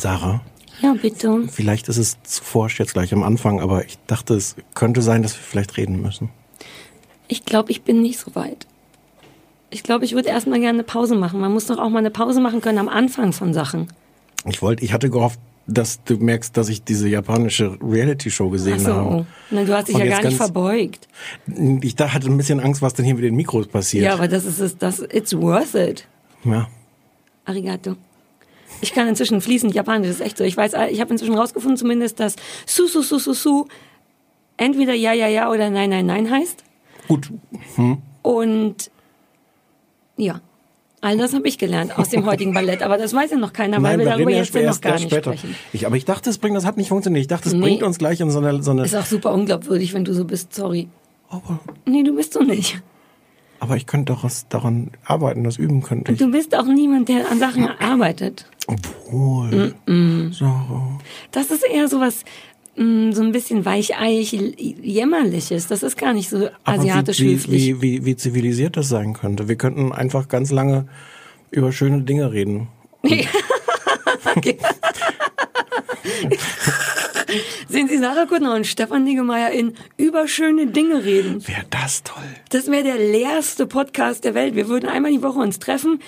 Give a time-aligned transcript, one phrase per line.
[0.00, 0.40] Sarah,
[0.80, 1.42] Ja, bitte.
[1.50, 5.22] vielleicht ist es zu forsch jetzt gleich am Anfang, aber ich dachte, es könnte sein,
[5.22, 6.30] dass wir vielleicht reden müssen.
[7.28, 8.66] Ich glaube, ich bin nicht so weit.
[9.70, 11.38] Ich glaube, ich würde erstmal gerne eine Pause machen.
[11.40, 13.86] Man muss doch auch mal eine Pause machen können am Anfang von Sachen.
[14.46, 15.38] Ich wollte, ich hatte gehofft,
[15.68, 19.26] dass du merkst, dass ich diese japanische Reality-Show Ach gesehen so, habe.
[19.50, 21.06] Na, du hast dich Und ja gar nicht verbeugt.
[21.82, 24.04] Ich da hatte ein bisschen Angst, was denn hier mit den Mikros passiert.
[24.06, 26.08] Ja, aber das ist es, das, it's worth it.
[26.44, 26.66] ja.
[27.44, 27.96] Arigato.
[28.80, 30.44] Ich kann inzwischen fließend Japanisch, das ist echt so.
[30.44, 33.66] Ich weiß, ich habe inzwischen rausgefunden zumindest, dass su su su su su
[34.56, 36.64] entweder ja ja ja oder nein nein nein heißt.
[37.08, 37.30] Gut.
[38.22, 38.90] Und
[40.16, 40.40] ja,
[41.00, 42.82] all das habe ich gelernt aus dem heutigen Ballett.
[42.82, 45.10] Aber das weiß ja noch keiner, weil wir wir darüber jetzt erst, noch gar nicht
[45.10, 45.32] später.
[45.36, 45.56] sprechen.
[45.72, 47.22] Ich, aber ich dachte, es bringt, das hat nicht funktioniert.
[47.22, 47.60] Ich dachte, es Nee.
[47.60, 50.24] bringt uns gleich in so eine, so eine Ist auch super unglaubwürdig, wenn du so
[50.24, 50.54] bist.
[50.54, 50.88] Sorry.
[51.30, 52.80] aber, Nee, du bist so nicht.
[53.60, 56.18] aber ich könnte doch was daran arbeiten, das üben könnte ich.
[56.18, 58.44] Du bist auch niemand, der an Sachen arbeitet.
[58.70, 59.74] Obwohl.
[60.32, 60.98] Sarah.
[61.32, 62.24] Das ist eher sowas,
[62.76, 65.66] mh, so ein bisschen weicheich, jämmerliches.
[65.66, 67.66] Das ist gar nicht so Aber asiatisch wie, höflich.
[67.66, 69.48] wie, wie, wie zivilisiert das sein könnte.
[69.48, 70.86] Wir könnten einfach ganz lange
[71.50, 72.68] über schöne Dinge reden.
[77.68, 81.46] Sehen Sie Sarah Kuttner und Stefan Niggemeier in über schöne Dinge reden.
[81.46, 82.22] Wäre das toll.
[82.48, 84.56] Das wäre der leerste Podcast der Welt.
[84.56, 86.00] Wir würden einmal die Woche uns treffen,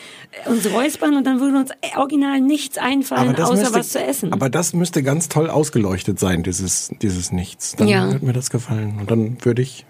[0.46, 4.32] uns räuspern und dann würde uns original nichts einfallen, außer müsste, was zu essen.
[4.32, 7.76] aber das müsste ganz toll ausgeleuchtet sein, dieses, dieses Nichts.
[7.76, 8.10] Dann Ja.
[8.10, 8.96] würde mir das gefallen.
[9.00, 9.86] Und dann würde ich.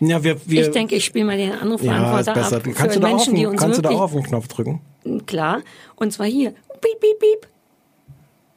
[0.00, 2.56] Ja, wir, wir, ich denke, ich spiele mal den ja, ist Anrufbeantworter besser.
[2.56, 4.12] ab Kannst für du, da auf, Menschen, die den- uns kannst du da auch auf
[4.12, 4.80] den Knopf drücken?
[5.26, 5.60] klar.
[5.96, 6.50] Und zwar hier.
[6.50, 7.46] Piep, piep, piep.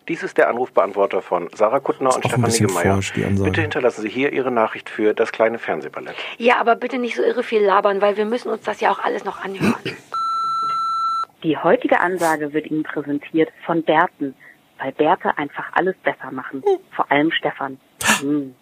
[0.08, 3.00] Dies ist der Anrufbeantworter von Sarah Kuttner und Stefan Niggemeier.
[3.00, 3.22] die.
[3.44, 6.16] Bitte hinterlassen Sie hier Ihre Nachricht für das kleine Fernsehballett.
[6.40, 9.00] Ja, aber bitte nicht so irre viel labern, weil wir müssen uns das ja auch
[9.00, 9.76] alles noch anhören.
[11.44, 14.34] Die heutige Ansage wird Ihnen präsentiert von Berten,
[14.80, 16.64] weil Bärte einfach alles besser machen.
[16.96, 17.78] Vor allem Stefan.
[18.20, 18.56] Hm.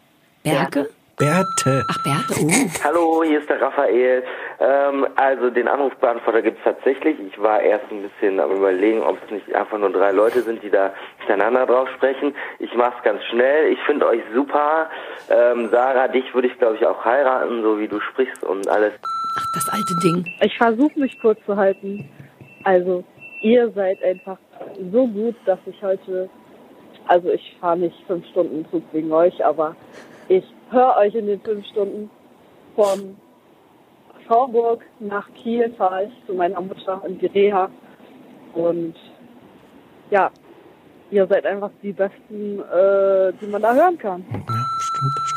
[0.43, 0.89] Berke?
[1.17, 1.83] Berthe.
[1.87, 2.83] Ach, Berke, oh.
[2.83, 4.23] Hallo, hier ist der Raphael.
[4.59, 7.17] Ähm, also den Anrufbeantworter gibt es tatsächlich.
[7.19, 10.61] Ich war erst ein bisschen am überlegen, ob es nicht einfach nur drei Leute sind,
[10.61, 12.35] die da miteinander drauf sprechen.
[12.59, 13.71] Ich mach's ganz schnell.
[13.71, 14.91] Ich finde euch super.
[15.29, 18.93] Ähm, Sarah, dich würde ich glaube ich auch heiraten, so wie du sprichst und alles.
[19.39, 20.23] Ach, das alte Ding.
[20.41, 22.07] Ich versuche mich kurz zu halten.
[22.63, 23.03] Also,
[23.41, 24.37] ihr seid einfach
[24.91, 26.29] so gut, dass ich heute,
[27.07, 29.75] also ich fahre nicht fünf Stunden Zug wegen euch, aber
[30.27, 32.09] ich höre euch in den fünf Stunden
[32.75, 33.17] von
[34.27, 37.69] Schauburg nach Kiel fahre ich zu meiner Mutter in die Reha.
[38.53, 38.95] Und
[40.09, 40.31] ja,
[41.11, 44.25] ihr seid einfach die Besten, äh, die man da hören kann.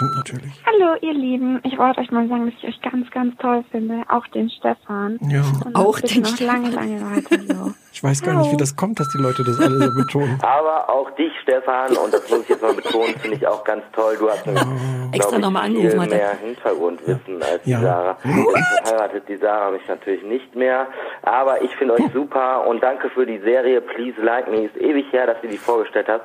[0.00, 0.52] Stimmt, natürlich.
[0.64, 1.60] Hallo, ihr Lieben.
[1.62, 4.02] Ich wollte euch mal sagen, dass ich euch ganz, ganz toll finde.
[4.08, 5.18] Auch den Stefan.
[5.28, 5.42] Ja.
[5.66, 7.74] Und Auch den noch lange, lange weiter so.
[7.92, 10.38] Ich weiß gar nicht, wie das kommt, dass die Leute das alle so betonen.
[10.42, 13.82] Aber auch dich, Stefan, und das muss ich jetzt mal betonen, finde ich auch ganz
[13.92, 14.16] toll.
[14.18, 14.62] Du hast nämlich,
[15.12, 16.16] Extra glaub ich, noch mal viel angerufen er.
[16.16, 17.80] mehr Hintergrundwissen als die Ja.
[17.80, 18.16] Sarah.
[18.24, 20.86] Jetzt heiratet die Sarah mich natürlich nicht mehr.
[21.22, 24.66] Aber ich finde euch super und danke für die Serie Please Like Me.
[24.66, 26.24] Ist ewig her, dass ihr die vorgestellt habt.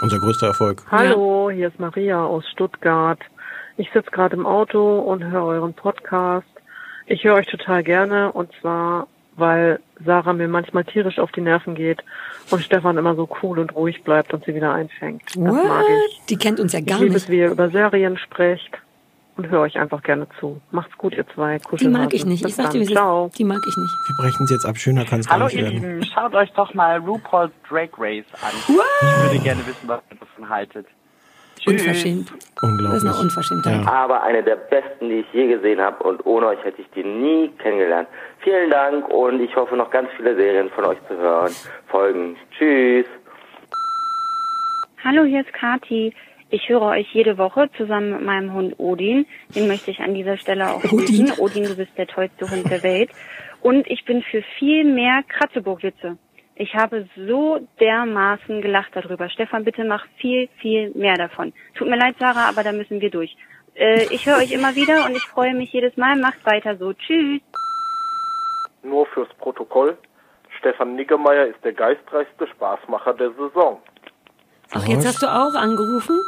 [0.00, 0.82] Unser größter Erfolg.
[0.90, 3.18] Hallo, hier ist Maria aus Stuttgart.
[3.76, 6.46] Ich sitze gerade im Auto und höre euren Podcast.
[7.06, 11.74] Ich höre euch total gerne und zwar, weil Sarah mir manchmal tierisch auf die Nerven
[11.74, 12.02] geht
[12.50, 15.22] und Stefan immer so cool und ruhig bleibt und sie wieder einfängt.
[15.26, 15.84] Das mag What?
[16.08, 16.20] ich.
[16.28, 17.24] Die kennt uns ja Ich gar liebe nicht.
[17.24, 18.70] es, wie ihr über Serien sprecht
[19.40, 20.60] und höre euch einfach gerne zu.
[20.70, 21.58] Macht's gut, ihr zwei.
[21.78, 22.42] Die mag ich nicht.
[22.42, 23.26] Bis Ich sag dir, wie Ciao.
[23.26, 23.38] ist.
[23.38, 23.94] Die mag ich nicht.
[24.06, 24.76] Wir brechen es jetzt ab.
[24.76, 26.00] Schöner kann es gar Hallo nicht ihr werden.
[26.00, 28.50] Lieben, schaut euch doch mal RuPaul's Drag Race an.
[28.52, 30.86] Ich würde gerne wissen, was ihr davon haltet.
[31.58, 31.72] Tschüss.
[31.80, 32.32] Unverschämt.
[32.62, 33.02] Unglaublich.
[33.02, 33.84] Das ist eine Unverschämtheit.
[33.84, 33.92] Ja.
[33.92, 37.04] Aber eine der besten, die ich je gesehen habe und ohne euch hätte ich die
[37.04, 38.08] nie kennengelernt.
[38.38, 41.52] Vielen Dank und ich hoffe noch ganz viele Serien von euch zu hören.
[41.88, 42.36] Folgen.
[42.56, 43.06] Tschüss.
[45.04, 46.14] Hallo, hier ist Kati.
[46.52, 49.26] Ich höre euch jede Woche zusammen mit meinem Hund Odin.
[49.54, 50.98] Den möchte ich an dieser Stelle auch Odin.
[50.98, 51.38] grüßen.
[51.38, 53.10] Odin, du bist der tollste Hund der Welt.
[53.62, 56.18] Und ich bin für viel mehr Kratzeburg-Witze.
[56.56, 59.30] Ich habe so dermaßen gelacht darüber.
[59.30, 61.52] Stefan, bitte mach viel, viel mehr davon.
[61.74, 63.36] Tut mir leid, Sarah, aber da müssen wir durch.
[63.74, 66.16] Äh, ich höre euch immer wieder und ich freue mich jedes Mal.
[66.16, 66.92] Macht weiter so.
[66.92, 67.40] Tschüss.
[68.82, 69.96] Nur fürs Protokoll.
[70.58, 73.80] Stefan Niggemeier ist der geistreichste Spaßmacher der Saison.
[74.72, 76.18] Ach, jetzt hast du auch angerufen?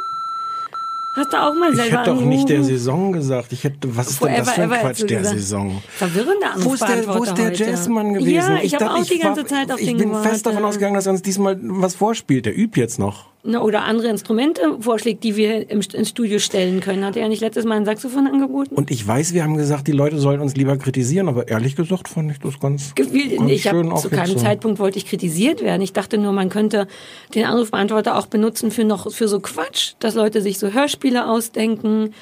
[1.15, 2.63] Hast du auch mal Ich selber hätte doch nicht der?
[2.63, 3.51] Saison gesagt.
[3.53, 5.37] Ich hätte, was ist denn das für ein Quatsch, der gesagt.
[5.37, 5.81] Saison?
[5.89, 7.63] Verwirrende Wo ist der, wo ist der heute.
[7.65, 8.33] Jazzmann gewesen?
[8.35, 10.65] Ja, ich, habe dachte, auch die ganze war- Zeit auf Ich den bin fest davon
[10.65, 12.45] ausgegangen, dass er uns diesmal was vorspielt.
[12.47, 13.27] Der übt jetzt noch.
[13.45, 17.03] Na, oder andere Instrumente vorschlägt, die wir im, ins Studio stellen können.
[17.03, 18.73] Hat er nicht letztes Mal ein Saxophon angeboten?
[18.73, 22.07] Und ich weiß, wir haben gesagt, die Leute sollen uns lieber kritisieren, aber ehrlich gesagt
[22.07, 24.43] fand ich das ganz, Gefühlt, ganz ich schön auch zu keinem so.
[24.43, 25.81] Zeitpunkt wollte ich kritisiert werden.
[25.81, 26.87] Ich dachte nur, man könnte
[27.35, 32.13] den Anrufbeantworter auch benutzen für noch für so Quatsch, dass Leute sich so Hörspiele ausdenken,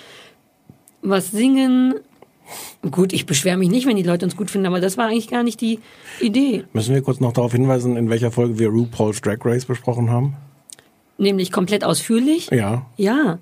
[1.03, 1.93] was singen.
[2.89, 5.29] Gut, ich beschwere mich nicht, wenn die Leute uns gut finden, aber das war eigentlich
[5.29, 5.77] gar nicht die
[6.19, 6.63] Idee.
[6.73, 10.35] Müssen wir kurz noch darauf hinweisen, in welcher Folge wir RuPaul's Drag Race besprochen haben?
[11.21, 12.49] Nämlich komplett ausführlich.
[12.49, 12.87] Ja.
[12.97, 13.37] Ja.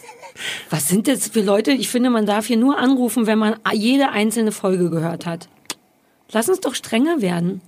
[0.70, 1.72] Was sind das für Leute?
[1.72, 5.48] Ich finde, man darf hier nur anrufen, wenn man jede einzelne Folge gehört hat.
[6.30, 7.62] Lass uns doch strenger werden.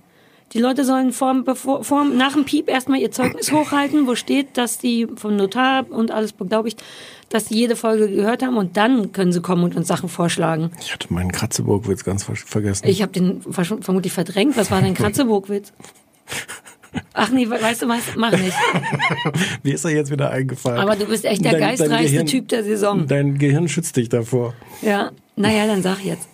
[0.53, 4.55] Die Leute sollen vor, bevor, vor, nach dem Piep erstmal ihr Zeugnis hochhalten, wo steht,
[4.55, 6.83] dass die vom Notar und alles beglaubigt,
[7.29, 10.69] dass sie jede Folge gehört haben und dann können sie kommen und uns Sachen vorschlagen.
[10.79, 12.87] Ich hatte meinen Kratzeburg-Witz ganz ver vergessen.
[12.87, 14.57] Ich habe den vermutlich verdrängt.
[14.57, 15.73] Was war dein Kratzeburg-Witz?
[17.13, 18.01] Ach nee, we- weißt du was?
[18.17, 18.53] Mach nicht.
[19.63, 20.79] Mir ist er jetzt wieder eingefallen.
[20.79, 23.05] Aber du bist echt der geistreichste Gehirn- Typ der Saison.
[23.07, 24.53] Dein Gehirn schützt dich davor.
[24.81, 26.27] Ja, naja, dann sag jetzt.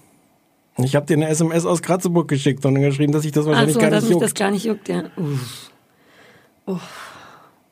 [0.77, 3.79] Ich habe dir eine SMS aus Kratzeburg geschickt und geschrieben, dass ich das wahrscheinlich Ach
[3.79, 4.23] so, gar dass nicht mich juckt.
[4.25, 5.03] das gar nicht juckt, ja.
[6.65, 7.11] Uff.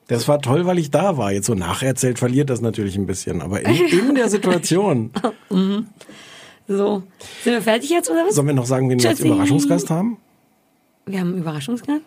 [0.08, 1.32] Das war toll, weil ich da war.
[1.32, 3.42] Jetzt so nacherzählt verliert das natürlich ein bisschen.
[3.42, 3.76] Aber in,
[4.10, 5.12] in der Situation.
[5.50, 5.88] Mhm.
[6.68, 7.04] So,
[7.44, 8.36] sind wir fertig jetzt oder was?
[8.36, 9.20] Sollen wir noch sagen, wen wir als.
[9.20, 10.18] Überraschungsgast haben?
[11.06, 12.02] Wir haben einen Überraschungsgast?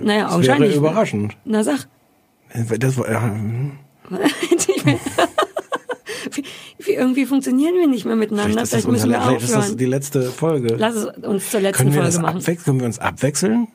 [0.00, 0.70] Naja, Das augenscheinlich.
[0.70, 1.36] wäre überraschend.
[1.44, 1.86] Na sag.
[2.78, 3.34] Das war, ja.
[6.32, 6.44] Wie-
[6.78, 8.50] wie- Irgendwie funktionieren wir nicht mehr miteinander.
[8.52, 9.76] vielleicht Vielleicht, das, müssen wir vielleicht ist das aufhören.
[9.78, 10.74] die letzte Folge.
[10.76, 12.36] Lass es uns zur letzten können wir Folge das machen.
[12.38, 12.64] abwechseln?
[12.64, 13.68] Können wir uns abwechseln?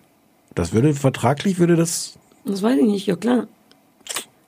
[0.56, 2.18] Das würde vertraglich würde das.
[2.46, 3.48] Das weiß ich nicht, ja klar.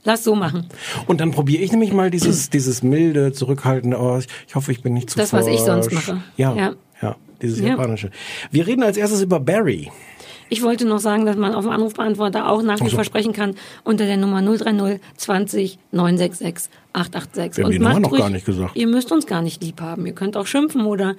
[0.04, 0.68] Lass so machen.
[1.08, 3.98] Und dann probiere ich nämlich mal dieses dieses milde, zurückhaltende.
[4.00, 6.08] Oh, ich, ich hoffe, ich bin nicht zu Das, was ich sonst forsch.
[6.08, 6.24] mache.
[6.38, 6.74] Ja, Ja.
[7.02, 7.70] ja, dieses Ja.
[7.70, 8.10] japanische.
[8.50, 9.92] Wir reden als erstes über Barry.
[10.50, 13.56] Ich wollte noch sagen, dass man auf dem Anrufbeantworter auch nach wie vor sprechen kann
[13.84, 17.58] unter der Nummer 030 20 966 886.
[17.58, 18.76] Wir haben die Nummer noch ruhig- gar nicht gesagt.
[18.76, 20.06] Ihr müsst uns gar nicht lieb haben.
[20.08, 21.16] Ihr könnt auch schimpfen oder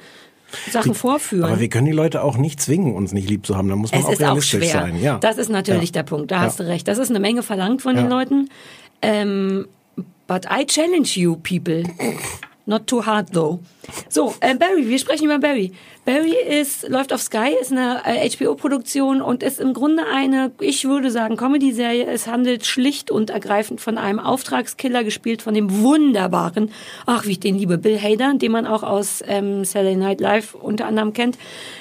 [0.72, 1.44] Sachen vorführen.
[1.44, 3.68] Aber wir können die Leute auch nicht zwingen, uns nicht lieb zu haben.
[3.68, 4.72] Da muss man es auch ist auch realistisch schwer.
[4.82, 5.00] sein.
[5.00, 5.18] Ja.
[5.18, 5.94] Das ist natürlich Ja.
[5.94, 6.32] der Punkt.
[6.32, 6.42] Da Ja.
[6.42, 6.88] hast du recht.
[6.88, 8.02] Das ist eine Menge verlangt von Ja.
[8.02, 8.48] den Leuten.
[9.00, 9.68] Ähm,
[10.26, 11.84] but I challenge you, people.
[12.70, 13.58] Not too hard though.
[14.08, 15.72] So, äh, Barry, wir sprechen über Barry.
[16.04, 20.84] Barry ist, läuft auf Sky, ist eine äh, HBO-Produktion und ist im Grunde eine, ich
[20.84, 22.06] würde sagen, Comedy-Serie.
[22.06, 26.70] Es handelt schlicht und ergreifend von einem Auftragskiller, gespielt von dem wunderbaren,
[27.06, 30.54] ach, wie ich den liebe, Bill Hader, den man auch aus ähm, Saturday Night Live
[30.54, 31.38] unter anderem kennt.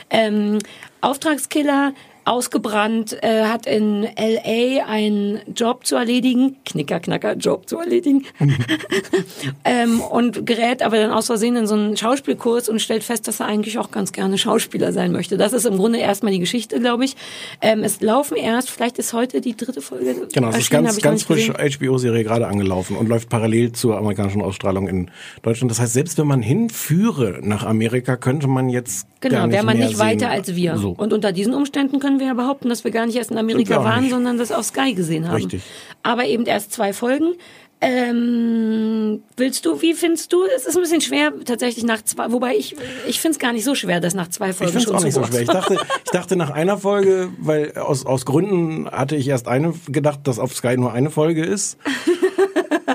[0.10, 0.58] Ähm,
[1.02, 1.94] Auftragskiller,
[2.26, 8.26] ausgebrannt, äh, hat in LA einen Job zu erledigen, Knicker, Knacker, Job zu erledigen,
[9.66, 13.40] ähm, und gerät aber dann aus Versehen in so einen Schauspielkurs und stellt fest, dass
[13.40, 15.38] er eigentlich auch ganz gerne Schauspieler sein möchte.
[15.38, 17.16] Das ist im Grunde erstmal die Geschichte, glaube ich.
[17.62, 20.28] Ähm, es laufen erst, vielleicht ist heute die dritte Folge.
[20.34, 21.50] Genau, es ist ganz, ganz frisch.
[21.50, 25.12] HBO-Serie gerade angelaufen und läuft parallel zur amerikanischen Ausstrahlung in
[25.42, 25.72] Deutschland.
[25.72, 29.66] Das heißt, selbst wenn man hinführe nach Amerika, könnte man jetzt gar Genau, nicht wäre
[29.66, 30.00] man nicht sehen.
[30.00, 30.78] weiter als wir.
[30.78, 30.92] So.
[30.92, 33.84] Und unter diesen Umständen können wir ja behaupten, dass wir gar nicht erst in Amerika
[33.84, 35.36] waren, sondern das auf Sky gesehen haben.
[35.36, 35.62] Richtig.
[36.02, 37.36] Aber eben erst zwei Folgen.
[37.82, 40.44] Ähm, willst du, wie findest du?
[40.56, 42.76] Es ist ein bisschen schwer, tatsächlich nach zwei, wobei ich,
[43.08, 45.04] ich finde es gar nicht so schwer, das nach zwei Ich Folgen es schon auch
[45.04, 45.42] nicht so schwer.
[45.42, 49.74] Ich dachte, ich dachte nach einer Folge, weil aus, aus Gründen hatte ich erst eine
[49.88, 51.78] gedacht, dass auf Sky nur eine Folge ist.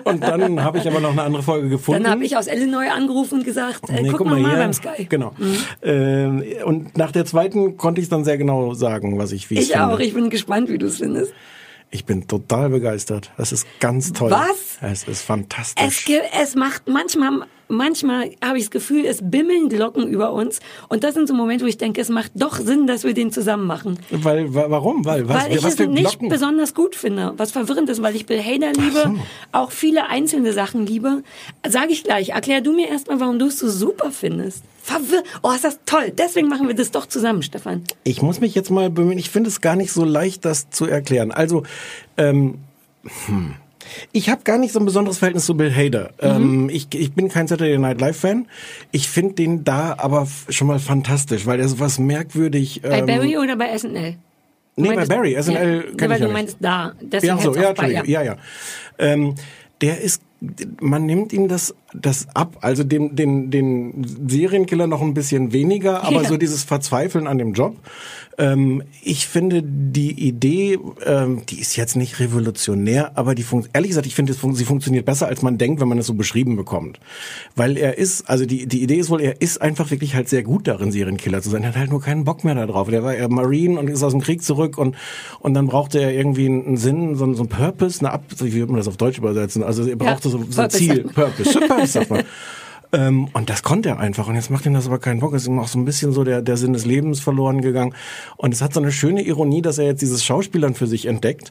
[0.04, 2.02] Und dann habe ich aber noch eine andere Folge gefunden.
[2.02, 5.06] Dann habe ich aus Illinois angerufen und gesagt, äh, Nee, guck, mal, mal beim Sky.
[5.08, 5.32] Genau.
[5.82, 9.70] Ähm, und nach der zweiten konnte ich dann sehr genau sagen, was ich wie Ich
[9.70, 9.86] finde.
[9.86, 11.32] auch, ich bin gespannt, wie du es findest.
[11.94, 13.30] Ich bin total begeistert.
[13.36, 14.32] Das ist ganz toll.
[14.32, 14.78] Was?
[14.80, 16.08] Es ist fantastisch.
[16.08, 20.60] Es, es macht manchmal, manchmal habe ich das Gefühl, es bimmeln Glocken über uns.
[20.88, 23.32] Und das sind so Momente, wo ich denke, es macht doch Sinn, dass wir den
[23.32, 23.98] zusammen machen.
[24.10, 25.04] Weil, wa- warum?
[25.04, 26.28] Weil, was, weil ich was es nicht Glocken?
[26.28, 27.34] besonders gut finde.
[27.36, 29.14] Was verwirrend ist, weil ich Bill Hader liebe,
[29.52, 31.22] auch viele einzelne Sachen liebe.
[31.66, 32.30] Sage ich gleich.
[32.30, 34.62] Erklär du mir erstmal, warum du es so super findest.
[34.82, 36.12] Verwirr oh, ist das toll.
[36.16, 37.84] Deswegen machen wir das doch zusammen, Stefan.
[38.04, 39.18] Ich muss mich jetzt mal bemühen.
[39.18, 41.32] Ich finde es gar nicht so leicht, das zu erklären.
[41.32, 41.62] Also,
[42.18, 42.58] ähm,
[43.26, 43.54] hm.
[44.12, 46.10] Ich habe gar nicht so ein besonderes Verhältnis zu Bill Hader.
[46.20, 46.28] Mhm.
[46.28, 48.46] Ähm, ich, ich bin kein Saturday Night Live Fan.
[48.92, 52.80] Ich finde den da aber schon mal fantastisch, weil er so was merkwürdig.
[52.82, 54.16] Bei ähm, Barry oder bei SNL?
[54.76, 55.36] Du Nee, bei Barry.
[55.40, 56.32] SNL ja, weil ich ja du nicht.
[56.32, 56.92] meinst da.
[57.00, 58.36] Deswegen ja, so, ja, bei- Entschuldigung, ja, ja.
[58.98, 59.34] Ähm,
[59.80, 60.22] der ist
[60.80, 66.02] man nimmt ihm das, das ab, also dem, den, den Serienkiller noch ein bisschen weniger,
[66.04, 66.28] aber Ja.
[66.28, 67.76] so dieses Verzweifeln an dem Job.
[68.36, 73.90] Ähm, ich finde die Idee, ähm, die ist jetzt nicht revolutionär, aber die funkt, ehrlich
[73.90, 76.56] gesagt, ich finde, fun- sie funktioniert besser, als man denkt, wenn man es so beschrieben
[76.56, 76.98] bekommt.
[77.54, 80.42] Weil er ist, also die, die Idee ist wohl, er ist einfach wirklich halt sehr
[80.42, 81.62] gut darin, Serienkiller zu sein.
[81.62, 82.88] Er hat halt nur keinen Bock mehr darauf.
[82.90, 84.96] Der war ja Marine und ist aus dem Krieg zurück und,
[85.38, 88.52] und dann brauchte er irgendwie einen, einen Sinn, so, so ein Purpose, eine Ab, wie
[88.54, 89.62] würde man das auf Deutsch übersetzen?
[89.62, 91.04] Also er brauchte so, so Purpose Ziel.
[91.04, 92.24] Purpose, Purpose sagt man.
[92.94, 94.28] Ähm, und das konnte er einfach.
[94.28, 95.34] Und jetzt macht ihm das aber keinen Bock.
[95.34, 97.92] Es ist ihm auch so ein bisschen so der, der Sinn des Lebens verloren gegangen.
[98.36, 101.50] Und es hat so eine schöne Ironie, dass er jetzt dieses Schauspielern für sich entdeckt.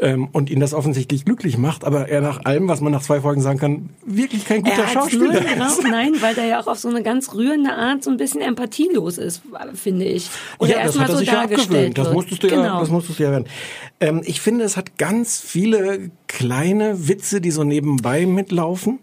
[0.00, 3.20] Ähm, und ihn das offensichtlich glücklich macht, aber er nach allem, was man nach zwei
[3.20, 5.82] Folgen sagen kann, wirklich kein guter Er Schauspieler drauf, ist.
[5.90, 9.18] nein, weil der ja auch auf so eine ganz rührende Art so ein bisschen empathielos
[9.18, 9.42] ist,
[9.74, 10.30] finde ich.
[10.58, 11.98] Oder ja, das hat er so sich ja abgewöhnt.
[11.98, 12.62] Das musstest du genau.
[12.62, 13.46] ja, das musstest du ja werden.
[13.98, 19.00] Ähm, ich finde, es hat ganz viele kleine Witze, die so nebenbei mitlaufen.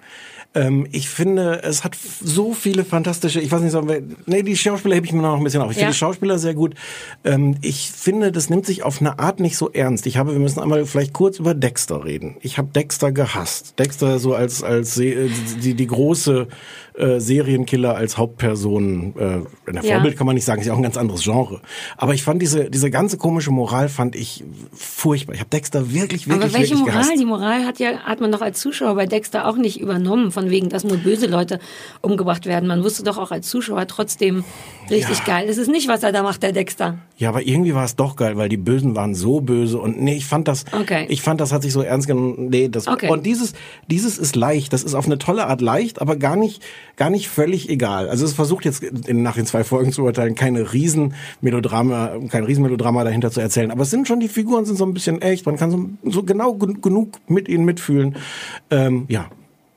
[0.56, 4.56] Ähm, ich finde, es hat so viele fantastische, ich weiß nicht, sollen wir, nee, die
[4.56, 5.70] Schauspieler hebe ich mir noch ein bisschen auf.
[5.72, 5.82] Ich Ja.
[5.82, 6.76] finde die Schauspieler sehr gut.
[7.24, 10.06] Ähm, ich finde, das nimmt sich auf eine Art nicht so ernst.
[10.08, 12.38] Ich habe, wir müssen einmal vielleicht kurz über Dexter reden.
[12.42, 13.78] Ich habe Dexter gehasst.
[13.78, 15.30] Dexter so als, als äh,
[15.62, 16.48] die, die große
[16.98, 19.96] äh, Serienkiller als Hauptperson, äh, in der Ja.
[19.96, 21.60] Vorbild kann man nicht sagen, ist ja auch ein ganz anderes Genre.
[21.98, 25.34] Aber ich fand diese, diese ganze komische Moral fand ich furchtbar.
[25.34, 26.92] Ich habe Dexter wirklich, wirklich, Aber welche Moral?
[26.94, 27.12] gehasst.
[27.20, 30.50] Die Moral hat ja, hat man doch als Zuschauer bei Dexter auch nicht übernommen, von
[30.50, 31.60] wegen, dass nur böse Leute
[32.02, 32.68] umgebracht werden.
[32.68, 34.44] Man wusste doch auch als Zuschauer trotzdem
[34.90, 35.48] richtig geil.
[35.50, 37.00] Es ist nicht, was er da macht, der Dexter.
[37.18, 40.16] Ja, aber irgendwie war es doch geil, weil die Bösen waren so böse und nee,
[40.16, 41.06] ich fand das, Okay.
[41.10, 42.50] ich fand das hat sich so ernst genommen.
[42.50, 43.10] Nee, das Okay.
[43.10, 43.54] und dieses,
[43.90, 44.74] dieses ist leicht.
[44.74, 46.62] Das ist auf eine tolle Art leicht, aber gar nicht,
[46.96, 48.10] gar nicht völlig egal.
[48.10, 53.04] Also es versucht jetzt in, nach den zwei Folgen zu urteilen, keine Riesenmelodrama, kein Riesenmelodrama
[53.04, 53.72] dahinter zu erzählen.
[53.72, 55.46] Aber es sind schon die Figuren sind so ein bisschen echt.
[55.46, 58.16] Man kann so, so genau gen- genug mit ihnen mitfühlen.
[58.72, 59.30] Ähm, ja.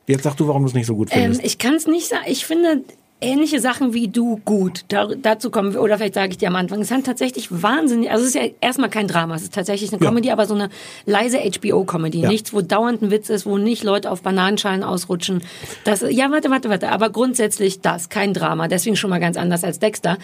[0.06, 1.44] Jetzt sag du, warum du es nicht so gut Ähm, findest.
[1.44, 2.24] ich kann es nicht sagen.
[2.28, 2.82] Ich finde
[3.20, 4.84] ähnliche Sachen wie du gut.
[4.88, 6.80] Da, dazu kommen wir, oder vielleicht sage ich dir am Anfang.
[6.80, 10.02] Es hat tatsächlich wahnsinnig, also es ist ja erstmal kein Drama, es ist tatsächlich eine
[10.02, 10.08] Ja.
[10.08, 10.68] Comedy, aber so eine
[11.04, 12.20] leise HBO-Comedy.
[12.20, 12.28] Ja.
[12.28, 15.42] Nichts, wo dauernd ein Witz ist, wo nicht Leute auf Bananenschalen ausrutschen.
[15.84, 16.90] Das, ja, warte, warte, warte.
[16.90, 18.68] Aber grundsätzlich das, kein Drama.
[18.68, 20.18] Deswegen schon mal ganz anders als Dexter.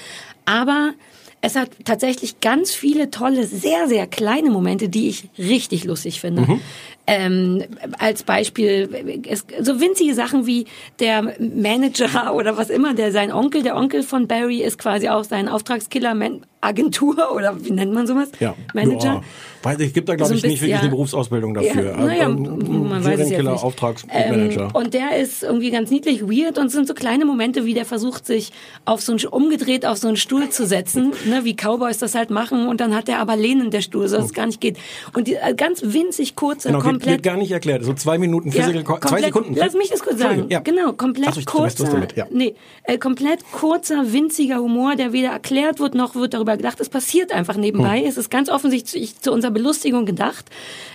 [0.44, 0.92] Aber
[1.40, 6.42] es hat tatsächlich ganz viele tolle, sehr, sehr kleine Momente, die ich richtig lustig finde.
[6.42, 6.60] Mhm.
[7.06, 7.62] Ähm,
[7.99, 10.66] als Beispiel, es, so winzige Sachen wie
[11.00, 15.25] der Manager oder was immer, der sein Onkel, der Onkel von Barry ist quasi auch
[15.25, 18.30] sein Auftragskiller, Man Agentur oder wie nennt man sowas?
[18.40, 18.54] ja.
[18.73, 19.06] Manager.
[19.06, 19.23] Ja.
[19.62, 20.80] Weiß ich, gibt da glaube So ein ich nicht wirklich ja.
[20.80, 21.92] eine Berufsausbildung dafür.
[21.92, 23.49] Ja, naja, Ähm, man weiß es jetzt nicht.
[23.49, 24.64] Auftragsmanager.
[24.64, 27.73] Ähm, und der ist irgendwie ganz niedlich, weird und es sind so kleine Momente, wie
[27.73, 28.52] der versucht, sich
[28.84, 32.30] auf so einen, umgedreht auf so einen Stuhl zu setzen, ne, wie Cowboys das halt
[32.30, 34.76] machen und dann hat er aber lehnen der Stuhl, so dass es gar nicht geht.
[35.14, 37.84] Und die, äh, ganz winzig kurze, Genau, komplett wird gar nicht erklärt.
[37.84, 39.54] So zwei Minuten, Physical, zwei komplett- Sekunden.
[39.54, 40.46] Lass mich das kurz sagen.
[40.48, 40.60] Ja.
[40.60, 42.26] Genau, komplett so, kurzer, damit, ja.
[42.30, 46.80] nee, äh, komplett kurzer, winziger Humor, der weder erklärt wird, noch wird darüber gedacht.
[46.80, 48.00] Es passiert einfach nebenbei.
[48.00, 48.06] Hm.
[48.06, 50.46] Es ist ganz offensichtlich zu unserer Belustigung gedacht,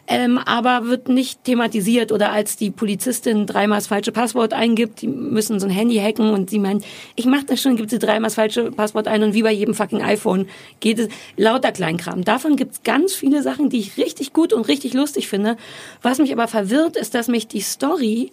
[0.07, 5.07] ähm, aber wird nicht thematisiert oder als die Polizistin dreimal das falsche Passwort eingibt, die
[5.07, 6.83] müssen so ein Handy hacken und sie meint,
[7.15, 9.73] ich mach das schon, gibt sie dreimal das falsche Passwort ein und wie bei jedem
[9.73, 10.47] fucking iPhone
[10.79, 12.23] geht es lauter Kleinkram.
[12.23, 15.57] Davon gibt's ganz viele Sachen, die ich richtig gut und richtig lustig finde.
[16.01, 18.31] Was mich aber verwirrt, ist, dass mich die Story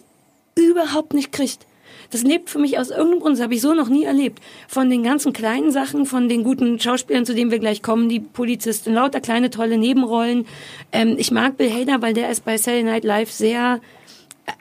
[0.55, 1.65] überhaupt nicht kriegt.
[2.11, 4.39] Das lebt für mich aus irgendeinem Grund, das habe ich so noch nie erlebt.
[4.67, 8.21] Von den ganzen kleinen Sachen, von den guten Schauspielern, zu denen wir gleich kommen, die
[8.21, 10.45] Polizistin, lauter kleine tolle Nebenrollen.
[10.93, 13.81] Ähm, ich mag Bill Hader, weil der ist bei Saturday Night Live sehr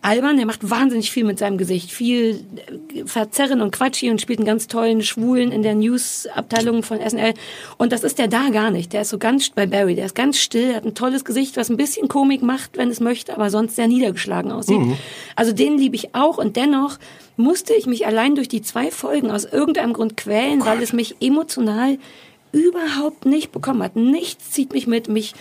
[0.02, 2.44] albern, der macht wahnsinnig viel mit seinem Gesicht, viel
[2.94, 7.34] äh, verzerren und quatschi und spielt einen ganz tollen Schwulen in der News-Abteilung von SNL.
[7.76, 8.92] Und das ist der da gar nicht.
[8.92, 11.70] Der ist so ganz, bei Barry, der ist ganz still, hat ein tolles Gesicht, was
[11.70, 14.80] ein bisschen Komik macht, wenn es möchte, aber sonst sehr niedergeschlagen aussieht.
[14.80, 14.96] Mhm.
[15.36, 16.98] Also den liebe ich auch und dennoch
[17.36, 21.16] musste ich mich allein durch die zwei Folgen aus irgendeinem Grund quälen, weil es mich
[21.20, 21.98] emotional
[22.52, 23.96] überhaupt nicht bekommen hat.
[23.96, 25.34] Nichts zieht mich mit, mich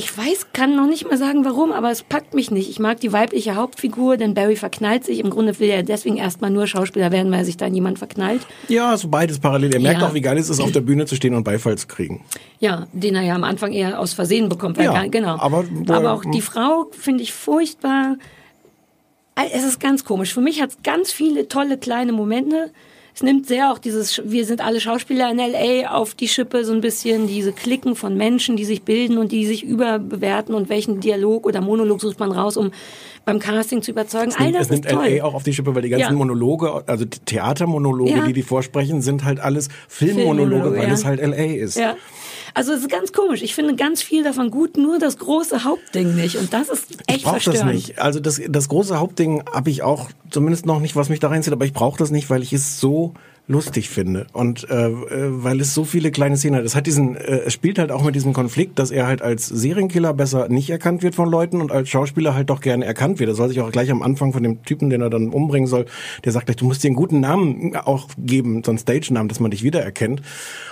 [0.00, 2.70] ich weiß, kann noch nicht mal sagen, warum, aber es packt mich nicht.
[2.70, 5.18] Ich mag die weibliche Hauptfigur, denn Barry verknallt sich.
[5.18, 8.46] Im Grunde will er deswegen erstmal nur Schauspieler werden, weil er sich da jemand verknallt.
[8.68, 9.74] Ja, so beides parallel.
[9.74, 10.06] Er merkt Ja.
[10.06, 12.24] auch, wie geil es ist, auf der Bühne zu stehen und Beifall zu kriegen.
[12.60, 14.76] Ja, den er ja am Anfang eher aus Versehen bekommt.
[14.78, 15.36] Ja, gar, genau.
[15.40, 18.16] aber- aber auch die Frau finde ich furchtbar.
[19.52, 20.32] Es ist ganz komisch.
[20.32, 22.70] Für mich hat es ganz viele tolle kleine Momente.
[23.18, 25.88] Es nimmt sehr auch dieses, wir sind alle Schauspieler in L.A.
[25.92, 29.44] auf die Schippe, so ein bisschen diese Klicken von Menschen, die sich bilden und die
[29.44, 32.70] sich überbewerten und welchen Dialog oder Monolog sucht man raus, um
[33.24, 34.28] beim Casting zu überzeugen.
[34.28, 34.92] Es All nimmt, das es nimmt.
[34.92, 36.16] LA auch auf die Schippe, weil die ganzen Ja.
[36.16, 38.24] Monologe, also Theatermonologe, Ja.
[38.24, 40.94] die die vorsprechen, sind halt alles Filmmonologe, Filmmonologe, weil ja.
[40.94, 41.76] es halt LA ist.
[41.76, 41.96] Ja.
[42.58, 43.42] Also es ist ganz komisch.
[43.42, 46.34] Ich finde ganz viel davon gut, nur das große Hauptding nicht.
[46.34, 48.00] Und das ist echt Ich brauche das nicht.
[48.00, 51.52] Also das, das große Hauptding habe ich auch zumindest noch nicht, was mich da reinzieht,
[51.52, 53.14] aber ich brauche das nicht, weil ich es so
[53.48, 54.92] lustig finde und äh, äh,
[55.30, 56.64] weil es so viele kleine Szenen hat.
[56.64, 59.46] Es hat diesen, äh, es spielt halt auch mit diesem Konflikt, dass er halt als
[59.46, 63.30] Serienkiller besser nicht erkannt wird von Leuten und als Schauspieler halt doch gerne erkannt wird.
[63.30, 65.86] Das soll sich auch gleich am Anfang von dem Typen, den er dann umbringen soll,
[66.24, 69.40] der sagt gleich, du musst dir einen guten Namen auch geben, so einen Stage-Namen, dass
[69.40, 70.20] man dich wiedererkennt.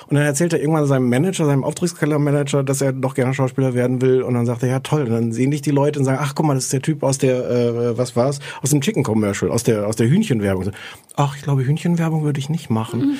[0.08, 4.02] Und dann erzählt er irgendwann seinem Manager, seinem Auftragskiller-Manager, dass er doch gerne Schauspieler werden
[4.02, 4.22] will.
[4.22, 5.02] Und dann sagt er, ja toll.
[5.02, 7.02] Und dann sehen dich die Leute und sagen, ach guck mal, das ist der Typ
[7.02, 10.70] aus der, äh, was war's, aus dem Chicken-Commercial, aus der, aus der Hühnchenwerbung.
[11.16, 13.18] Ach, ich glaube, Hühnchenwerbung würde ich nicht machen.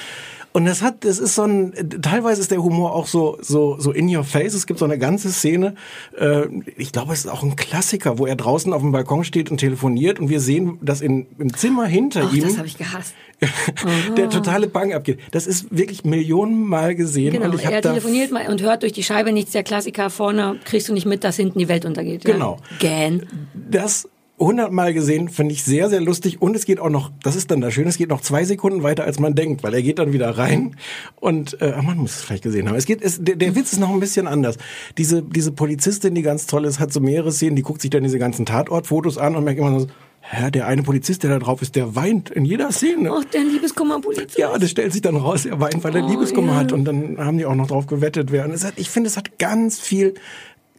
[0.57, 3.93] Und das hat, das ist so ein, teilweise ist der Humor auch so, so, so
[3.93, 4.55] in your face.
[4.55, 5.75] Es gibt so eine ganze Szene,
[6.19, 6.47] äh,
[6.79, 9.59] ich glaube, es ist auch ein Klassiker, wo er draußen auf dem Balkon steht und
[9.59, 13.15] telefoniert und wir sehen, dass in, im Zimmer hinter Ach, ihm das habe ich gehasst.
[14.17, 15.19] der totale Bang abgeht.
[15.31, 19.03] Das ist wirklich Millionenmal gesehen Genau, und ich er telefoniert mal und hört durch die
[19.03, 19.53] Scheibe nichts.
[19.53, 22.25] Der Klassiker vorne kriegst du nicht mit, dass hinten die Welt untergeht.
[22.25, 22.57] Genau.
[22.71, 22.77] Ja.
[22.79, 23.27] Gähn.
[23.53, 24.09] das
[24.39, 26.43] hundertmal gesehen, finde ich sehr, sehr lustig.
[26.43, 28.83] Und es geht auch noch, das ist dann das Schöne, es geht noch zwei Sekunden
[28.83, 30.77] weiter, als man denkt, weil er geht dann wieder rein
[31.17, 32.77] und äh, man muss es vielleicht gesehen haben.
[32.77, 34.59] Es geht, es, der, der Witz ist noch ein bisschen anders.
[34.99, 38.03] Diese, diese Polizistin, die ganz toll ist, hat so mehrere Szenen, die guckt sich dann
[38.03, 39.87] diese ganzen Tatortfotos an und merkt immer so,
[40.29, 43.13] Hä, der eine Polizist, der da drauf ist, der weint in jeder Szene.
[43.13, 44.37] Ach, der Liebeskummer-Polizist.
[44.37, 46.59] Ja, das stellt sich dann raus, er weint, weil er Oh, Liebeskummer ja.
[46.59, 46.73] hat.
[46.73, 48.45] Und dann haben die auch noch drauf gewettet, wer.
[48.45, 50.15] Und es hat, ich finde, es hat ganz viel,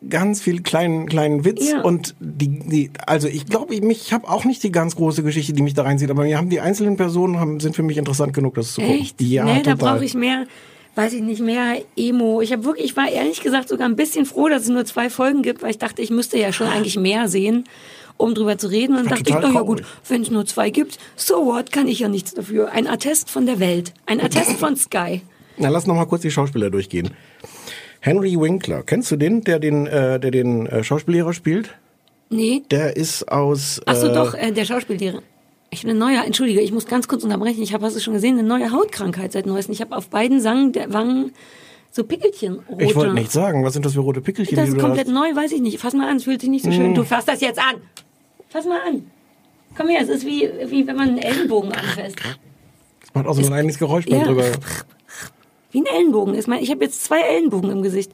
[0.10, 1.70] ganz viel kleinen, kleinen Witz.
[1.72, 1.82] Ja.
[1.82, 5.24] Und die, die, also ich glaube, ich, mich- ich habe auch nicht die ganz große
[5.24, 6.10] Geschichte, die mich da reinzieht.
[6.12, 9.00] Aber mir haben die einzelnen Personen haben, sind für mich interessant genug, das zu gucken.
[9.00, 9.22] Echt?
[9.22, 10.46] Ja, nee, da brauche ich mehr,
[10.96, 12.42] weiß ich nicht, mehr Emo.
[12.42, 15.10] Ich habe wirklich, ich war ehrlich gesagt sogar ein bisschen froh, dass es nur zwei
[15.10, 17.64] Folgen gibt, weil ich dachte, ich müsste ja schon eigentlich mehr sehen,
[18.18, 18.96] um drüber zu reden.
[18.98, 21.88] Und War dachte ich, na ja gut, wenn es nur zwei gibt, so what, kann
[21.88, 22.72] ich ja nichts dafür.
[22.72, 23.94] Ein Attest von der Welt.
[24.06, 25.22] Ein Attest von Sky.
[25.58, 27.10] Na, lass noch mal kurz die Schauspieler durchgehen.
[28.08, 31.76] Henry Winkler, kennst du den, der den, äh, der den äh, Schauspiellehrer spielt?
[32.30, 32.64] Nee.
[32.72, 33.82] Der ist aus.
[33.86, 35.22] Ach so, äh, doch, äh, der Schauspiellehrer.
[35.70, 37.62] Ich habe eine neue, entschuldige, ich muss ganz kurz unterbrechen.
[37.62, 39.74] Ich habe, hast du schon gesehen, eine neue Hautkrankheit seit neuestem.
[39.74, 41.34] Ich habe auf beiden Sangen der Wangen
[41.92, 42.84] so Pickelchen, rote.
[42.86, 45.14] Ich wollte nicht sagen, was sind das für rote Pickelchen, Das ist komplett hast?
[45.14, 45.80] neu, weiß ich nicht.
[45.80, 46.88] Fass mal an, es fühlt sich nicht so schön.
[46.88, 46.94] Hm.
[46.96, 47.76] Du fasst das jetzt an.
[48.50, 49.04] Fass mal an.
[49.76, 52.16] Komm her, es ist wie, wie wenn man einen Ellenbogen anfasst.
[53.02, 54.26] Das macht auch so ein kleines Geräusch beim Ja.
[54.26, 54.46] drüber.
[55.72, 56.34] Wie ein Ellenbogen.
[56.36, 58.12] ist mein- Ich habe jetzt zwei Ellenbogen im Gesicht.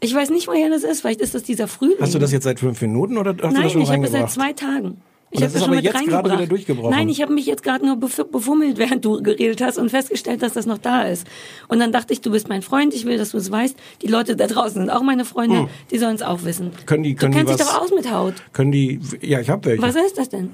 [0.00, 1.00] Ich weiß nicht, woher das ist.
[1.00, 1.96] Vielleicht ist das dieser Frühling.
[2.00, 4.04] Hast du das jetzt seit fünf Minuten oder hast du Nein, das schon ich habe
[4.04, 5.00] es seit zwei Tagen.
[5.30, 6.90] Ich habe das ist schon mit jetzt gerade wieder durchgebrochen.
[6.90, 10.42] Nein, ich habe mich jetzt gerade nur bef- befummelt, während du geredet hast und festgestellt,
[10.42, 11.26] dass das noch da ist.
[11.66, 13.74] Und dann dachte ich, du bist mein Freund, ich will, dass du es weißt.
[14.02, 15.68] Die Leute da draußen sind auch meine Freunde, Hm.
[15.90, 16.70] die sollen es auch wissen.
[16.86, 18.34] Können die, Du können die kennst dich doch aus mit Haut.
[18.52, 19.82] Können die, ja, ich habe welche.
[19.82, 20.50] Was ist das denn?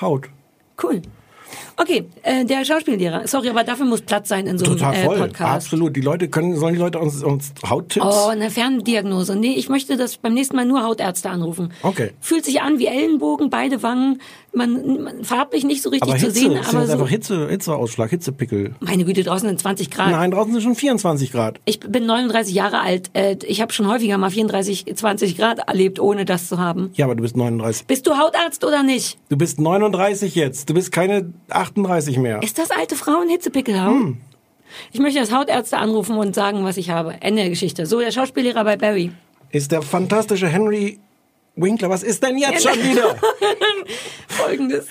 [0.00, 0.28] Haut.
[0.82, 1.02] Cool.
[1.76, 3.26] Okay, äh, der Schauspiellehrer.
[3.26, 5.18] Sorry, aber dafür muss Platz sein in so einem Total äh, voll.
[5.18, 5.54] Podcast.
[5.66, 5.96] Absolut.
[5.96, 8.06] Die Leute können, sollen die Leute uns, uns Hauttipps?
[8.06, 9.36] Oh, eine Ferndiagnose.
[9.36, 11.72] Nee, ich möchte das beim nächsten Mal nur Hautärzte anrufen.
[11.82, 12.10] Okay.
[12.20, 14.20] Fühlt sich an wie Ellenbogen, beide Wangen.
[14.54, 16.92] Man, man farblich nicht so richtig aber zu Hitze, sehen, ist aber so.
[16.92, 18.74] einfach Hitze, Hitzeausschlag, Hitzepickel.
[18.80, 20.10] Meine Güte, draußen sind 20 Grad.
[20.10, 21.58] Nein, draußen sind schon 24 Grad.
[21.64, 23.10] Ich bin 39 Jahre alt.
[23.14, 26.90] Äh, Ich habe schon häufiger mal 34, 20 Grad erlebt, ohne das zu haben.
[26.94, 27.86] Ja, aber du bist 39.
[27.86, 29.16] Bist du Hautarzt oder nicht?
[29.30, 30.68] Du bist 39 jetzt.
[30.68, 32.42] Du bist keine 38 mehr.
[32.42, 34.20] Ist das alte Frauen Hitzepickel haben?
[34.92, 37.14] Ich möchte das Hautärzte anrufen und sagen, was ich habe.
[37.20, 37.86] Ende der Geschichte.
[37.86, 39.12] So, der Schauspiellehrer bei Barry.
[39.50, 40.98] Ist der fantastische Henry
[41.56, 41.90] Winkler.
[41.90, 43.16] Was ist denn jetzt schon wieder?
[44.28, 44.86] Folgendes.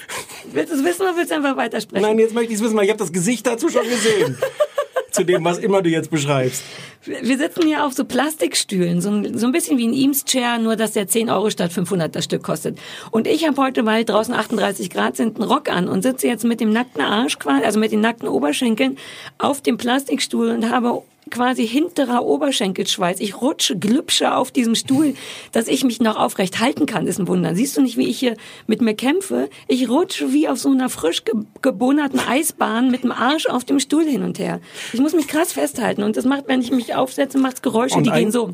[0.52, 2.06] Willst du es wissen oder willst du einfach weitersprechen?
[2.06, 4.38] Nein, jetzt möchte ich es wissen, weil ich habe das Gesicht dazu schon gesehen.
[5.12, 6.64] Zu dem, was immer du jetzt beschreibst.
[7.04, 10.78] Wir sitzen hier auf so Plastikstühlen, so ein, so ein bisschen wie ein Eames-Chair, nur
[10.78, 12.78] dass der 10 Euro statt 500 das Stück kostet.
[13.10, 16.46] Und ich habe heute, weil draußen 38 Grad sind, einen Rock an und sitze jetzt
[16.46, 18.98] mit dem nackten Arsch, also mit den nackten Oberschenkeln
[19.38, 23.20] auf dem Plastikstuhl und habe quasi hinterer Oberschenkelschweiß.
[23.20, 25.16] Ich rutsche, glübsche auf diesem Stuhl,
[25.52, 27.56] dass ich mich noch aufrecht halten kann, ist ein Wunder.
[27.56, 28.36] Siehst du nicht, wie ich hier
[28.68, 29.50] mit mir kämpfe?
[29.68, 33.80] Ich rutsche wie auf so einer frisch ge gebohnerten Eisbahn mit dem Arsch auf dem
[33.80, 34.60] Stuhl hin und her.
[34.94, 38.06] Ich muss mich krass festhalten und das macht, wenn ich mich aufsetze, macht's Geräusche, Und
[38.06, 38.54] die gehen so.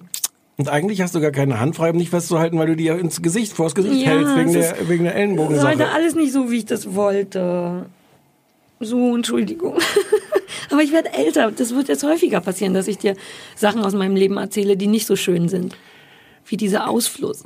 [0.57, 2.95] Und eigentlich hast du gar keine Hand frei, um dich festzuhalten, weil du die ja
[2.95, 6.33] ins Gesicht, vors Gesicht Ja, hältst, wegen der, wegen der Das war heute alles nicht
[6.33, 7.85] so, wie ich das wollte.
[8.79, 9.77] So, Entschuldigung.
[10.71, 11.51] Aber ich werde älter.
[11.51, 13.15] Das wird jetzt häufiger passieren, dass ich dir
[13.55, 15.75] Sachen aus meinem Leben erzähle, die nicht so schön sind.
[16.45, 17.43] Wie dieser Ausfluss.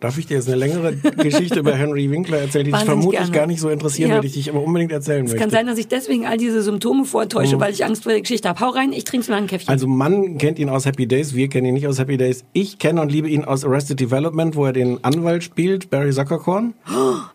[0.00, 3.30] Darf ich dir jetzt eine längere Geschichte über Henry Winkler erzählen, die dich vermutlich gerne.
[3.36, 4.16] gar nicht so interessieren Ja.
[4.16, 5.40] wird, ich dich aber unbedingt erzählen Es möchte.
[5.40, 7.60] kann sein, dass ich deswegen all diese Symptome vortäusche, Mhm.
[7.60, 8.58] weil ich Angst vor der Geschichte habe.
[8.58, 9.70] Hau rein, ich trinke lange ein Käffchen.
[9.70, 12.42] Also man kennt ihn aus Happy Days, wir kennen ihn nicht aus Happy Days.
[12.52, 16.74] Ich kenne und liebe ihn aus Arrested Development, wo er den Anwalt spielt, Barry Zuckerkorn.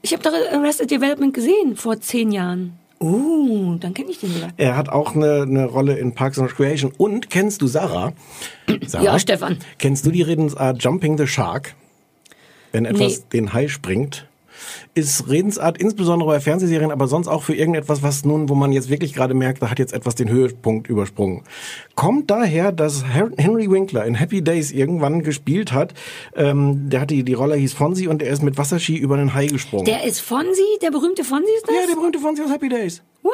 [0.01, 2.73] ich habe doch Arrested Development gesehen vor zehn Jahren.
[2.99, 4.49] Oh, dann kenne ich den sogar.
[4.57, 6.91] Er hat auch eine, eine Rolle in Parks and Recreation.
[6.97, 8.13] Und kennst du Sarah?
[8.87, 9.03] Sarah?
[9.03, 9.57] Ja, Stefan.
[9.77, 11.75] Kennst du die Redensart Jumping the Shark?
[12.71, 13.23] Wenn etwas Nee.
[13.33, 14.25] den Hai springt.
[14.93, 18.89] Ist Redensart insbesondere bei Fernsehserien, aber sonst auch für irgendetwas, was nun, wo man jetzt
[18.89, 21.43] wirklich gerade merkt, da hat jetzt etwas den Höhepunkt übersprungen.
[21.95, 25.93] Kommt daher, dass Henry Winkler in Happy Days irgendwann gespielt hat.
[26.35, 29.33] Ähm, der hat die, die Rolle hieß Fonzie und er ist mit Wasserski über einen
[29.33, 29.85] Hai gesprungen.
[29.85, 31.75] Der ist Fonzie, der berühmte Fonzie ist das?
[31.75, 33.01] ja, der berühmte Fonzie aus Happy Days.
[33.23, 33.33] What?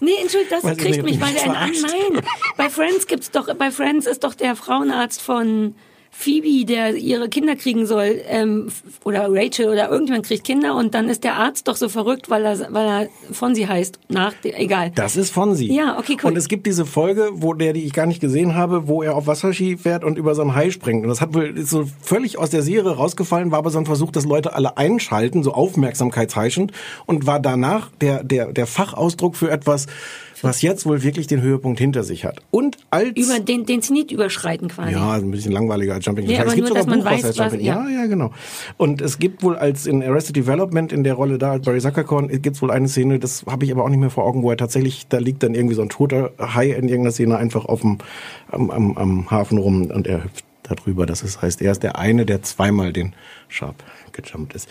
[0.00, 1.82] Nee, Entschuldigung, das kriegt mich, weil der mich in, verarscht.
[2.12, 2.22] nein,
[2.56, 5.74] bei Friends gibt's doch, bei Friends ist doch der Frauenarzt von
[6.10, 8.68] Phoebe, der ihre Kinder kriegen soll, ähm,
[9.04, 12.44] oder Rachel oder irgendjemand kriegt Kinder und dann ist der Arzt doch so verrückt, weil
[12.44, 13.98] er, weil er Fonzie heißt.
[14.08, 14.90] Nach, egal.
[14.94, 15.72] Das ist Fonzie.
[15.72, 16.30] Ja, okay, cool.
[16.30, 19.14] Und es gibt diese Folge, wo der, die ich gar nicht gesehen habe, wo er
[19.14, 21.04] auf Wasserski fährt und über so einen Hai springt.
[21.04, 23.86] Und das hat wohl ist so völlig aus der Serie rausgefallen, war aber so ein
[23.86, 26.72] Versuch, dass Leute alle einschalten, so aufmerksamkeitsheischend
[27.06, 29.86] und war danach der, der, der Fachausdruck für etwas,
[30.42, 32.40] was jetzt wohl wirklich den Höhepunkt hinter sich hat.
[32.50, 33.10] Und als...
[33.16, 34.92] Über den, den Zenit überschreiten quasi.
[34.92, 36.40] Ja, ein bisschen langweiliger als Jumping Nee, Jack.
[36.42, 37.60] aber Es gibt nur, sogar dass ein man Buch, weiß, was- Jumping.
[37.66, 37.88] ja.
[37.88, 38.32] Ja, ja, genau.
[38.76, 42.28] Und es gibt wohl als in Arrested Development in der Rolle da als Barry Zuckerkorn
[42.42, 44.56] gibt's wohl eine Szene, das habe ich aber auch nicht mehr vor Augen, wo er
[44.56, 47.98] tatsächlich, da liegt dann irgendwie so ein toter Hai in irgendeiner Szene einfach auf dem
[48.50, 51.06] am, am, am Hafen rum und er hüpft da drüber.
[51.06, 53.14] Das heißt, er ist der eine, der zweimal den
[53.48, 53.76] Sharp
[54.12, 54.68] gejumpt ist.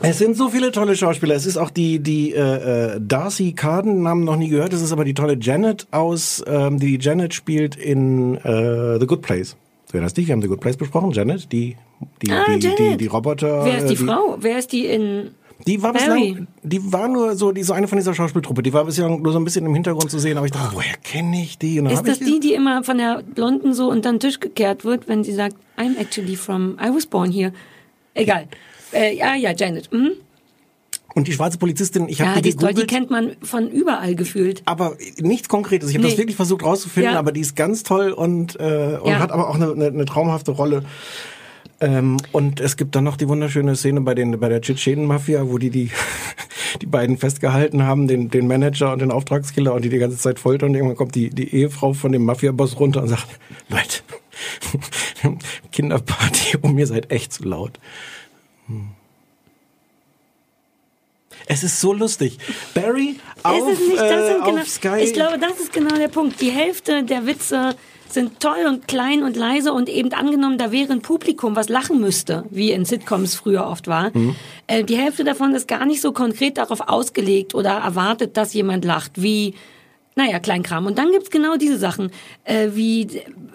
[0.00, 1.34] Es sind so viele tolle Schauspieler.
[1.34, 4.72] Es ist auch die die äh, äh, Darcy Carden, Namen noch nie gehört.
[4.72, 9.22] Es ist aber die tolle Janet aus, ähm, die Janet spielt in äh, The Good
[9.22, 9.56] Place.
[9.90, 10.26] Du erinnerst dich?
[10.26, 11.12] Wir haben The Good Place besprochen.
[11.12, 11.76] Janet, die
[12.22, 13.00] die Ah, die, die, Janet.
[13.00, 13.64] die Roboter.
[13.64, 14.36] Wer ist äh, die Frau?
[14.38, 15.30] Wer ist die in
[15.66, 16.04] Die war Barry?
[16.32, 18.62] bislang, die war nur so, die so eine von dieser Schauspieltruppe.
[18.62, 20.36] Die war bislang nur so ein bisschen im Hintergrund zu sehen.
[20.36, 21.78] Aber ich dachte, woher kenne ich die?
[21.78, 25.24] Ist das die, die immer von der Blonden so unter den Tisch gekehrt wird, wenn
[25.24, 27.52] sie sagt, I'm actually from, I was born here.
[28.12, 28.46] Egal.
[28.96, 29.92] Äh, ja, ja, Janet.
[29.92, 30.12] Mhm.
[31.14, 34.62] Und die schwarze Polizistin, ich habe Ja, die die die kennt man von überall gefühlt.
[34.66, 35.88] aber nichts Konkretes.
[35.88, 36.10] Ich habe Nee.
[36.10, 37.18] das wirklich versucht rauszufinden, Ja.
[37.18, 39.18] aber die ist ganz toll und, äh, und Ja.
[39.20, 40.84] hat aber auch eine, eine, eine traumhafte Rolle.
[41.80, 45.56] Ähm, und es gibt dann noch die wunderschöne Szene bei den bei der Tschetschenen-Mafia, wo
[45.58, 45.90] die die
[46.82, 50.38] die beiden festgehalten haben, den den Manager und den Auftragskiller und die die ganze Zeit
[50.38, 50.70] foltern.
[50.70, 53.26] Und irgendwann kommt die die Ehefrau von dem Mafia-Boss runter und sagt:
[53.70, 54.00] Leute,
[55.72, 57.78] Kinderparty, um ihr seid echt zu laut.
[58.66, 58.90] Hm.
[61.46, 62.38] Es ist so lustig.
[62.74, 65.00] Barry auf, ist nicht, äh, genau, auf Sky.
[65.00, 66.40] Ich glaube, das ist genau der Punkt.
[66.40, 67.76] Die Hälfte der Witze
[68.08, 72.00] sind toll und klein und leise und eben angenommen, da wäre ein Publikum, was lachen
[72.00, 74.16] müsste, wie in Sitcoms früher oft war.
[74.16, 74.36] Mhm.
[74.66, 78.84] Äh, die Hälfte davon ist gar nicht so konkret darauf ausgelegt oder erwartet, dass jemand
[78.84, 79.54] lacht, wie
[80.16, 80.86] naja, Kleinkram.
[80.86, 82.10] Und dann gibt's genau diese Sachen,
[82.44, 83.06] äh, wie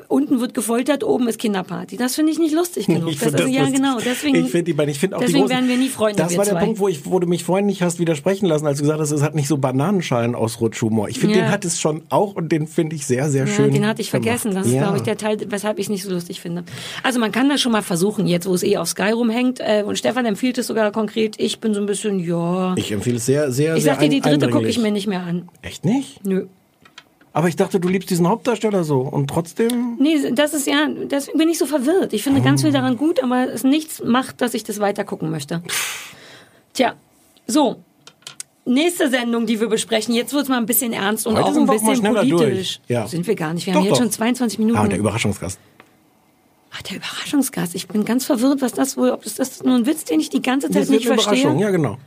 [0.08, 1.98] unten wird gefoltert, oben ist Kinderparty.
[1.98, 3.10] Das finde ich nicht lustig genug.
[3.10, 3.78] Ich das find ist, ja, lustig.
[3.78, 3.98] genau.
[4.04, 6.22] Deswegen, ich finde die beiden, ich finde auch die deswegen großen, werden wir nie Freunde,
[6.22, 6.66] Das war der zwei.
[6.66, 9.12] Punkt, wo ich, wo du mich vorhin nicht hast widersprechen lassen, als du gesagt hast,
[9.12, 11.10] es hat nicht so Bananenschalen Ausrutschhumor.
[11.10, 11.46] Ich finde, Ja.
[11.46, 13.72] den hat es schon auch und den finde ich sehr, sehr Ja, schön.
[13.74, 14.26] den hatte ich gemacht.
[14.26, 14.54] vergessen.
[14.54, 14.82] Das ist, Ja.
[14.84, 16.64] glaube ich, der Teil, weshalb ich es nicht so lustig finde.
[17.02, 19.60] Also man kann das schon mal versuchen, jetzt wo es eh auf Sky rumhängt.
[19.62, 21.36] Äh, und Stefan empfiehlt es sogar konkret.
[21.40, 22.76] Ich bin so ein bisschen, ja.
[22.78, 25.08] Ich empfehle es sehr, sehr, Ich sehr sag dir, die dritte gucke ich mir nicht
[25.08, 25.48] mehr an.
[25.64, 26.24] Echt nicht?
[26.26, 26.48] Nö.
[27.34, 29.96] Aber ich dachte, du liebst diesen Hauptdarsteller so und trotzdem.
[30.00, 32.12] Nee, das ist ja, deswegen bin ich so verwirrt.
[32.14, 32.66] Ich finde ganz Oh.
[32.66, 35.62] viel daran gut, aber es nichts macht, dass ich das weiter gucken möchte.
[36.74, 36.96] Tja,
[37.48, 37.78] so.
[38.66, 40.14] Nächste Sendung, die wir besprechen.
[40.14, 42.80] Jetzt wird's mal ein bisschen ernst und Heute auch ein bisschen politisch.
[42.88, 43.08] Ja.
[43.08, 43.66] Sind wir gar nicht.
[43.66, 44.04] Wir Doch, haben jetzt doch.
[44.04, 44.78] schon 22 Minuten.
[44.78, 45.58] Ah, der Überraschungsgast.
[46.74, 47.76] Ach, der Überraschungsgast.
[47.76, 50.30] Ich bin ganz verwirrt, was das wohl, ob das, das nur ein Witz, den ich
[50.30, 51.42] die ganze Zeit Das wird nicht eine verstehe.
[51.44, 51.98] Überraschung, ja genau.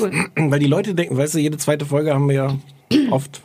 [0.00, 0.12] Cool.
[0.34, 2.56] Weil die Leute denken, weißt du, jede zweite Folge haben wir ja
[3.10, 3.42] oft.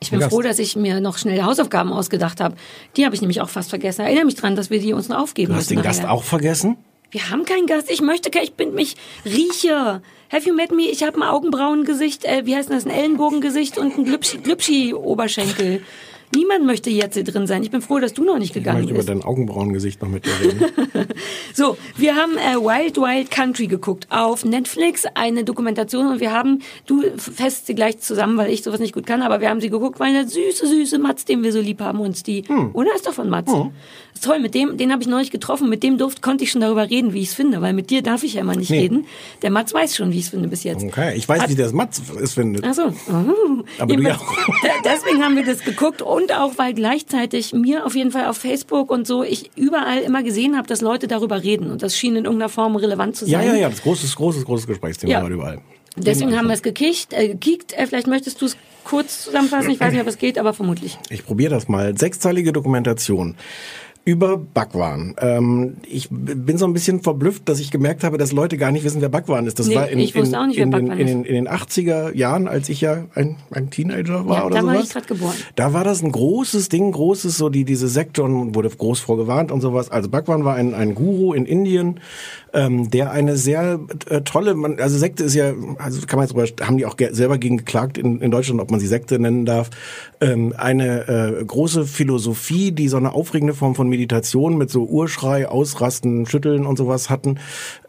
[0.00, 0.30] Ich bin Gast.
[0.32, 2.54] froh, dass ich mir noch schnell Hausaufgaben ausgedacht habe.
[2.96, 4.02] Die habe ich nämlich auch fast vergessen.
[4.02, 5.76] Erinnere mich dran, dass wir die uns noch aufgeben Du hast müssen.
[5.80, 6.76] den Gast auch vergessen?
[7.10, 7.90] Wir haben keinen Gast.
[7.90, 10.02] Ich möchte, kein- ich bin mich rieche.
[10.30, 10.82] Have you met me?
[10.82, 15.82] Ich habe ein Augenbrauengesicht, äh, wie heißt das, ein Ellenbogengesicht und ein Glübschi- Glübschi-Oberschenkel.
[16.34, 17.62] Niemand möchte jetzt hier drin sein.
[17.62, 19.08] Ich bin froh, dass du noch nicht Ich gegangen möchte über bist.
[19.08, 20.64] dein Augenbrauengesicht noch mit dir reden.
[21.54, 26.60] So, wir haben äh, Wild Wild Country geguckt auf Netflix, eine Dokumentation und wir haben,
[26.86, 29.68] du fest sie gleich zusammen, weil ich sowas nicht gut kann, aber wir haben sie
[29.70, 32.70] geguckt, weil der süße, süße Mats, den wir so lieb haben, uns die, Hm.
[32.74, 33.50] oder ist doch von Mats?
[33.52, 33.58] Ist
[34.20, 36.88] toll, mit dem, den habe ich neulich getroffen, mit dem durft, konnte ich schon darüber
[36.88, 38.80] reden, wie ich es finde, weil mit dir darf ich ja immer nicht Nee.
[38.80, 39.06] reden.
[39.42, 40.84] Der Mats weiß schon, wie ich es finde bis jetzt.
[40.84, 42.64] Okay, ich weiß, Hat- wie das Matz es findet.
[42.66, 42.82] Ach so.
[43.08, 43.62] Oh.
[43.78, 44.18] Aber du ja
[44.84, 48.90] Deswegen haben wir das geguckt und auch, weil gleichzeitig mir auf jeden Fall auf Facebook
[48.90, 52.24] und so ich überall immer gesehen habe, dass Leute darüber reden und das schien in
[52.24, 53.48] irgendeiner Form relevant zu Ja, sein.
[53.48, 55.28] ja, ja, das großes, großes, großes Gesprächsthema Ja.
[55.28, 55.60] überall.
[55.96, 57.72] Deswegen haben wir es gekickt, äh, gekickt.
[57.72, 59.70] Äh, vielleicht möchtest du es kurz zusammenfassen.
[59.70, 60.96] Ich weiß nicht, ob es geht, aber vermutlich.
[61.10, 61.98] Ich probiere das mal.
[61.98, 63.34] Sechsteilige Dokumentation
[64.08, 65.14] über Bhagwan.
[65.20, 68.82] Ähm, ich bin so ein bisschen verblüfft, dass ich gemerkt habe, dass Leute gar nicht
[68.82, 69.58] wissen, wer Bhagwan ist.
[69.58, 71.12] Das Nee, war in, ich wusste in, auch nicht, wer in, den, Bhagwan in, ist.
[71.12, 74.64] den, in den 80er Jahren, als ich ja ein, ein Teenager war Ja, oder da
[74.66, 74.86] war sowas.
[74.86, 75.34] ich gerade geboren.
[75.56, 79.52] Da war das ein großes Ding, großes, so die, diese Sekte und wurde groß vorgewarnt
[79.52, 79.90] und sowas.
[79.90, 82.00] Also Bhagwan war ein, ein Guru in Indien,
[82.54, 86.34] ähm, der eine sehr äh, tolle, man, also Sekte ist ja, also kann man jetzt
[86.34, 89.18] drüber, haben die auch ge selber gegen geklagt in, in Deutschland, ob man sie Sekte
[89.18, 89.68] nennen darf,
[90.22, 95.48] ähm, eine äh, große Philosophie, die so eine aufregende Form von Meditation mit so Urschrei,
[95.48, 97.40] Ausrasten, Schütteln und sowas hatten.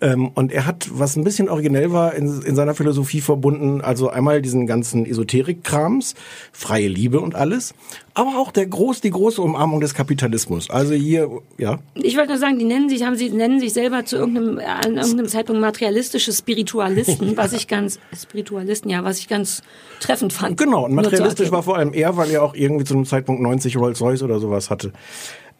[0.02, 4.10] Ähm, und er hat, was ein bisschen originell war, in, in seiner Philosophie verbunden, also
[4.10, 6.16] einmal diesen ganzen Esoterik-Krams,
[6.52, 7.76] freie Liebe und alles,
[8.16, 10.70] aber auch der groß, die große Umarmung des Kapitalismus.
[10.70, 11.80] Also hier, ja.
[11.94, 14.98] Ich wollte nur sagen, die nennen sich, haben sie, nennen sich selber zu irgendeinem, an
[14.98, 19.62] irgendeinem Zeitpunkt materialistische Spiritualisten, was ich ganz, Spiritualisten, ja, was ich ganz
[20.00, 20.58] treffend fand.
[20.58, 23.78] Genau, und materialistisch war vor allem er, weil er auch irgendwie zu einem Zeitpunkt 90
[23.78, 24.92] Rolls-Royce oder sowas hatte.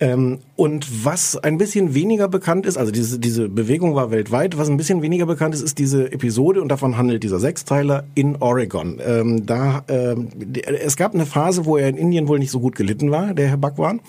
[0.02, 4.70] Ähm, und was ein bisschen weniger bekannt ist, also diese, diese Bewegung war weltweit, was
[4.70, 9.02] ein bisschen weniger bekannt ist, ist diese Episode, und davon handelt dieser Sechsteiler in Oregon.
[9.06, 10.30] Ähm, da, ähm,
[10.64, 13.50] es gab eine Phase, wo er in Indien wohl nicht so gut gelitten war, der
[13.50, 14.00] Herr Bhagwan.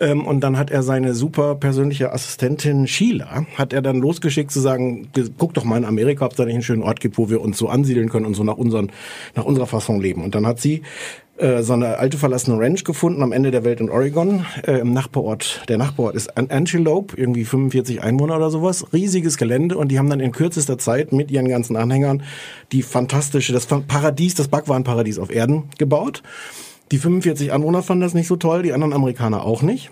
[0.00, 4.60] Ähm, und dann hat er seine super persönliche Assistentin Sheila, hat er dann losgeschickt zu
[4.60, 7.30] sagen, guck doch mal in Amerika, ob es da nicht einen schönen Ort gibt, wo
[7.30, 8.90] wir uns so ansiedeln können und so nach, unseren,
[9.36, 10.24] nach unserer Fassung leben.
[10.24, 10.82] Und dann hat sie
[11.40, 14.92] äh, so eine alte verlassene Ranch gefunden am Ende der Welt in Oregon, äh, im
[14.92, 15.62] Nachbarort.
[15.68, 20.10] Der Nachbarort ist An- Antelope, irgendwie 45 Einwohner oder sowas, riesiges Gelände und die haben
[20.10, 22.22] dann in kürzester Zeit mit ihren ganzen Anhängern
[22.72, 26.22] die fantastische, das Paradies, das Bhagwan-Paradies auf Erden gebaut.
[26.92, 29.90] Die 45 Anwohner fanden das nicht so toll, die anderen Amerikaner auch nicht.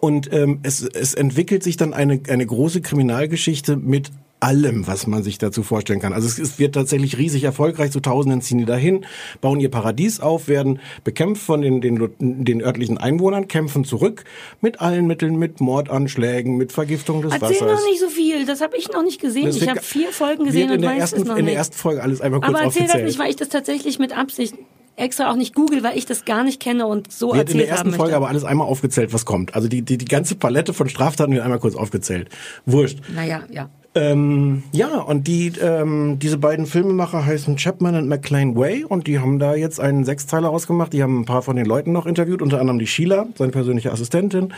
[0.00, 4.10] Und ähm, es, es entwickelt sich dann eine, eine große Kriminalgeschichte mit
[4.40, 6.12] allem, was man sich dazu vorstellen kann.
[6.12, 9.04] Also es, es wird tatsächlich riesig erfolgreich, zu Tausenden ziehen die dahin,
[9.40, 14.24] bauen ihr Paradies auf, werden bekämpft von den, den, den örtlichen Einwohnern, kämpfen zurück
[14.60, 17.80] mit allen Mitteln, mit Mordanschlägen, mit Vergiftung des Erzähl Wassers.
[17.80, 19.46] noch nicht so viel, das habe ich noch nicht gesehen.
[19.46, 21.52] Das Ich habe vier Folgen gesehen in und der weiß ersten, es noch in der
[21.52, 21.58] nicht.
[21.58, 23.06] ersten Folge alles einmal kurz Aber erzähl das aufgezählt.
[23.06, 24.54] nicht, weil ich das tatsächlich mit Absicht
[24.96, 27.62] extra auch nicht google, weil ich das gar nicht kenne und so wird in erzählt
[27.62, 29.54] der ersten Folge aber alles einmal aufgezählt, was kommt.
[29.54, 32.28] Also die, die, die ganze Palette von Straftaten wird einmal kurz aufgezählt.
[32.66, 32.98] Wurscht.
[33.14, 33.70] Naja, ja.
[33.94, 39.18] Ähm, ja, und die, ähm, diese beiden Filmemacher heißen Chapman und McLean Way und die
[39.18, 40.92] haben da jetzt einen Sechsteiler rausgemacht.
[40.92, 43.90] Die haben ein paar von den Leuten noch interviewt, unter anderem die Sheila, seine persönliche
[43.90, 44.52] Assistentin.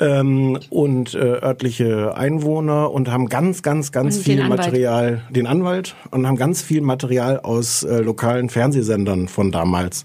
[0.00, 4.48] Ähm, und äh, örtliche Einwohner und haben ganz, ganz, ganz Und viel den.
[4.48, 10.02] Material, den Anwalt und haben ganz viel Material aus äh, lokalen Fernsehsendern von damals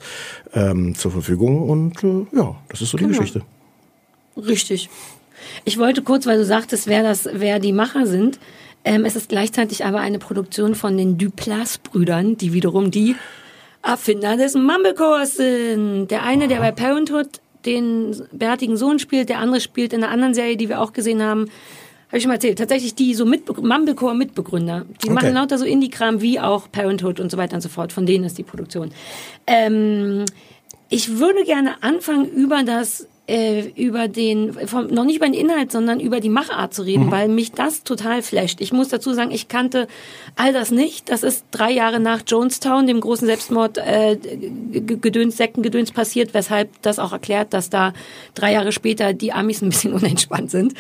[0.54, 1.68] ähm, zur Verfügung.
[1.68, 3.18] Und äh, ja, das ist so die Genau.
[3.18, 3.42] Geschichte.
[4.38, 4.90] Richtig.
[5.66, 8.40] Ich wollte kurz, weil du sagtest, wer das, wer die Macher sind.
[8.86, 13.16] Ähm, es ist gleichzeitig aber eine Produktion von den Duplass-Brüdern, die wiederum die
[13.84, 16.08] Erfinder des Mumblecores sind.
[16.10, 17.28] Der eine, der bei Parenthood
[17.66, 21.22] den bärtigen Sohn spielt, der andere spielt in einer anderen Serie, die wir auch gesehen
[21.22, 21.50] haben.
[22.08, 22.58] Habe ich schon mal erzählt.
[22.58, 24.86] Tatsächlich die so Mitbe Mumblecore-Mitbegründer.
[25.04, 25.14] Die Okay.
[25.14, 27.94] machen lauter so Indie-Kram wie auch Parenthood und so weiter und so fort.
[27.94, 28.92] Von denen ist die Produktion.
[29.46, 30.26] Ähm,
[30.90, 35.72] ich würde gerne anfangen über das äh, über den vom, noch nicht über den Inhalt,
[35.72, 37.12] sondern über die Machart zu reden, Mhm.
[37.12, 38.60] weil mich das total flasht.
[38.60, 39.88] Ich muss dazu sagen, ich kannte
[40.36, 41.10] all das nicht.
[41.10, 44.18] Das ist drei Jahre nach Jonestown, dem großen Selbstmord äh,
[44.72, 47.94] Gedöns, Sektengedöns passiert, weshalb das auch erklärt, dass da
[48.34, 50.74] drei Jahre später die Amis ein bisschen unentspannt sind.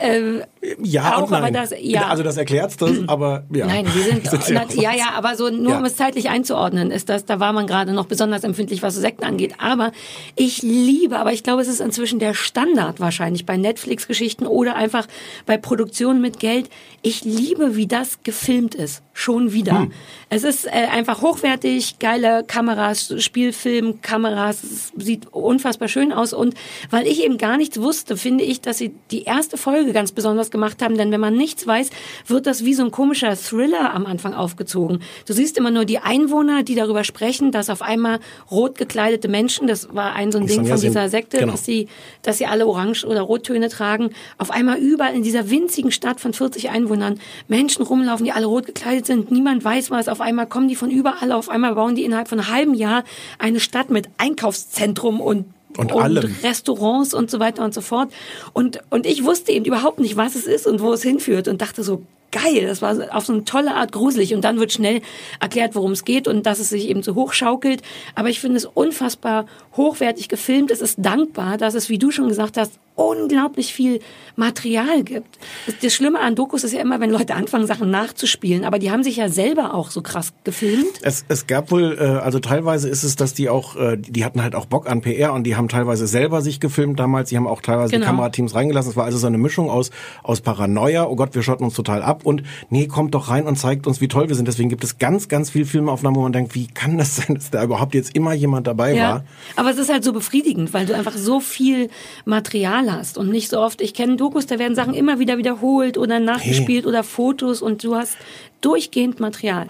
[0.00, 0.40] Äh,
[0.82, 2.06] Ja auch, aber das, ja.
[2.08, 3.66] Also das erklärt's das, aber ja.
[3.66, 4.74] Nein, wir sind, auch.
[4.74, 5.78] ja, ja, aber so nur Ja.
[5.78, 9.00] um es zeitlich einzuordnen, ist das, da war man gerade noch besonders empfindlich, was so
[9.00, 9.54] Sekten angeht.
[9.58, 9.92] Aber
[10.36, 15.06] ich liebe, aber ich glaube, es ist inzwischen der Standard wahrscheinlich bei Netflix-Geschichten oder einfach
[15.46, 16.70] bei Produktionen mit Geld.
[17.02, 19.02] Ich liebe, wie das gefilmt ist.
[19.16, 19.82] Schon wieder.
[19.82, 19.92] Hm.
[20.28, 26.32] Es ist äh, einfach hochwertig, geile Kameras, Spielfilm, Kameras, es sieht unfassbar schön aus.
[26.32, 26.54] Und
[26.90, 30.50] weil ich eben gar nichts wusste, finde ich, dass sie die erste Folge ganz besonders
[30.50, 30.98] gemacht haben.
[30.98, 31.90] Denn wenn man nichts weiß,
[32.26, 34.98] wird das wie so ein komischer Thriller am Anfang aufgezogen.
[35.28, 38.18] Du siehst immer nur die Einwohner, die darüber sprechen, dass auf einmal
[38.50, 41.52] rot gekleidete Menschen, das war ein so ein Ding von dieser Sekte, genau.
[41.52, 41.86] dass sie,
[42.22, 46.32] dass sie alle Orange- oder Rottöne tragen, auf einmal überall in dieser winzigen Stadt von
[46.32, 50.68] 40 Einwohnern Menschen rumlaufen, die alle rot gekleidet sind, niemand weiß was, auf einmal kommen
[50.68, 53.04] die von überall, auf einmal bauen die innerhalb von einem halben Jahr
[53.38, 56.34] eine Stadt mit Einkaufszentrum und Und allem.
[56.42, 58.12] Restaurants und so weiter und so fort.
[58.52, 61.60] Und, und ich wusste eben überhaupt nicht, was es ist und wo es hinführt und
[61.60, 62.02] dachte so,
[62.34, 64.34] geil, das war auf so eine tolle Art gruselig.
[64.34, 65.00] Und dann wird schnell
[65.40, 67.82] erklärt, worum es geht und dass es sich eben so hochschaukelt.
[68.14, 70.70] Aber ich finde es unfassbar hochwertig gefilmt.
[70.70, 73.98] Es ist dankbar, dass es, wie du schon gesagt hast, unglaublich viel
[74.36, 75.38] Material gibt.
[75.66, 78.90] Das, das Schlimme an Dokus ist ja immer, wenn Leute anfangen, Sachen nachzuspielen, aber die
[78.90, 81.00] haben sich ja selber auch so krass gefilmt.
[81.02, 84.42] Es, es gab wohl, äh, also teilweise ist es, dass die auch, äh, die hatten
[84.42, 87.48] halt auch Bock an PR und die haben teilweise selber sich gefilmt damals, die haben
[87.48, 88.04] auch teilweise Genau.
[88.04, 88.90] die Kamerateams reingelassen.
[88.90, 89.90] Es war also so eine Mischung aus,
[90.22, 93.56] aus Paranoia, oh Gott, wir schotten uns total ab und nee, kommt doch rein und
[93.56, 94.48] zeigt uns, wie toll wir sind.
[94.48, 97.50] Deswegen gibt es ganz, ganz viel Filmaufnahmen, wo man denkt, wie kann das sein, dass
[97.50, 99.24] da überhaupt jetzt immer jemand dabei Ja, war?
[99.56, 101.90] aber es ist halt so befriedigend, weil du einfach so viel
[102.24, 103.80] Material hast und nicht so oft.
[103.80, 107.94] Ich kenne Dokus, da werden Sachen immer wieder wiederholt oder nachgespielt oder Fotos und du
[107.96, 108.16] hast
[108.60, 109.68] durchgehend Material.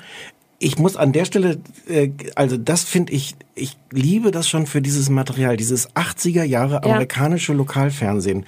[0.64, 4.80] Ich muss an der Stelle, äh, also das finde ich, ich liebe das schon für
[4.80, 6.80] dieses Material, dieses 80er Jahre Ja.
[6.80, 8.46] amerikanische Lokalfernsehen.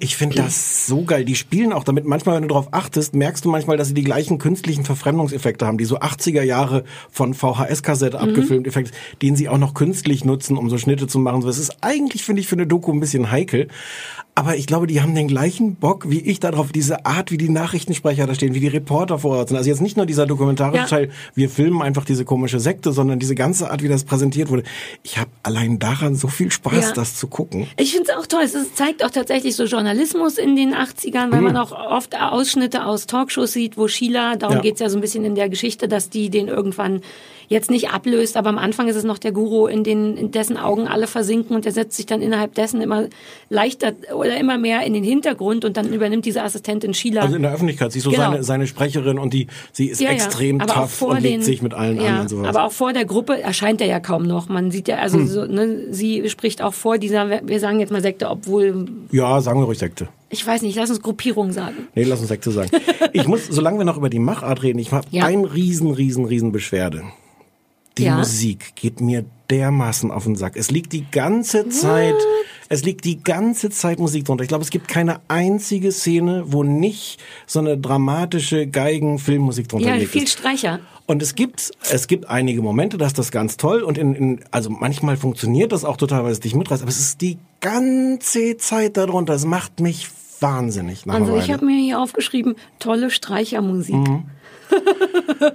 [0.00, 1.24] Ich finde das so geil.
[1.24, 4.02] Die spielen auch damit, manchmal, wenn du darauf achtest, merkst du manchmal, dass sie die
[4.02, 8.22] gleichen künstlichen Verfremdungseffekte haben, die so 80er Jahre von VHS-Kassette Mhm.
[8.24, 11.42] abgefilmt Effekte, den sie auch noch künstlich nutzen, um so Schnitte zu machen.
[11.42, 13.68] So, Es ist eigentlich, finde ich, für eine Doku ein bisschen heikel.
[14.34, 17.50] Aber ich glaube, die haben den gleichen Bock wie ich darauf, diese Art, wie die
[17.50, 19.58] Nachrichtensprecher da stehen, wie die Reporter vor Ort sind.
[19.58, 20.86] Also jetzt nicht nur dieser dokumentarische Ja.
[20.88, 24.62] Teil, wir filmen einfach diese komische Sekte, sondern diese ganze Art, wie das präsentiert wurde.
[25.02, 26.92] Ich habe allein daran so viel Spaß, Ja.
[26.94, 27.66] das zu gucken.
[27.76, 28.40] Ich finde es auch toll.
[28.42, 31.44] Es zeigt auch tatsächlich so Journalismus in den 80ern, weil Mhm.
[31.48, 34.62] man auch oft Ausschnitte aus Talkshows sieht, wo Sheila, darum Ja.
[34.62, 37.02] geht's ja so ein bisschen in der Geschichte, dass die den irgendwann
[37.48, 40.56] jetzt nicht ablöst, aber am Anfang ist es noch der Guru, in, den, in dessen
[40.56, 43.08] Augen alle versinken und der setzt sich dann innerhalb dessen immer
[43.50, 47.22] leichter oder immer mehr in den Hintergrund und dann übernimmt diese Assistentin Sheila.
[47.22, 48.30] Also in der Öffentlichkeit, sie ist so Genau.
[48.30, 50.14] seine, seine Sprecherin und die, sie ist Ja, ja.
[50.14, 52.48] extrem auch tough und legt den- sich mit allen ja, an und sowas.
[52.48, 54.48] Aber auch vor der Gruppe erscheint er ja kaum noch.
[54.48, 55.26] Man sieht ja, also Hm.
[55.28, 59.60] so, ne, sie spricht auch vor dieser, wir sagen jetzt mal Sekte, obwohl, ja, sagen
[59.60, 60.08] wir ruhig Sekte.
[60.30, 61.88] ich weiß nicht, lass uns Gruppierung sagen.
[61.94, 62.70] Nee, lass uns Sekte sagen.
[63.12, 65.24] ich muss, solange wir noch über die Machart reden, ich habe Ja.
[65.26, 67.02] ein riesen, riesen, riesen Beschwerde.
[67.98, 68.16] Die Ja.
[68.16, 70.56] Musik geht mir dermaßen auf den Sack.
[70.56, 72.14] Es liegt die ganze Zeit,
[72.70, 74.42] es liegt die ganze Zeit Musik drunter.
[74.42, 79.94] Ich glaube, es gibt keine einzige Szene, wo nicht so eine dramatische Geigen-Filmmusik drunter Ja,
[79.94, 80.32] gelegt viel ist.
[80.32, 80.80] Streicher.
[81.04, 84.40] Und es gibt, es gibt einige Momente, da ist das ganz toll und in, in,
[84.52, 88.56] also manchmal funktioniert das auch total, weil es dich mitreißt, aber es ist die ganze
[88.56, 89.34] Zeit darunter.
[89.34, 90.08] Es macht mich
[90.42, 91.06] wahnsinnig.
[91.06, 93.94] Nach Also ich habe mir hier aufgeschrieben, tolle Streichermusik.
[93.94, 94.24] Mhm.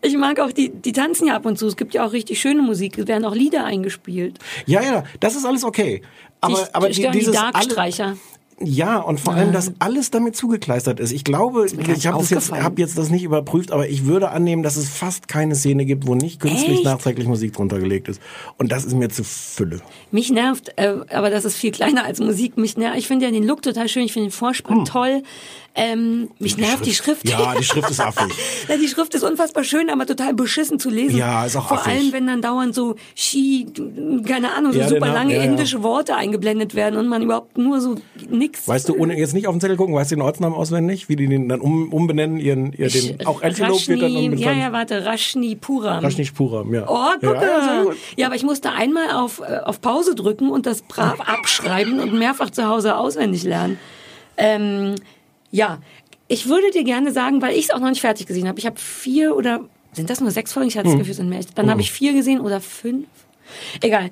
[0.00, 1.66] Ich mag auch, die, die tanzen ja ab und zu.
[1.66, 2.98] Es gibt ja auch richtig schöne Musik.
[2.98, 4.38] Es werden auch Lieder eingespielt.
[4.64, 6.02] Ja, ja, das ist alles okay.
[6.40, 8.16] Aber, die, aber die die dieses alle, Darkstreicher.
[8.60, 11.12] Ja, und vor allem, dass alles damit zugekleistert ist.
[11.12, 14.76] Ich glaube, ich habe jetzt, hab jetzt das nicht überprüft, aber ich würde annehmen, dass
[14.76, 16.84] es fast keine Szene gibt, wo nicht künstlich Echt?
[16.84, 18.20] nachträglich Musik drunter gelegt ist.
[18.56, 19.80] Und das ist mir zu Fülle.
[20.10, 22.56] Mich nervt, äh, aber das ist viel kleiner als Musik.
[22.56, 25.22] Mich nervt, ich finde ja den Look total schön, ich finde den Vorspann toll.
[25.80, 27.28] Ähm, mich nervt die Schrift.
[27.28, 28.34] Ja, die Schrift ist affig.
[28.68, 31.16] Ja, die Schrift ist unfassbar schön, aber total beschissen zu lesen.
[31.16, 31.92] Ja, ist auch Vor affig.
[31.92, 33.66] allem, wenn dann dauernd so Ski,
[34.26, 37.56] keine Ahnung, so Ja, super den lange ja, indische Worte eingeblendet werden und man überhaupt
[37.56, 37.94] nur so
[38.28, 38.66] nix.
[38.66, 41.08] Weißt du, ohne jetzt nicht auf den Zettel gucken, weißt du den Ortsnamen auswendig?
[41.08, 44.40] Wie die den dann um, umbenennen, ihren, ihr den, auch Antelope wird dann Rashni, mit
[44.40, 46.04] ja, ja, warte, Rashni Puram.
[46.04, 46.86] Rashnish Puram, ja.
[46.88, 47.40] Oh, gucke.
[47.40, 47.84] Ja.
[48.16, 52.18] Ja, aber ich musste einmal auf, äh, auf Pause drücken und das brav abschreiben und
[52.18, 53.78] mehrfach zu Hause auswendig lernen.
[54.36, 54.96] Ähm,
[55.50, 55.78] ja,
[56.28, 58.58] ich würde dir gerne sagen, weil ich es auch noch nicht fertig gesehen habe.
[58.58, 59.60] Ich habe vier oder
[59.92, 60.68] sind das nur sechs Folgen?
[60.68, 60.98] Ich hatte das Hm.
[60.98, 61.40] Gefühl, es sind mehr.
[61.54, 63.06] Dann habe ich vier gesehen oder fünf.
[63.80, 64.10] Egal.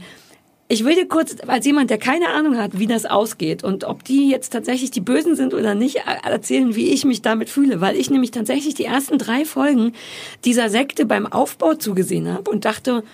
[0.69, 4.03] Ich will dir kurz, als jemand, der keine Ahnung hat, wie das ausgeht und ob
[4.03, 7.81] die jetzt tatsächlich die Bösen sind oder nicht, äh, erzählen, wie ich mich damit fühle.
[7.81, 9.93] Weil ich nämlich tatsächlich die ersten drei Folgen
[10.45, 13.05] dieser Sekte beim Aufbau zugesehen habe und dachte,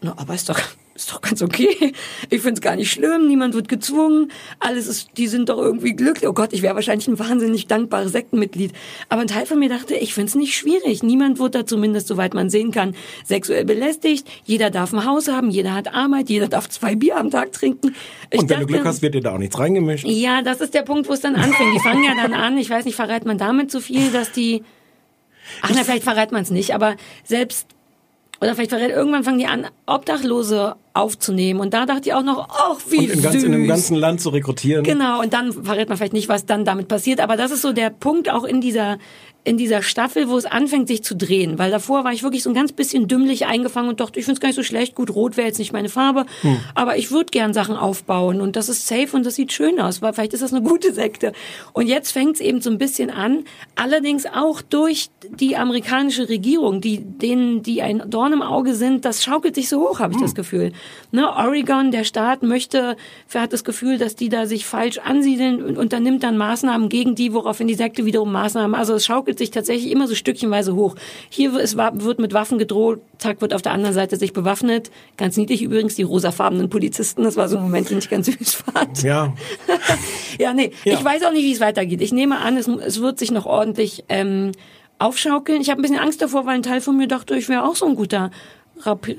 [0.00, 0.60] na, aber ist doch,
[0.94, 1.92] ist doch ganz okay.
[2.30, 6.28] Ich find's gar nicht schlimm, niemand wird gezwungen, alles ist, die sind doch irgendwie glücklich.
[6.28, 8.72] Oh Gott, ich wäre wahrscheinlich ein wahnsinnig dankbares Sektenmitglied.
[9.08, 11.02] Aber ein Teil von mir dachte, ich find's nicht schwierig.
[11.02, 14.28] Niemand wird da zumindest, soweit man sehen kann, sexuell belästigt.
[14.44, 17.94] Jeder darf ein Haus haben, jeder hat Arbeit, jeder darf zwei Bier am Tag trinken.
[18.30, 20.06] Ich Und wenn du dachte- Glück hast, wird dir da auch nichts reingemischt.
[20.06, 21.74] ja, das ist der Punkt, wo es dann anfängt.
[21.74, 24.62] Die fangen ja dann an, ich weiß nicht, verrät man damit so viel, dass die.
[25.62, 27.66] Ach na, vielleicht verrät man es nicht, aber selbst.
[28.40, 31.60] Oder vielleicht verrät, irgendwann fangen die an, Obdachlose aufzunehmen.
[31.60, 33.22] Und da dachte ich auch noch, ach, wie Und in, süß.
[33.22, 34.84] ganz, in dem ganzen Land zu rekrutieren.
[34.84, 37.20] Genau, und dann verrät man vielleicht nicht, was dann damit passiert.
[37.20, 38.98] Aber das ist so der Punkt auch in dieser,
[39.44, 41.58] in dieser Staffel, wo es anfängt, sich zu drehen.
[41.58, 44.36] Weil davor war ich wirklich so ein ganz bisschen dümmlich eingefangen und dachte, ich finde
[44.36, 44.94] es gar nicht so schlecht.
[44.94, 46.26] Gut, rot wäre jetzt nicht meine Farbe.
[46.42, 46.60] Hm.
[46.74, 48.40] Aber ich würde gern Sachen aufbauen.
[48.40, 50.00] Und das ist safe und das sieht schön aus.
[50.00, 51.32] Weil vielleicht ist das eine gute Sekte.
[51.72, 53.44] Und jetzt fängt es eben so ein bisschen an.
[53.74, 59.24] Allerdings auch durch die amerikanische Regierung, die denen, die ein Dorn im Auge sind, das
[59.24, 60.72] schaukelt sich so hoch, habe ich das Gefühl.
[61.10, 62.96] Ne, Oregon, der Staat, möchte,
[63.34, 67.32] hat das Gefühl, dass die da sich falsch ansiedeln und unternimmt dann Maßnahmen gegen die,
[67.32, 68.74] woraufhin die Sekte wiederum Maßnahmen.
[68.74, 70.94] Also es schaukelt schaukelt sich tatsächlich immer so stückchenweise hoch.
[71.30, 74.90] Hier ist, wird mit Waffen gedroht, zack, wird auf der anderen Seite sich bewaffnet.
[75.16, 78.54] Ganz niedlich übrigens, die rosafarbenen Polizisten, das war so ein Moment, den ich ganz süß
[78.54, 79.02] fand.
[79.02, 79.32] Ja.
[80.38, 80.94] ja, nee, Ja.
[80.94, 82.02] ich weiß auch nicht, wie es weitergeht.
[82.02, 84.52] Ich nehme an, es, es wird sich noch ordentlich ähm,
[84.98, 85.60] aufschaukeln.
[85.60, 87.76] Ich habe ein bisschen Angst davor, weil ein Teil von mir dachte, ich wäre auch
[87.76, 88.30] so ein guter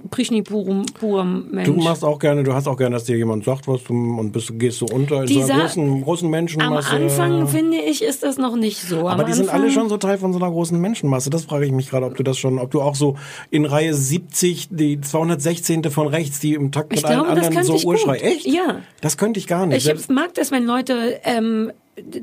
[0.09, 1.67] Prishni-Purum Purum Mensch.
[1.67, 4.31] Du machst auch gerne, du hast auch gerne, dass dir jemand sagt, was du und
[4.31, 6.89] bist, gehst so unter in so Dieser- einer großen, großen Am Menschenmasse.
[6.89, 8.99] Anfang, finde ich, ist das noch nicht so.
[9.01, 11.29] Am Aber die sind Anfang, alle schon so Teil von so einer großen Menschenmasse.
[11.29, 13.15] Das frage ich mich gerade, ob du das schon, ob du auch so
[13.51, 15.83] in Reihe 70, die 216.
[15.91, 18.17] von rechts, die im Takt mit Ich glaube, allen das anderen so ich Urschrei.
[18.17, 18.45] Echt?
[18.45, 18.81] Ja.
[19.01, 19.87] Das könnte ich gar nicht.
[19.87, 21.71] Ich mag das, wenn Leute ähm,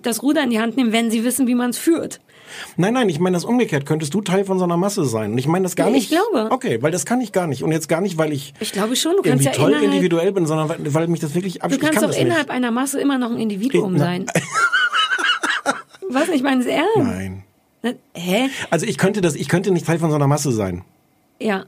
[0.03, 2.21] das Ruder in die Hand nehmen, wenn sie wissen, wie man es führt.
[2.77, 3.87] Nein, nein, ich meine das umgekehrt.
[3.87, 5.33] Könntest du Teil von so einer Masse sein?
[5.33, 6.11] Und ich meine das gar Ich nicht.
[6.11, 6.49] glaube.
[6.51, 7.63] Okay, weil das kann ich gar nicht.
[7.63, 10.47] Und jetzt gar nicht, weil ich, Ich glaube schon, du kannst ja toll individuell bin,
[10.47, 11.83] sondern weil, weil mich das wirklich du abschließt.
[11.83, 12.57] Ich kannst kann auch das innerhalb nicht.
[12.57, 14.27] einer Masse immer noch ein Individuum Na- sein.
[16.09, 16.29] Was?
[16.29, 16.97] Ich meine es ernst.
[16.97, 17.45] Nein.
[17.83, 18.49] Na, Hä?
[18.71, 20.83] Also ich könnte das, ich könnte nicht Teil von so einer Masse sein.
[21.41, 21.65] Ja.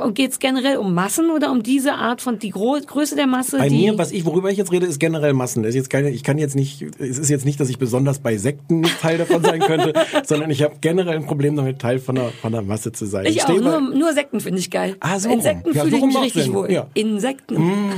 [0.00, 3.26] Und geht es generell um Massen oder um diese Art von die Gro Größe der
[3.26, 3.58] Masse?
[3.58, 5.64] Bei mir, was ich, worüber ich jetzt rede, ist generell Massen.
[5.64, 8.38] Ist jetzt keine, ich kann jetzt nicht, es ist jetzt nicht, dass ich besonders bei
[8.38, 9.92] Sekten nicht Teil davon sein könnte,
[10.24, 13.26] sondern ich habe generell ein Problem damit, Teil von einer, von einer Masse zu sein.
[13.26, 14.96] ich auch, stehe nur, nur Sekten finde ich geil.
[15.00, 15.38] Ah, so rum.
[15.38, 16.54] Insekten Ja, fühle so ich mich richtig Sinn.
[16.54, 16.72] wohl.
[16.72, 16.86] Ja.
[16.94, 17.56] Insekten.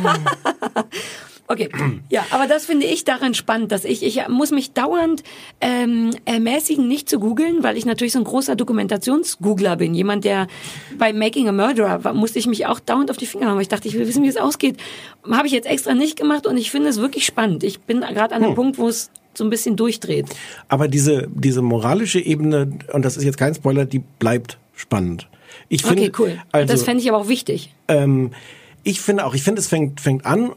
[1.51, 1.71] Okay,
[2.11, 5.23] ja, aber das finde ich daran spannend, dass ich, ich muss mich dauernd
[5.63, 9.95] ähm, ermäßigen, nicht zu googeln, weil ich natürlich so ein großer Dokumentationsgoogler bin.
[9.95, 10.47] Jemand, der
[10.99, 13.63] bei Making a Murderer war, musste ich mich auch dauernd auf die Finger haben, weil
[13.63, 14.77] ich dachte, ich will wissen, wie es ausgeht.
[15.29, 17.65] Habe ich jetzt extra nicht gemacht und ich finde es wirklich spannend.
[17.65, 18.55] Ich bin gerade an einem Hm.
[18.55, 20.27] Punkt, wo es so ein bisschen durchdreht.
[20.69, 25.29] Aber diese, diese moralische Ebene, und das ist jetzt kein Spoiler, die bleibt spannend.
[25.71, 26.39] Ich finde, okay, cool.
[26.53, 27.73] Also, das fände ich aber auch wichtig.
[27.89, 28.33] ähm,
[28.89, 30.53] ich finde auch, ich finde, es fängt, fängt an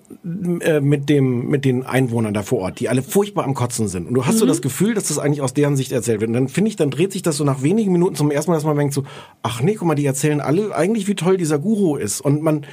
[0.62, 4.08] äh, mit dem, mit den Einwohnern da vor Ort, die alle furchtbar am Kotzen sind.
[4.08, 4.50] Und du hast so Mhm.
[4.50, 6.30] das Gefühl, dass das eigentlich aus deren Sicht erzählt wird.
[6.30, 8.56] Und dann finde ich, dann dreht sich das so nach wenigen Minuten zum ersten Mal,
[8.56, 9.04] dass man denkt so,
[9.44, 12.22] ach nee, guck mal, die erzählen alle eigentlich, wie toll dieser Guru ist.
[12.22, 12.66] Und man,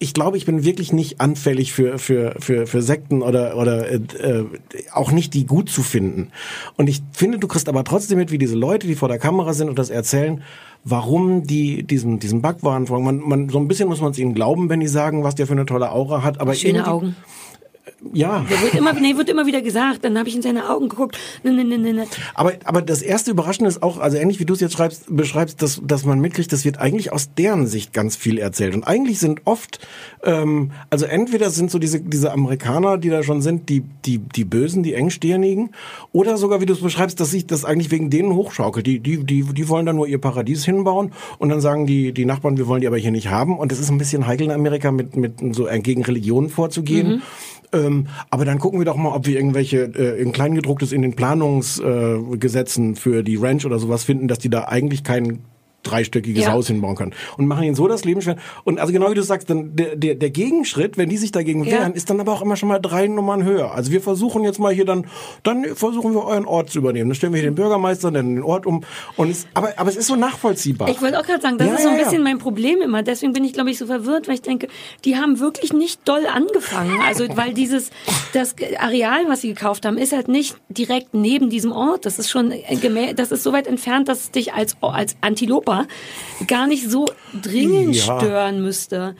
[0.00, 4.00] ich glaube, ich bin wirklich nicht anfällig für für für für Sekten oder oder äh,
[4.18, 4.44] äh,
[4.92, 6.30] auch nicht die gut zu finden.
[6.76, 9.54] Und ich finde, du kriegst aber trotzdem mit, wie diese Leute, die vor der Kamera
[9.54, 10.42] sind und das erzählen,
[10.84, 13.04] warum die diesem diesem Backwaren folgen.
[13.04, 15.46] Man, man so ein bisschen muss man es ihnen glauben, wenn die sagen, was der
[15.46, 16.40] für eine tolle Aura hat.
[16.40, 17.16] Aber Schöne Augen.
[18.12, 18.44] Ja.
[18.50, 20.04] Der wird immer, nee, wird immer wieder gesagt.
[20.04, 21.18] Dann habe ich in seine Augen geguckt.
[21.42, 22.06] Ne, ne, ne, ne, ne.
[22.34, 25.62] Aber, aber das erste Überraschende ist auch, also ähnlich wie du es jetzt schreibst, beschreibst,
[25.62, 28.74] dass, dass man mitkriegt, das wird eigentlich aus deren Sicht ganz viel erzählt.
[28.74, 29.86] Und eigentlich sind oft,
[30.22, 34.44] ähm, also entweder sind so diese, diese Amerikaner, die da schon sind, die, die, die
[34.44, 35.70] Bösen, die Engstirnigen,
[36.12, 38.86] oder sogar, wie du es beschreibst, dass sich das eigentlich wegen denen hochschaukelt.
[38.86, 42.24] Die, die, die, die wollen da nur ihr Paradies hinbauen und dann sagen die, die
[42.24, 43.58] Nachbarn, wir wollen die aber hier nicht haben.
[43.58, 47.08] Und es ist ein bisschen heikel in Amerika, mit, mit so äh, gegen Religionen vorzugehen.
[47.08, 47.22] Mhm.
[47.74, 51.14] Ähm, aber dann gucken wir doch mal, ob wir irgendwelche äh, in Kleingedrucktes in den
[51.14, 55.40] Planungsgesetzen äh, für die Ranch oder sowas finden, dass die da eigentlich kein
[55.84, 56.52] dreistöckiges Ja.
[56.52, 57.14] Haus hinbauen können.
[57.36, 58.36] Und machen ihnen so das Leben schwer.
[58.64, 61.64] Und also genau wie du sagst, dann der, der, der Gegenschritt, wenn die sich dagegen
[61.64, 61.72] Ja.
[61.78, 63.72] wehren, ist dann aber auch immer schon mal drei Nummern höher.
[63.72, 65.06] Also wir versuchen jetzt mal hier dann,
[65.42, 67.10] dann versuchen wir euren Ort zu übernehmen.
[67.10, 68.82] Dann stellen wir hier den Bürgermeister, dann den Ort um.
[69.16, 70.88] Und es, aber, aber es ist so nachvollziehbar.
[70.88, 72.06] Ich wollte auch gerade sagen, das Ja, ist so ein ja, ja.
[72.06, 73.02] bisschen mein Problem immer.
[73.02, 74.68] Deswegen bin ich, glaube ich, so verwirrt, weil ich denke,
[75.04, 77.00] die haben wirklich nicht doll angefangen.
[77.06, 77.90] Also, weil dieses,
[78.32, 82.06] das Areal, was sie gekauft haben, ist halt nicht direkt neben diesem Ort.
[82.06, 85.16] Das ist schon, äh, das ist so weit entfernt, dass es dich als, als
[85.80, 87.06] Antiloper gar nicht so
[87.42, 88.18] dringend Ja.
[88.20, 89.14] stören müsste.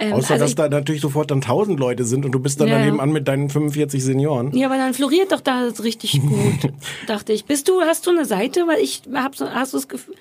[0.00, 2.60] Ähm, Außer, also dass ich, da natürlich sofort dann tausend Leute sind und du bist
[2.60, 4.56] dann Ja, daneben an mit deinen 45 Senioren.
[4.56, 6.72] ja, aber dann floriert doch da richtig gut,
[7.08, 7.46] dachte ich.
[7.46, 8.68] Bist du, hast du eine Seite?
[8.68, 10.14] Weil ich hab so, hast du das Gefühl,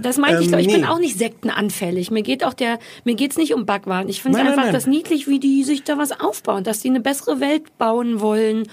[0.00, 0.86] das meinte ich, Ähm, ich bin nee.
[0.86, 2.10] auch nicht sektenanfällig.
[2.10, 4.08] Mir geht auch der, mir geht's nicht um Backwaren.
[4.08, 4.72] Ich finde Nein, nein, einfach nein.
[4.74, 8.66] das niedlich, wie die sich da was aufbauen, dass die eine bessere Welt bauen wollen.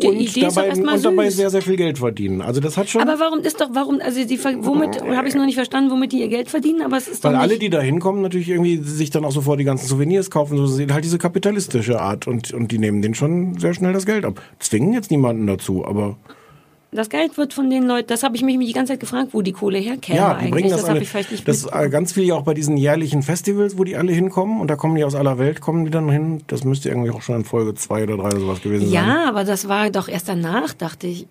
[0.00, 1.36] Die und Idee ist dabei, erstmal und dabei süß.
[1.36, 2.40] sehr, sehr viel Geld verdienen.
[2.40, 5.44] Also das hat schon, Aber warum ist doch, warum, also die, womit, habe ich noch
[5.44, 7.80] nicht verstanden, womit die ihr Geld verdienen, aber es ist doch weil alle, die da
[7.80, 10.56] hinkommen, natürlich irgendwie sich dann auch sofort die ganzen Souvenirs kaufen.
[10.56, 14.06] So sind halt diese kapitalistische Art und, und die nehmen denen schon sehr schnell das
[14.06, 14.40] Geld ab.
[14.58, 16.16] Zwingen jetzt niemanden dazu, aber
[16.96, 19.42] das Geld wird von den Leuten, das habe ich mich die ganze Zeit gefragt, wo
[19.42, 20.50] die Kohle herkäme ja, die eigentlich.
[20.50, 21.86] bringen das, das habe ich vielleicht nicht das mitbekommen.
[21.86, 24.76] äh, ganz viel ja auch bei diesen jährlichen Festivals, wo die alle hinkommen und da
[24.76, 26.42] kommen die aus aller Welt, kommen die dann hin.
[26.46, 28.92] Das müsste irgendwie auch schon in Folge zwei oder drei oder sowas gewesen sein.
[28.92, 31.26] Ja, aber das war doch erst danach, dachte ich.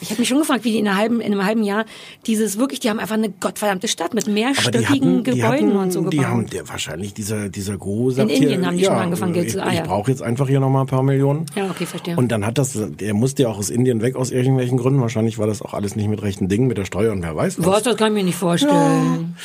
[0.00, 1.84] Ich habe mich schon gefragt, wie die in, halben, in einem halben Jahr
[2.26, 5.76] dieses wirklich, die haben einfach eine gottverdammte Stadt mit die mehrstöckigen hatten, die Gebäuden hatten,
[5.76, 6.26] und so Die gebaut.
[6.30, 9.50] haben der, wahrscheinlich dieser dieser Guru sagt Indien hier, haben die ja, schon angefangen, Geld
[9.50, 9.74] zu ich, eiern.
[9.74, 11.46] Ich brauche jetzt einfach hier noch mal ein paar Millionen.
[11.54, 12.16] ja, okay, verstehe.
[12.16, 15.00] Und dann hat das, der musste ja auch aus Indien weg aus irgendwelchen Gründen.
[15.00, 17.58] Wahrscheinlich war das auch alles nicht mit rechten Dingen, mit der Steuer und wer weiß
[17.58, 17.66] was.
[17.66, 19.36] Was, das kann ich mir nicht vorstellen.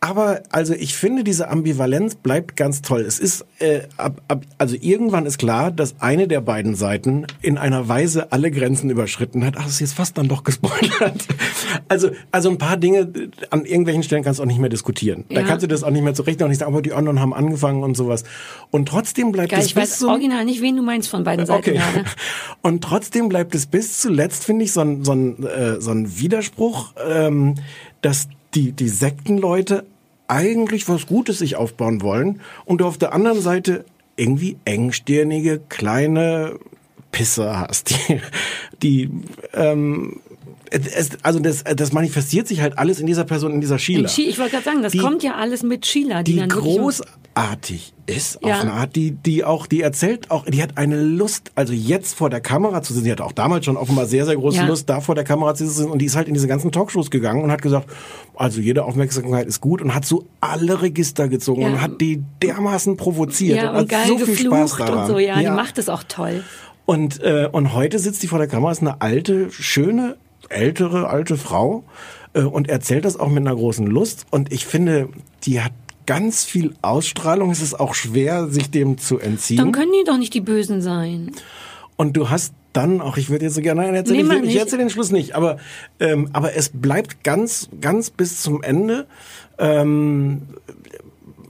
[0.00, 3.00] Aber also ich finde, diese Ambivalenz bleibt ganz toll.
[3.00, 7.58] Es ist äh, ab, ab, also irgendwann ist klar, dass eine der beiden Seiten in
[7.58, 9.54] einer Weise alle Grenzen überschritten hat.
[9.58, 11.26] Ach, das ist jetzt fast dann doch gespoilert.
[11.88, 13.10] Also also ein paar Dinge
[13.50, 15.24] an irgendwelchen Stellen kannst du auch nicht mehr diskutieren.
[15.28, 15.46] Da Ja.
[15.46, 17.82] kannst du das auch nicht mehr zurecht und nicht sagen, aber die anderen haben angefangen
[17.82, 18.24] und sowas.
[18.70, 21.24] Und trotzdem bleibt Geil, es ich bis weiß zum original nicht, wen du meinst von
[21.24, 21.74] beiden Seiten Okay.
[21.78, 22.04] gerade.
[22.62, 26.18] Und trotzdem bleibt es bis zuletzt, finde ich, so ein, so ein, äh, so ein
[26.18, 27.54] Widerspruch, ähm,
[28.02, 28.28] dass
[28.58, 29.84] die, die Sektenleute
[30.26, 33.84] eigentlich was Gutes sich aufbauen wollen und du auf der anderen Seite
[34.16, 36.58] irgendwie engstirnige, kleine
[37.12, 38.20] Pisser hast, die,
[38.82, 39.10] die
[39.54, 40.20] ähm,
[40.70, 44.10] es, also das, das manifestiert sich halt alles in dieser Person, in dieser Sheila.
[44.14, 46.48] Ich wollte gerade sagen, das Die- kommt ja alles mit Sheila, die, die dann
[47.42, 48.54] großartig ist Ja.
[48.54, 52.14] auf eine Art, die die auch die erzählt auch, die hat eine Lust, also jetzt
[52.16, 53.04] vor der Kamera zu sitzen.
[53.04, 54.66] Sie hatte auch damals schon offenbar sehr sehr große Ja.
[54.66, 57.10] Lust, da vor der Kamera zu sitzen und die ist halt in diese ganzen Talkshows
[57.10, 57.88] gegangen und hat gesagt,
[58.34, 61.68] also jede Aufmerksamkeit ist gut und hat so alle Register gezogen Ja.
[61.68, 64.98] und hat die dermaßen provoziert ja, und, und hat geil so viel Spaß daran.
[65.00, 66.42] und so, ja, die macht es auch toll.
[66.86, 70.16] Und, äh, und heute sitzt die vor der Kamera, ist eine alte, schöne,
[70.48, 71.84] ältere, alte Frau
[72.32, 74.24] äh, und erzählt das auch mit einer großen Lust.
[74.30, 75.10] Und ich finde,
[75.44, 75.72] die hat
[76.08, 77.50] ganz viel Ausstrahlung.
[77.50, 79.58] Es ist auch schwer, sich dem zu entziehen.
[79.58, 81.32] Dann können die doch nicht die Bösen sein.
[81.96, 84.40] Und du hast dann auch, ich würde jetzt so gerne, nein, erzähl Nee, ich, ich
[84.46, 84.56] nicht.
[84.56, 85.58] erzähl den Schluss nicht, aber,
[86.00, 89.06] ähm, aber es bleibt ganz, ganz bis zum Ende,
[89.58, 90.42] ähm,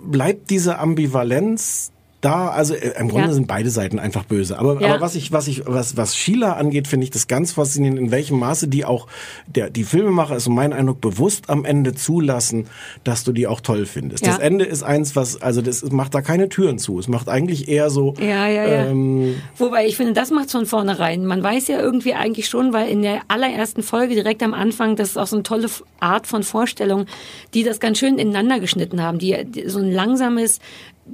[0.02, 3.32] bleibt diese Ambivalenz da, also äh, im Grunde Ja.
[3.34, 4.58] sind beide Seiten einfach böse.
[4.58, 4.88] Aber, Ja.
[4.94, 8.10] aber was ich, was ich, was, was Sheila angeht, finde ich das ganz faszinierend, in
[8.10, 9.06] welchem Maße die auch,
[9.46, 12.66] der, die Filmemacher ist mein Eindruck bewusst am Ende zulassen,
[13.04, 14.26] dass du die auch toll findest.
[14.26, 14.32] Ja.
[14.32, 16.98] Das Ende ist eins, was, also das macht da keine Türen zu.
[16.98, 18.86] Es macht eigentlich eher so, Ja, ja, ja.
[18.86, 21.24] ähm, Wobei ich finde, das macht von vornherein.
[21.24, 25.10] Man weiß ja irgendwie eigentlich schon, weil in der allerersten Folge direkt am Anfang, das
[25.10, 25.68] ist auch so eine tolle
[26.00, 27.06] Art von Vorstellung,
[27.54, 29.18] die das ganz schön ineinander geschnitten haben.
[29.18, 30.58] Die, die so ein langsames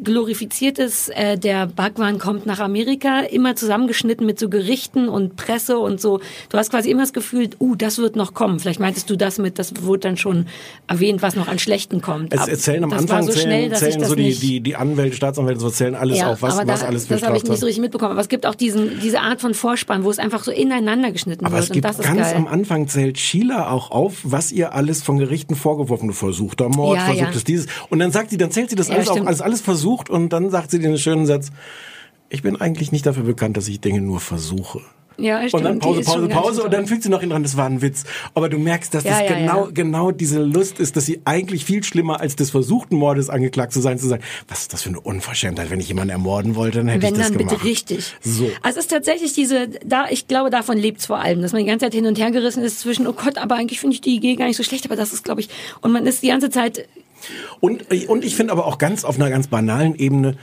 [0.03, 6.01] glorifiziertes, äh, der Bhagwan kommt nach Amerika, immer zusammengeschnitten mit so Gerichten und Presse und
[6.01, 6.21] so.
[6.49, 8.61] Du hast quasi immer das Gefühl, uh, das wird noch kommen.
[8.61, 10.47] Vielleicht meintest du das mit, das wurde dann schon
[10.87, 12.33] erwähnt, was noch an Schlechten kommt.
[12.33, 14.43] Es Aber erzählen am Anfang so zählen, schnell, dass ich zählen das so die, nicht
[14.43, 17.23] die, die Anwälte, Staatsanwälte, so zählen alles auf, was, aber was da, alles für das
[17.23, 18.13] habe ich nicht so richtig mitbekommen.
[18.13, 21.45] Aber es gibt auch diesen, diese Art von Vorspann, wo es einfach so ineinander geschnitten
[21.47, 21.65] Aber wird.
[21.65, 25.55] es gibt ist ganz am Anfang zählt Sheila auch auf, was ihr alles von Gerichten
[25.55, 26.19] vorgeworfen wird.
[26.19, 27.45] Versuchter Mord, Ja, versuchtes ja.
[27.47, 27.67] dieses.
[27.91, 29.29] Und dann sagt sie, dann zählt sie das Ja, alles auf, stimmt.
[29.29, 31.51] alles, alles versucht und dann sagt sie den schönen Satz,
[32.31, 34.81] ich bin eigentlich nicht dafür bekannt, dass ich Dinge nur versuche.
[35.17, 35.65] Ja, Und stimmt.
[35.65, 37.83] dann Die Pause, Pause, Pause und dann fügt sie noch hin dran, das war ein
[37.83, 38.03] Witz.
[38.35, 39.71] Aber du merkst, dass Ja, das ja, genau, ja.
[39.73, 43.81] genau diese Lust ist, dass sie eigentlich viel schlimmer als des versuchten Mordes angeklagt zu
[43.81, 46.89] sein, zu sagen, was ist das für eine Unverschämtheit, wenn ich jemanden ermorden wollte, dann
[46.89, 47.55] hätte Wenn ich das dann gemacht.
[47.59, 48.13] bitte richtig.
[48.23, 48.51] So.
[48.63, 51.61] Also es ist tatsächlich diese, da ich glaube, davon lebt es vor allem, dass man
[51.63, 54.01] die ganze Zeit hin und her gerissen ist zwischen, oh Gott, aber eigentlich finde ich
[54.01, 55.49] die Idee gar nicht so schlecht, aber das ist, glaube ich,
[55.81, 56.89] und man ist die ganze Zeit,
[57.61, 60.37] Und, und ich finde aber auch ganz auf einer ganz banalen Ebene,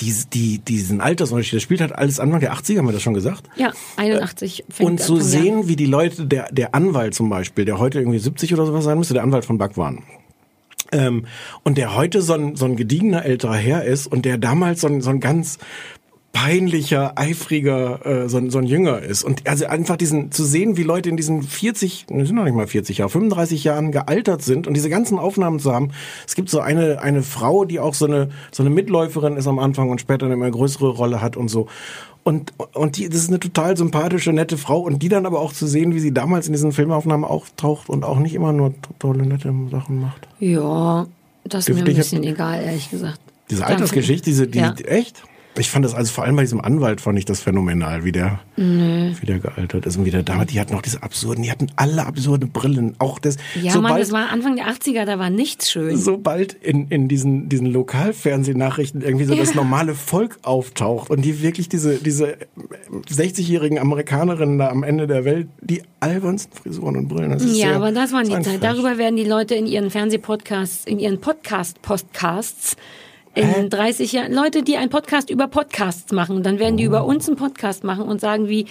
[0.00, 3.14] die, die, diesen Altersunterschied, das spielt halt alles Anfang der 80er, haben wir das schon
[3.14, 3.44] gesagt?
[3.56, 7.64] ja, 81 fängt Und zu der- sehen, wie die Leute, der, der Anwalt zum Beispiel,
[7.64, 10.02] der heute irgendwie 70 oder sowas sein müsste, der Anwalt von Bhagwan.
[10.92, 11.26] Ähm,
[11.62, 14.88] und der heute so ein, so ein gediegener älterer Herr ist und der damals so
[14.88, 15.58] ein, so ein ganz
[16.34, 19.22] peinlicher, eifriger, äh, so, ein- so ein Jünger ist.
[19.22, 22.54] Und also einfach diesen, zu sehen, wie Leute in diesen 40, ne, sind noch nicht
[22.56, 25.92] mal 40 Jahre, 35 Jahren gealtert sind und diese ganzen Aufnahmen zu haben.
[26.26, 29.58] Es gibt so eine, eine Frau, die auch so eine, so eine Mitläuferin ist am
[29.58, 31.68] Anfang und später eine immer größere Rolle hat und so.
[32.24, 35.52] Und, und die, das ist eine total sympathische, nette Frau und die dann aber auch
[35.52, 39.24] zu sehen, wie sie damals in diesen Filmaufnahmen auftaucht und auch nicht immer nur tolle,
[39.24, 40.26] nette Sachen macht.
[40.40, 41.06] Ja,
[41.44, 43.20] das ist mir ein bisschen egal, ehrlich gesagt.
[43.50, 44.70] Diese Altersgeschichte, diese, die, ja.
[44.72, 45.22] die, echt?
[45.56, 48.40] Ich fand das also vor allem bei diesem Anwalt fand ich das phänomenal, wie der,
[48.56, 49.12] Nö.
[49.20, 51.68] wie der gealtert ist und wie der damals, die hatten noch diese absurden, die hatten
[51.76, 55.30] alle absurde Brillen, auch das, Ja, Mann, sobald, das war Anfang der 80er, da war
[55.30, 55.96] nichts schön.
[55.96, 59.40] sobald in, in diesen, diesen Lokalfernsehnachrichten irgendwie so Ja.
[59.40, 62.36] das normale Volk auftaucht und die wirklich diese, diese
[63.10, 67.68] 60-jährigen Amerikanerinnen da am Ende der Welt, die albernsten Frisuren und Brillen, das ist Ja,
[67.68, 68.62] sehr, aber das waren die Zeit.
[68.62, 72.76] Darüber werden die Leute in ihren Fernsehpodcasts, in ihren Podcast-Podcasts
[73.34, 76.88] in 30 Jahren, Leute, die einen Podcast über Podcasts machen, dann werden die Oh.
[76.90, 78.66] über uns einen Podcast machen und sagen, wie,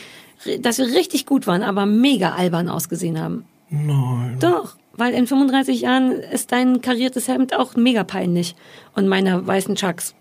[0.59, 3.45] dass wir richtig gut waren, aber mega albern ausgesehen haben.
[3.70, 4.38] Nein.
[4.39, 8.55] Doch, weil in 35 Jahren ist dein kariertes Hemd auch mega peinlich.
[8.95, 10.14] Und meine weißen Chucks.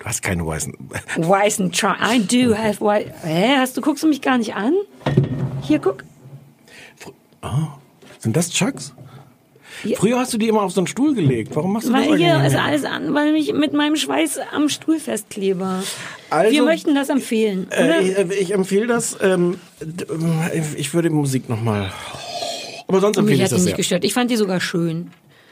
[0.00, 0.74] Du hast keine weißen,
[1.16, 1.98] Weißen Chucks.
[2.02, 3.12] I do have white.
[3.22, 4.74] Hä, hast du, guckst du mich gar nicht an?
[5.62, 6.04] Hier, guck.
[8.18, 8.94] sind das Chucks?
[9.84, 9.96] Ja.
[9.98, 11.54] Früher hast du die immer auf so einen Stuhl gelegt.
[11.54, 14.68] Warum machst du das Weil hier ist alles an, weil ich mit meinem Schweiß am
[14.68, 15.82] Stuhl festklebe.
[16.30, 17.68] Also, Wir möchten das empfehlen?
[17.70, 19.16] Äh, ich, ich empfehle das.
[19.22, 20.40] Ähm, ähm,
[20.76, 21.92] ich würde Musik nochmal.
[22.86, 24.04] Aber sonst Mich empfehle ich hat die das nicht gestört.
[24.04, 25.10] Ich fand die sogar schön.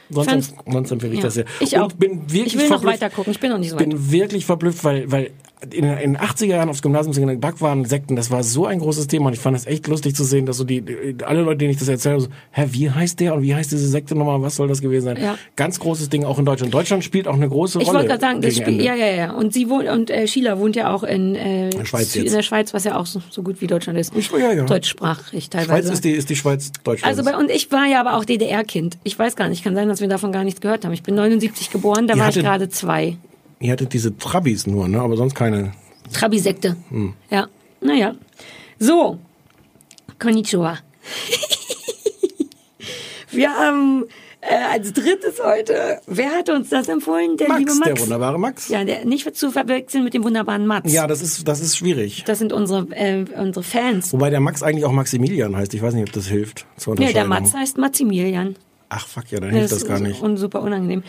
[0.09, 1.25] Sonst, sonst empfehle ich Ja.
[1.25, 1.45] das sehr.
[1.59, 1.91] Ich Und auch.
[1.93, 3.31] bin wirklich Ich will noch verblüfft- weiter gucken.
[3.31, 3.89] Ich bin noch nicht so weit.
[3.89, 5.31] bin wirklich verblüfft, weil, weil
[5.71, 8.79] in, in den 80er Jahren aufs Gymnasium sind in Backwaren Sekten, das war so ein
[8.79, 10.83] großes Thema und ich fand es echt lustig zu sehen, dass so die,
[11.25, 13.87] alle Leute, denen ich das erzähle, so, hä, wie heißt der und wie heißt diese
[13.87, 15.17] Sekte nochmal, was soll das gewesen sein?
[15.21, 15.37] Ja.
[15.55, 16.73] Ganz großes Ding auch in Deutschland.
[16.73, 17.99] Deutschland spielt auch eine große Ich Rolle.
[17.99, 18.83] wollte gerade sagen, das gegen Spiel, Ende.
[18.85, 19.31] ja, ja, ja.
[19.31, 22.27] Und sie wohnt und äh, Sheila wohnt ja auch in, äh, der Schweiz jetzt.
[22.27, 24.13] in der Schweiz, was ja auch so, so gut wie Deutschland ist.
[24.15, 24.63] ja, ja.
[24.65, 25.69] Deutschsprachig teilweise.
[25.69, 27.09] Schweiz ist die, ist die Schweiz Deutschland.
[27.17, 28.97] also bei, und ich war ja aber auch DDR-Kind.
[29.03, 30.93] Ich weiß gar nicht, kann sein, dass wir davon gar nichts gehört haben.
[30.93, 33.17] Ich bin 79 geboren, da Ihr war ich gerade zwei.
[33.59, 35.01] Ihr hattet diese Trabis nur, ne?
[35.01, 35.73] aber sonst keine.
[36.13, 36.77] Trabi-Sekte.
[36.89, 37.13] Hm.
[37.29, 37.47] Ja,
[37.81, 38.15] naja.
[38.79, 39.17] So,
[40.19, 40.77] Konnichiwa.
[43.29, 44.05] Wir haben
[44.41, 47.37] äh, als drittes heute, wer hat uns das empfohlen?
[47.37, 47.85] Der Max, liebe Max.
[47.85, 48.69] der wunderbare Max.
[48.69, 50.91] Ja, der, nicht zu verwechseln mit dem wunderbaren Mats.
[50.93, 52.23] Ja, das ist, das ist schwierig.
[52.25, 54.13] Das sind unsere, äh, unsere Fans.
[54.13, 55.73] Wobei der Max eigentlich auch Maximilian heißt.
[55.73, 56.65] Ich weiß nicht, ob das hilft.
[56.77, 57.25] Zur Nee, der.
[57.25, 58.55] Mats heißt Maximilian.
[58.89, 60.17] Ach fuck, ja, dann hilft das, gar nicht.
[60.17, 61.03] ist un- super unangenehm.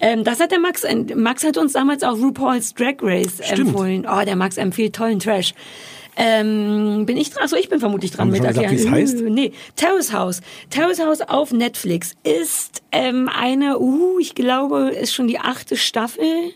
[0.00, 0.84] Ähm, das hat der Max,
[1.16, 3.68] Max hat uns damals auch RuPaul's Drag Race Stimmt.
[3.70, 4.06] empfohlen.
[4.08, 5.52] Oh, der Max empfiehlt tollen Trash.
[6.16, 7.42] Ähm, bin ich dran?
[7.44, 8.94] Achso, ich bin vermutlich dran Haben mit gesagt, erklären.
[8.96, 9.20] wie es heißt?
[9.24, 10.42] Nee, Terrace House.
[10.70, 16.52] Terrace House auf Netflix ist ähm, eine, uh, ich glaube, ist schon die achte Staffel,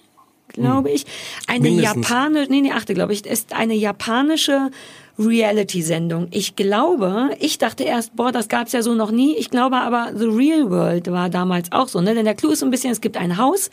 [0.47, 1.07] glaube ich.
[1.49, 4.71] Eine japanische, nee, nee, achte, glaube ich, ist eine japanische
[5.19, 6.29] Reality-Sendung.
[6.31, 9.35] Ich glaube, ich dachte erst, boah, das gab's ja so noch nie.
[9.37, 12.01] Ich glaube aber, The Real World war damals auch so.
[12.01, 12.15] Ne?
[12.15, 13.71] Denn der Clou ist so ein bisschen, es gibt ein Haus,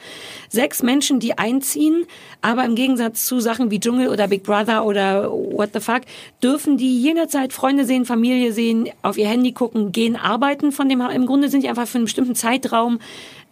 [0.50, 2.06] sechs Menschen, die einziehen,
[2.42, 6.02] aber im Gegensatz zu Sachen wie Dschungel oder Big Brother oder What the Fuck,
[6.42, 11.04] dürfen die jederzeit Freunde sehen, Familie sehen, auf ihr Handy gucken, gehen arbeiten von dem
[11.04, 11.14] Haus.
[11.14, 13.00] Im Grunde sind die einfach für einen bestimmten Zeitraum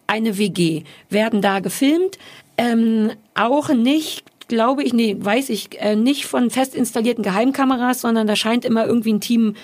[0.07, 2.17] eine WG, werden da gefilmt,
[2.57, 8.27] ähm, auch nicht glaube ich, nee, weiß ich, äh, nicht von fest installierten Geheimkameras, sondern
[8.27, 9.55] da scheint immer irgendwie ein Team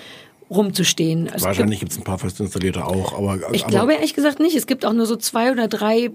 [0.50, 1.30] rumzustehen.
[1.32, 4.40] Es Wahrscheinlich gibt es ein paar fest installierte auch, aber ich aber, glaube ehrlich gesagt
[4.40, 4.56] nicht.
[4.56, 6.10] Es gibt auch nur so zwei oder drei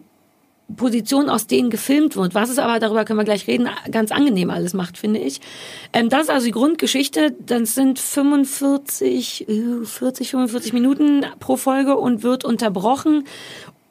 [0.75, 2.33] Positionen, aus denen gefilmt wird.
[2.33, 5.39] Was es aber, darüber können wir gleich reden, ganz angenehm alles macht, finde ich.
[5.93, 7.35] Ähm, das ist also die Grundgeschichte.
[7.39, 13.25] Das sind 45, äh, 40, 45 Minuten pro Folge und wird unterbrochen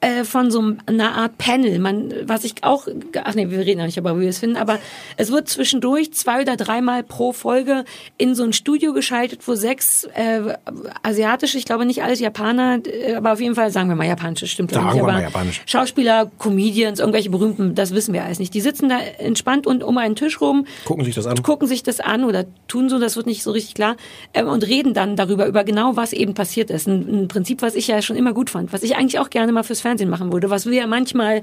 [0.05, 1.79] äh, von so einer Art Panel.
[1.79, 2.87] Man, was ich auch,
[3.25, 4.79] ach nee, wir reden ja nicht darüber, wie wir es finden, aber
[5.17, 7.85] es wird zwischendurch zwei oder dreimal pro Folge
[8.19, 10.55] in so ein Studio geschaltet, wo sechs äh,
[11.03, 14.47] asiatische, ich glaube nicht alles Japaner, äh, aber auf jeden Fall sagen wir mal japanische,
[14.47, 15.63] stimmt ja Sagen nicht, wir mal aber japanisch.
[15.65, 18.53] Schauspieler, Comedians, irgendwelche berühmten, das wissen wir alles nicht.
[18.53, 21.43] Die sitzen da entspannt und um einen Tisch rum, gucken sich das an.
[21.43, 23.97] gucken sich das an oder tun so, das wird nicht so richtig klar,
[24.35, 26.87] ähm, und reden dann darüber, über genau, was eben passiert ist.
[26.87, 29.51] Ein, ein Prinzip, was ich ja schon immer gut fand, was ich eigentlich auch gerne
[29.51, 31.43] mal fürs Fernsehen machen würde, was wir ja manchmal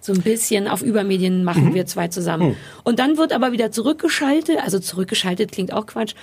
[0.00, 1.74] so ein bisschen auf Übermedien machen, Mhm.
[1.74, 2.56] wir zwei zusammen.
[2.82, 6.14] Und dann wird aber wieder zurückgeschaltet, also zurückgeschaltet klingt auch Quatsch.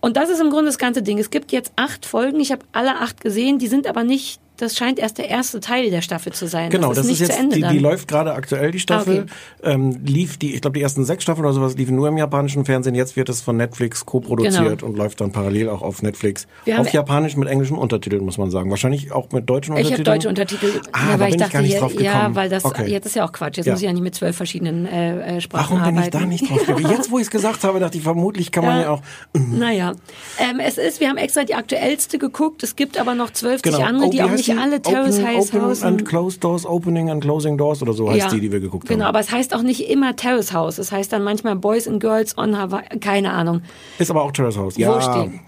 [0.00, 1.18] Und das ist im Grunde das ganze Ding.
[1.18, 4.76] Es gibt jetzt acht Folgen, ich habe alle acht gesehen, die sind aber nicht, das
[4.76, 6.70] scheint erst der erste Teil der Staffel zu sein.
[6.70, 9.26] Genau, das ist, nicht jetzt, zu Ende die, die läuft gerade aktuell, die Staffel.
[9.62, 12.16] Ah, Ähm, lief die, ich glaube, die ersten sechs Staffeln oder sowas liefen nur im
[12.18, 12.94] japanischen Fernsehen.
[12.94, 14.86] Jetzt wird es von Netflix co-produziert Genau.
[14.86, 16.46] und läuft dann parallel auch auf Netflix.
[16.64, 18.70] Wir auf Japanisch mit englischen Untertiteln, muss man sagen.
[18.70, 20.14] Wahrscheinlich auch mit deutschen Ich habe Untertiteln.
[20.14, 22.64] deutsche Untertitel, Ah, ja, weil ich ich dachte, gar nicht hier- drauf ja, weil das
[22.64, 22.90] Okay.
[22.90, 23.56] jetzt ist ja auch Quatsch.
[23.56, 23.72] Jetzt Ja.
[23.72, 26.18] muss ich ja nicht mit zwölf verschiedenen äh, äh, Sprachen Warum bin ich arbeiten.
[26.18, 26.90] da nicht drauf gekommen?
[26.90, 28.82] Jetzt, wo ich es gesagt habe, dachte ich, vermutlich kann man Ja.
[28.82, 29.02] ja auch.
[29.32, 29.92] Naja,
[30.38, 32.62] ähm, es ist, wir haben extra die aktuellste geguckt.
[32.62, 33.80] Es gibt aber noch zwölf Genau.
[33.80, 37.10] andere, Oh, die auch heißt nicht alle Terrace Open, House Open and Closed Doors, Opening
[37.10, 39.08] and Closing Doors oder so heißt Ja, die, die wir geguckt Genau, haben.
[39.10, 40.78] aber es heißt auch nicht immer Terrace House.
[40.78, 42.84] Es heißt dann manchmal Boys and Girls on Hawaii.
[43.00, 43.62] Keine Ahnung.
[43.98, 44.76] Ist aber auch Terrace House.
[44.76, 45.24] Ja.
[45.24, 45.40] Die.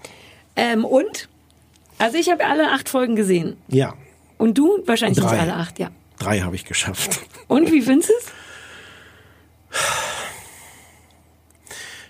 [0.55, 1.29] Ähm, und?
[1.99, 3.57] Also ich habe alle acht Folgen gesehen.
[3.67, 3.93] Ja.
[4.37, 4.79] Und du?
[4.85, 5.39] Wahrscheinlich Drei.
[5.39, 5.89] alle acht, ja.
[6.19, 7.19] Drei habe ich geschafft.
[7.47, 8.25] Und wie findest du es?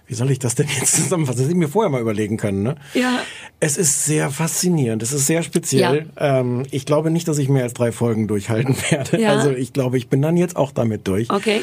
[0.06, 1.38] Wie soll ich das denn jetzt zusammenfassen?
[1.40, 2.76] Das hätte ich mir vorher mal überlegen können, ne?
[2.94, 3.20] Ja.
[3.60, 6.08] Es ist sehr faszinierend, es ist sehr speziell.
[6.18, 9.20] Ähm, ich glaube nicht, dass ich mehr als drei Folgen durchhalten werde.
[9.22, 9.30] Ja.
[9.30, 11.30] Also ich glaube, ich bin dann jetzt auch damit durch.
[11.32, 11.62] Okay.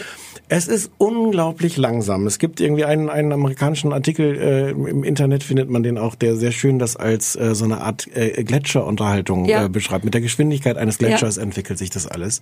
[0.49, 2.27] Es ist unglaublich langsam.
[2.27, 6.35] Es gibt irgendwie einen, einen amerikanischen Artikel äh, im Internet, findet man den auch, der
[6.37, 9.67] sehr schön das als äh, so eine Art äh, Gletscherunterhaltung Ja.
[9.67, 10.05] äh, beschreibt.
[10.05, 12.41] Mit der Geschwindigkeit eines Gletschers entwickelt sich das alles.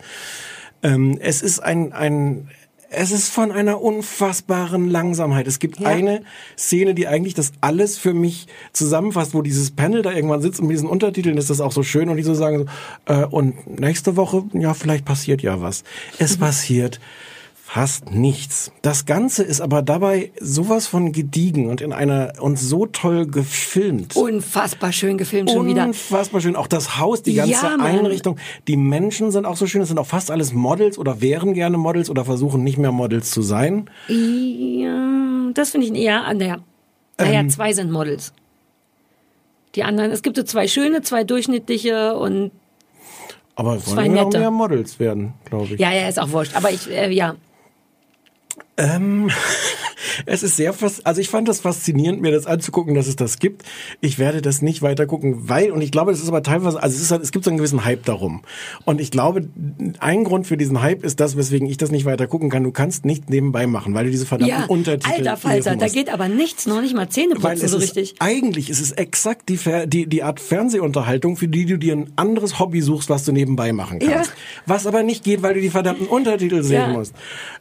[0.83, 2.49] Ähm, es ist ein, ein
[2.91, 5.47] es ist von einer unfassbaren Langsamkeit.
[5.47, 6.23] Es gibt eine
[6.57, 10.69] Szene, die eigentlich das alles für mich zusammenfasst, wo dieses Panel da irgendwann sitzt und
[10.69, 12.67] mit diesen Untertiteln ist das auch so schön und die so sagen,
[13.05, 15.85] äh, und nächste Woche, ja, vielleicht passiert ja was.
[16.19, 16.99] Es passiert
[17.71, 18.73] fast nichts.
[18.81, 24.17] Das Ganze ist aber dabei sowas von gediegen und in einer und so toll gefilmt.
[24.17, 25.85] Unfassbar schön gefilmt schon wieder.
[25.85, 26.57] Unfassbar schön.
[26.57, 27.77] Auch das Haus, die ganze Ja.
[27.79, 28.37] Einrichtung.
[28.69, 29.83] Die Menschen sind auch so schön.
[29.83, 33.31] Es sind auch fast alles Models oder wären gerne Models oder versuchen nicht mehr Models
[33.31, 33.91] zu sein.
[34.09, 36.59] Ja, das finde ich eher, naja,
[37.19, 37.51] naja, Ähm.
[37.51, 38.33] zwei sind Models.
[39.75, 42.51] Die anderen, es gibt so zwei schöne, zwei durchschnittliche und
[43.57, 44.39] Aber es wollen ja nette.
[44.39, 45.81] mehr Models werden, glaube ich.
[45.81, 46.57] Ja, ja, ist auch wurscht.
[46.57, 47.35] Aber ich, äh, ja.
[48.79, 49.31] Ähm,
[50.27, 53.39] es ist sehr fast, also ich fand das faszinierend, mir das anzugucken, dass es das
[53.39, 53.63] gibt.
[54.01, 56.97] Ich werde das nicht weiter gucken, weil, und ich glaube, das ist aber teilweise, also
[56.97, 58.43] es, ist, halt- es gibt so einen gewissen Hype darum.
[58.85, 59.49] Und ich glaube,
[59.99, 62.63] ein Grund für diesen Hype ist das, weswegen ich das nicht weiter gucken kann.
[62.65, 66.09] Du kannst nicht nebenbei machen, weil du diese verdammten Ja, Untertitel alter Falter, da geht
[66.13, 68.15] aber nichts, noch nicht mal Zähne Weil putzen es so ist, richtig.
[68.21, 72.59] eigentlich ist es exakt die, die, die Art Fernsehunterhaltung, für die du dir ein anderes
[72.59, 74.31] Hobby suchst, was du nebenbei machen kannst.
[74.31, 74.37] Ja.
[74.67, 76.89] Was aber nicht geht, weil du die verdammten Untertitel sehen Ja.
[76.89, 77.15] musst.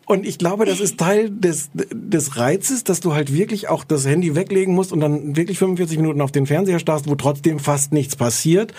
[0.06, 4.06] Und ich glaube, das ist Teil des, des Reizes, dass du halt wirklich auch das
[4.06, 7.94] Handy weglegen musst und dann wirklich 45 Minuten auf den Fernseher starrst, wo trotzdem fast
[7.94, 8.74] nichts passiert.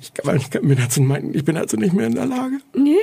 [0.00, 1.00] Ich, ich, mir dazu
[1.32, 2.58] ich bin also nicht mehr in der Lage.
[2.76, 2.96] Nee.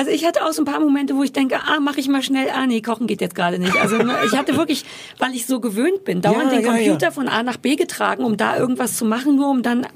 [0.00, 2.22] Also ich hatte auch so ein paar Momente, wo ich denke, ah, mache ich mal
[2.22, 3.76] schnell, ah nee, kochen geht jetzt gerade nicht.
[3.76, 4.86] Also ne, ich hatte wirklich,
[5.18, 7.10] weil ich so gewöhnt bin, dauernd Ja, den ja, Computer ja.
[7.10, 9.86] von A nach B getragen, um da irgendwas zu machen, nur um dann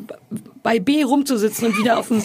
[0.62, 2.22] bei B rumzusitzen und wieder auf dem,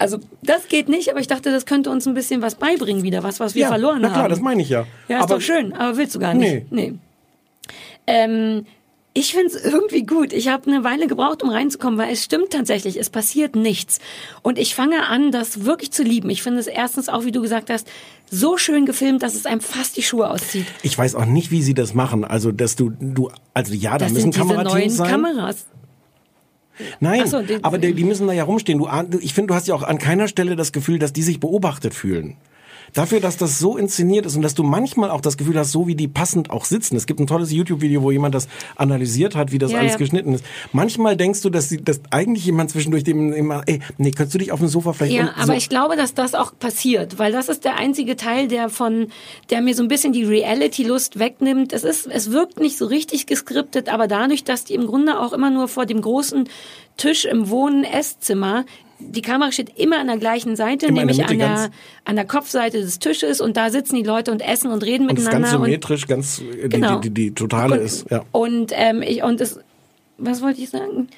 [0.00, 3.22] also das geht nicht, aber ich dachte, das könnte uns ein bisschen was beibringen wieder,
[3.22, 4.14] was, was wir ja, verloren na haben.
[4.14, 4.84] klar, das meine ich ja.
[5.06, 6.72] Ja, ist aber doch schön, aber willst du gar nicht.
[6.72, 6.90] Nee.
[6.90, 6.98] nee.
[8.08, 8.66] Ähm,
[9.14, 10.32] ich finde es irgendwie gut.
[10.32, 13.98] Ich habe eine Weile gebraucht, um reinzukommen, weil es stimmt tatsächlich, es passiert nichts.
[14.42, 16.30] Und ich fange an, das wirklich zu lieben.
[16.30, 17.86] Ich finde es erstens auch, wie du gesagt hast,
[18.30, 20.64] so schön gefilmt, dass es einem fast die Schuhe auszieht.
[20.82, 22.24] Ich weiß auch nicht, wie sie das machen.
[22.24, 25.10] Also, dass du, du, also ja, da Das müssen sind diese neuen sein.
[25.10, 25.66] Kameras.
[27.00, 28.78] Nein, so, den- aber die, die müssen da ja rumstehen.
[28.78, 31.22] Du, ahn- ich finde, du hast ja auch an keiner Stelle das Gefühl, dass die
[31.22, 32.36] sich beobachtet fühlen.
[32.94, 35.86] Dafür, dass das so inszeniert ist und dass du manchmal auch das Gefühl hast, so
[35.86, 36.96] wie die passend auch sitzen.
[36.96, 39.98] Es gibt ein tolles YouTube-Video, wo jemand das analysiert hat, wie das Ja, alles ja.
[39.98, 40.44] geschnitten ist.
[40.72, 44.38] Manchmal denkst du, dass, sie, dass eigentlich jemand zwischendurch dem immer, ey, nee, könntest du
[44.38, 45.14] dich auf dem Sofa vielleicht...
[45.14, 48.48] Ja, aber so, ich glaube, dass das auch passiert, weil das ist der einzige Teil,
[48.48, 49.08] der von,
[49.50, 51.72] der mir so ein bisschen die Reality-Lust wegnimmt.
[51.72, 55.32] Es ist, es wirkt nicht so richtig geskriptet, aber dadurch, dass die im Grunde auch
[55.32, 56.48] immer nur vor dem großen
[56.98, 58.64] Tisch im Wohnen-Esszimmer
[59.10, 61.70] die Kamera steht immer an der gleichen Seite, Immer der nämlich an der, ganz-
[62.04, 65.14] an der Kopfseite des Tisches und da sitzen die Leute und essen und reden und
[65.18, 65.40] miteinander.
[65.40, 66.98] ganz symmetrisch, ganz, äh, die, Genau.
[67.00, 68.24] die, die, die totale Und- ist, ja.
[68.32, 69.58] Und ähm, ich und es,
[70.18, 71.08] was wollte ich sagen?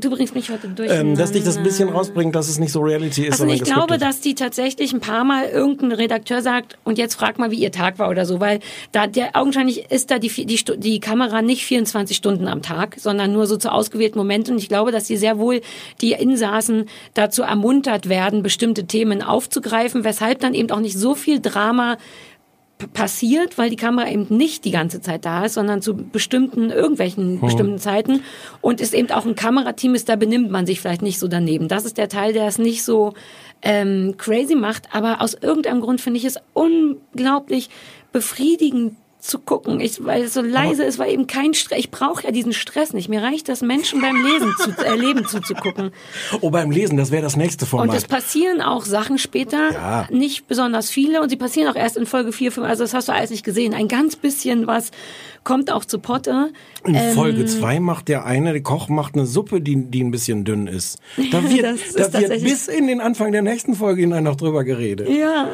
[0.00, 0.90] Du bringst mich heute durch.
[0.90, 3.62] Ähm, dass dich das ein bisschen rausbringt, dass es nicht so Reality ist, Also ich
[3.62, 4.02] glaube, gescriptet.
[4.02, 7.72] dass die tatsächlich ein paar Mal irgendein Redakteur sagt, und jetzt frag mal, wie ihr
[7.72, 8.60] Tag war oder so, weil
[8.92, 13.32] da der augenscheinlich ist da die, die, die Kamera nicht 24 Stunden am Tag, sondern
[13.32, 14.54] nur so zu ausgewählten Momenten.
[14.54, 15.60] Und ich glaube, dass sie sehr wohl
[16.00, 21.40] die Insassen dazu ermuntert werden, bestimmte Themen aufzugreifen, weshalb dann eben auch nicht so viel
[21.40, 21.98] Drama
[22.86, 27.34] passiert, weil die Kamera eben nicht die ganze Zeit da ist, sondern zu bestimmten, irgendwelchen
[27.34, 27.40] Hm.
[27.40, 28.22] bestimmten Zeiten.
[28.60, 31.68] Und es eben auch ein Kamerateam ist, da benimmt man sich vielleicht nicht so daneben.
[31.68, 33.14] Das ist der Teil, der es nicht so
[33.62, 34.94] ähm, crazy macht.
[34.94, 37.68] Aber aus irgendeinem Grund finde ich es unglaublich
[38.12, 41.78] befriedigend zu gucken, ich, weil es so leise ist, weil eben kein Stress.
[41.78, 43.08] Ich brauche ja diesen Stress nicht.
[43.08, 45.90] Mir reicht das, Menschen beim Lesen zu, äh, Leben zuzugucken.
[46.40, 47.88] Oh, beim Lesen, das wäre das nächste Format.
[47.88, 50.06] Und es passieren auch Sachen später, Ja.
[50.10, 53.08] nicht besonders viele und sie passieren auch erst in Folge 4, 5, also das hast
[53.08, 53.74] du alles nicht gesehen.
[53.74, 54.90] Ein ganz bisschen was
[55.44, 56.50] kommt auch zu Potte.
[56.84, 60.10] In Ähm, Folge 2 macht der eine, der Koch macht eine Suppe, die, die ein
[60.10, 60.98] bisschen dünn ist.
[61.32, 64.62] Da wird, Das da wird bis in den Anfang der nächsten Folge hinein noch drüber
[64.64, 65.08] geredet.
[65.08, 65.48] Ja,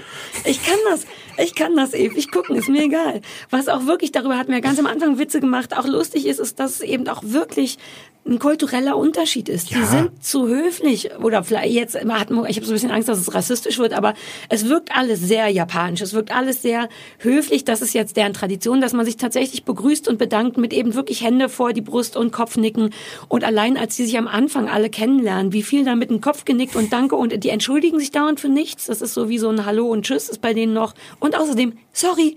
[0.45, 1.07] ich kann das.
[1.39, 3.21] Ich kann das ewig gucken, ist mir egal.
[3.51, 6.61] Was auch wirklich, darüber hatten wir ganz am Anfang Witze gemacht, auch lustig ist, ist,
[6.61, 7.79] dass es eben auch wirklich
[8.27, 9.71] ein kultureller Unterschied ist.
[9.71, 9.85] Die Ja.
[9.85, 13.35] sind zu höflich oder vielleicht jetzt hat ich habe so ein bisschen Angst, dass es
[13.35, 14.15] rassistisch wird, aber
[14.49, 16.01] es wirkt alles sehr japanisch.
[16.01, 17.65] Es wirkt alles sehr höflich.
[17.65, 21.23] Das ist jetzt deren Tradition, dass man sich tatsächlich begrüßt und bedankt mit eben wirklich
[21.23, 22.91] Hände vor die Brust und Kopfnicken.
[23.29, 26.47] Und allein als die sich am Anfang alle kennenlernen, wie viel da mit dem Kopf
[26.47, 28.87] genickt und Danke und die entschuldigen sich dauernd für nichts.
[28.87, 30.95] Das ist so wie so ein Hallo und Tschüss ist bei denen noch.
[31.25, 32.37] Und außerdem, sorry,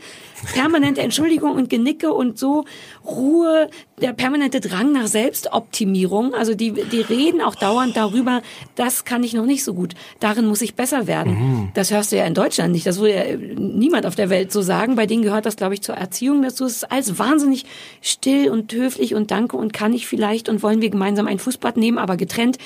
[0.53, 2.63] permanente Entschuldigung und Genicke und so
[3.05, 3.69] Ruhe,
[4.01, 6.33] der permanente Drang nach Selbstoptimierung.
[6.33, 8.41] Also die, die reden auch dauernd darüber,
[8.75, 9.93] das kann ich noch nicht so gut.
[10.21, 11.33] Darin muss ich besser werden.
[11.33, 11.71] Mhm.
[11.73, 12.85] Das hörst du ja in Deutschland nicht.
[12.85, 14.95] Das würde ja äh, niemand auf der Welt so sagen.
[14.95, 16.63] Bei denen gehört das, glaube ich, zur Erziehung dazu.
[16.63, 17.65] Es ist alles wahnsinnig
[18.01, 21.75] still und höflich und danke und kann ich vielleicht und wollen wir gemeinsam ein Fußbad
[21.75, 22.57] nehmen, aber getrennt.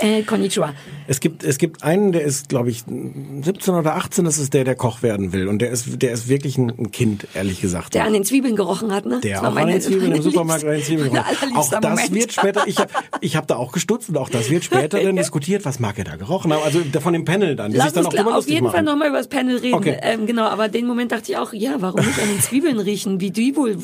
[0.00, 0.74] Äh, konnichiwa.
[1.08, 4.62] Es gibt, es gibt einen, der ist, glaube ich, 17 oder 18, das ist der,
[4.62, 5.48] der Koch werden will.
[5.48, 7.94] Und der ist, der ist wirklich ein, Kind, ehrlich gesagt.
[7.94, 9.20] Der an den Zwiebeln gerochen hat, ne?
[9.22, 11.56] Der auch war an meine- den Zwiebeln im meine Supermarkt an den Zwiebeln gerochen.
[11.56, 12.14] Auch das Moment.
[12.14, 12.90] wird später, ich habe
[13.20, 16.04] ich hab da auch gestutzt und auch das wird später dann diskutiert, was mag er
[16.04, 16.62] da gerochen haben.
[16.62, 18.84] Also von dem Panel dann, Lass dann uns auch auf jeden Fall machen.
[18.86, 19.74] nochmal über das Panel reden.
[19.74, 19.98] Okay.
[20.02, 23.20] Ähm, genau, aber den Moment dachte ich auch, ja, warum nicht an den Zwiebeln riechen,
[23.20, 23.78] wie die wohl,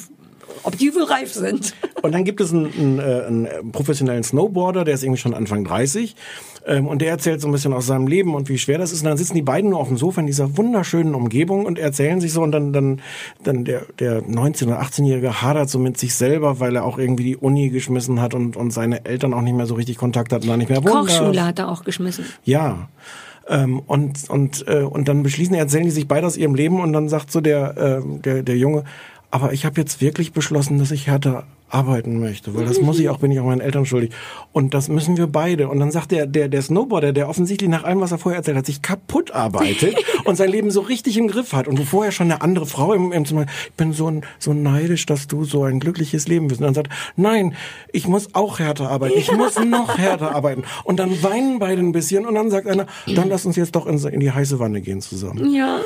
[0.62, 1.74] ob die wohl reif sind.
[2.02, 5.64] Und dann gibt es einen, einen, äh, einen professionellen Snowboarder, der ist irgendwie schon Anfang
[5.64, 6.14] 30.
[6.66, 9.00] Ähm, und der erzählt so ein bisschen aus seinem Leben und wie schwer das ist.
[9.00, 12.20] Und dann sitzen die beiden nur auf dem Sofa in dieser wunderschönen Umgebung und erzählen
[12.20, 12.42] sich so.
[12.42, 13.02] Und dann, dann,
[13.42, 17.24] dann der, der 19- oder 18-Jährige hadert so mit sich selber, weil er auch irgendwie
[17.24, 20.46] die Uni geschmissen hat und, und seine Eltern auch nicht mehr so richtig Kontakt hatten,
[20.46, 21.18] da nicht mehr wohnen darf.
[21.18, 22.24] Kochschule hat er auch geschmissen.
[22.44, 22.88] Ja.
[23.46, 26.94] Ähm, und und äh, und dann beschließen, erzählen die sich beide aus ihrem Leben und
[26.94, 28.84] dann sagt so der äh, der der Junge,
[29.34, 33.08] aber ich habe jetzt wirklich beschlossen, dass ich härter arbeiten möchte, weil das muss ich
[33.08, 34.12] auch, bin ich auch meinen Eltern schuldig.
[34.52, 35.68] Und das müssen wir beide.
[35.68, 38.56] Und dann sagt der, der, der Snowboarder, der offensichtlich nach allem, was er vorher erzählt
[38.56, 41.66] hat, sich kaputt arbeitet und sein Leben so richtig im Griff hat.
[41.66, 45.04] Und wo vorher schon eine andere Frau im, im Zimmer, ich bin so, so neidisch,
[45.04, 46.60] dass du so ein glückliches Leben bist.
[46.60, 47.56] Und dann sagt, nein,
[47.90, 49.18] ich muss auch härter arbeiten.
[49.18, 50.62] Ich muss noch härter arbeiten.
[50.84, 53.88] Und dann weinen beide ein bisschen und dann sagt einer, dann lass uns jetzt doch
[53.88, 55.52] in, in die heiße Wanne gehen zusammen.
[55.52, 55.80] Ja.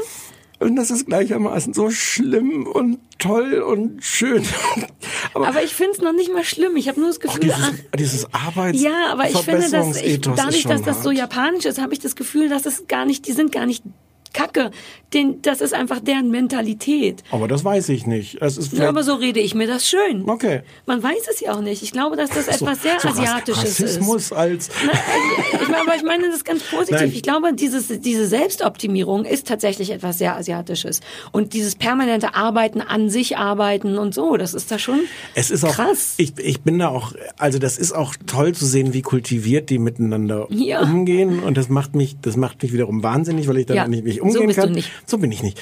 [0.61, 4.43] Und das ist gleichermaßen so schlimm und toll und schön.
[5.35, 6.77] aber, aber ich finde es noch nicht mal schlimm.
[6.77, 10.21] Ich habe nur das Gefühl, dieses, ach, dieses Arbeits Ja, aber ich finde, dass ich,
[10.21, 13.33] dadurch, dass das so japanisch ist, habe ich das Gefühl, dass es gar nicht, die
[13.33, 13.85] sind gar nicht
[14.33, 14.71] Kacke.
[15.15, 17.25] Den, das ist einfach deren Mentalität.
[17.31, 18.43] Aber das weiß ich nicht.
[18.43, 20.29] Es ist ja, aber so rede ich mir das schön.
[20.29, 20.61] Okay.
[20.85, 21.83] Man weiß es ja auch nicht.
[21.83, 24.33] Ich glaube, dass das etwas so, sehr so Asiatisches Rassismus ist.
[24.33, 24.69] als.
[24.85, 27.01] Na, also, ich meine, aber ich meine das ganz positiv.
[27.01, 27.13] Nein.
[27.15, 31.01] Ich glaube, dieses, diese Selbstoptimierung ist tatsächlich etwas sehr Asiatisches.
[31.33, 35.01] Und dieses permanente Arbeiten an sich arbeiten und so, das ist da schon
[35.35, 36.15] es ist auch, krass.
[36.19, 39.79] Ich, ich bin da auch, also das ist auch toll zu sehen, wie kultiviert die
[39.79, 40.83] miteinander Ja.
[40.83, 41.41] umgehen.
[41.43, 44.19] Und das macht mich, das macht mich wiederum wahnsinnig, weil ich dann Ja, nicht, nicht
[44.19, 44.73] so umgehen bist du kann.
[44.73, 44.91] nicht.
[45.07, 45.61] So bin ich nicht.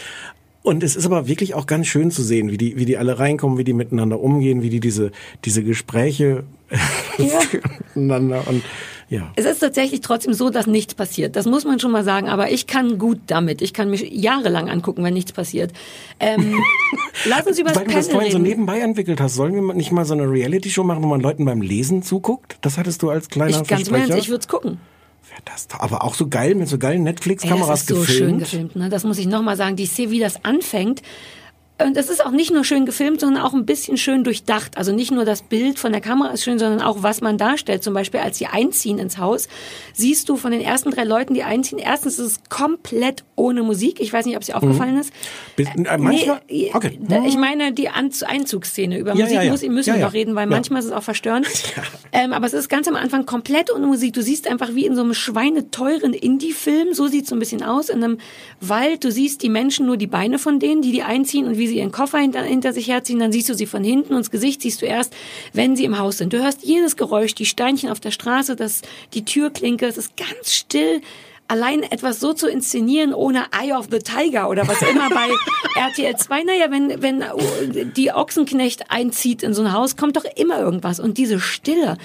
[0.62, 3.18] Und es ist aber wirklich auch ganz schön zu sehen, wie die, wie die alle
[3.20, 5.12] reinkommen, wie die miteinander umgehen, wie die diese,
[5.44, 6.42] diese Gespräche
[7.18, 7.38] Ja.
[7.94, 8.62] miteinander und
[9.08, 9.30] ja.
[9.36, 11.36] Es ist tatsächlich trotzdem so, dass nichts passiert.
[11.36, 12.28] Das muss man schon mal sagen.
[12.28, 13.62] Aber ich kann gut damit.
[13.62, 15.72] Ich kann mich jahrelang angucken, wenn nichts passiert.
[16.18, 16.60] Ähm,
[17.24, 18.48] lass uns über das Weil du das vorhin so reden.
[18.48, 21.60] nebenbei entwickelt hast, sollen wir nicht mal so eine Reality-Show machen, wo man Leuten beim
[21.62, 22.58] Lesen zuguckt?
[22.62, 24.08] Das hattest du als kleiner ich ganz im Versprecher.
[24.10, 24.78] Ernst, ich würde es gucken.
[25.44, 28.18] Das, aber auch so geil mit so geilen Netflix-Kameras das ist so gefilmt.
[28.18, 28.76] schön gefilmt.
[28.76, 28.88] Ne?
[28.88, 29.76] Das muss ich nochmal sagen.
[29.76, 31.02] Die Szene, wie das anfängt.
[31.82, 34.78] Und das ist auch nicht nur schön gefilmt, sondern auch ein bisschen schön durchdacht.
[34.78, 37.82] Also nicht nur das Bild von der Kamera ist schön, sondern auch, was man darstellt.
[37.82, 39.46] Zum Beispiel, als sie einziehen ins Haus,
[39.92, 44.00] siehst du von den ersten drei Leuten, die einziehen, erstens ist es komplett ohne Musik.
[44.00, 45.12] Ich weiß nicht, ob es dir aufgefallen ist.
[45.56, 46.40] Bis, äh, manchmal?
[46.48, 46.98] Nee, okay.
[47.06, 48.98] da- Ich meine die Einzugsszene.
[48.98, 49.50] Über Ja, Musik ja, ja.
[49.50, 51.46] muss, müssen wir noch reden, weil manchmal ist es auch verstörend.
[52.12, 54.14] Ähm, aber es ist ganz am Anfang komplett ohne Musik.
[54.14, 57.62] Du siehst einfach wie in so einem schweineteuren Indie-Film, so sieht es so ein bisschen
[57.62, 58.18] aus, in einem
[58.60, 59.04] Wald.
[59.04, 61.78] Du siehst die Menschen, nur die Beine von denen, die die einziehen und wie sie
[61.78, 63.18] ihren Koffer hinter, hinter sich herziehen.
[63.18, 65.14] Dann siehst du sie von hinten und das Gesicht siehst du erst,
[65.52, 66.32] wenn sie im Haus sind.
[66.32, 68.82] Du hörst jedes Geräusch, die Steinchen auf der Straße, das,
[69.14, 69.86] die Türklinke.
[69.86, 71.00] Es ist ganz still
[71.48, 75.28] allein etwas so zu inszenieren ohne Eye of the Tiger oder was immer bei
[75.80, 80.24] RTL 2, naja, wenn, wenn äh, die Ochsenknecht einzieht in so ein Haus, kommt doch
[80.36, 80.98] immer irgendwas.
[81.00, 81.98] Und diese Stille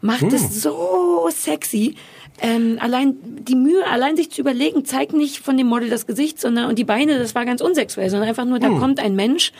[0.00, 0.34] macht Hm.
[0.34, 1.96] es so sexy.
[2.40, 6.40] Ähm, allein die Mühe, allein sich zu überlegen, zeigt nicht von dem Model das Gesicht,
[6.40, 8.78] sondern und die Beine, das war ganz unsexuell, sondern einfach nur, da Hm.
[8.80, 9.52] kommt ein Mensch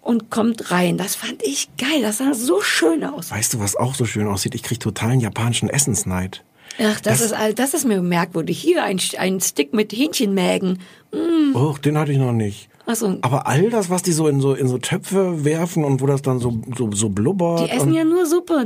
[0.00, 0.96] und kommt rein.
[0.96, 2.02] Das fand ich geil.
[2.02, 3.30] Das sah so schön aus.
[3.30, 4.54] Weißt du, was auch so schön aussieht?
[4.54, 6.44] Ich krieg totalen japanischen Essensneid.
[6.78, 8.60] Ach, das, Das- ist all, das ist mir merkwürdig.
[8.60, 10.80] Hier ein, ein Stick mit Hähnchenmägen.
[11.12, 11.54] Mm.
[11.56, 12.68] Oh, den hatte ich noch nicht.
[12.86, 13.16] Ach so.
[13.22, 16.20] Aber all das, was die so in so in so Töpfe werfen und wo das
[16.22, 17.60] dann so so, so blubbert.
[17.66, 18.64] Die essen ja nur Suppe.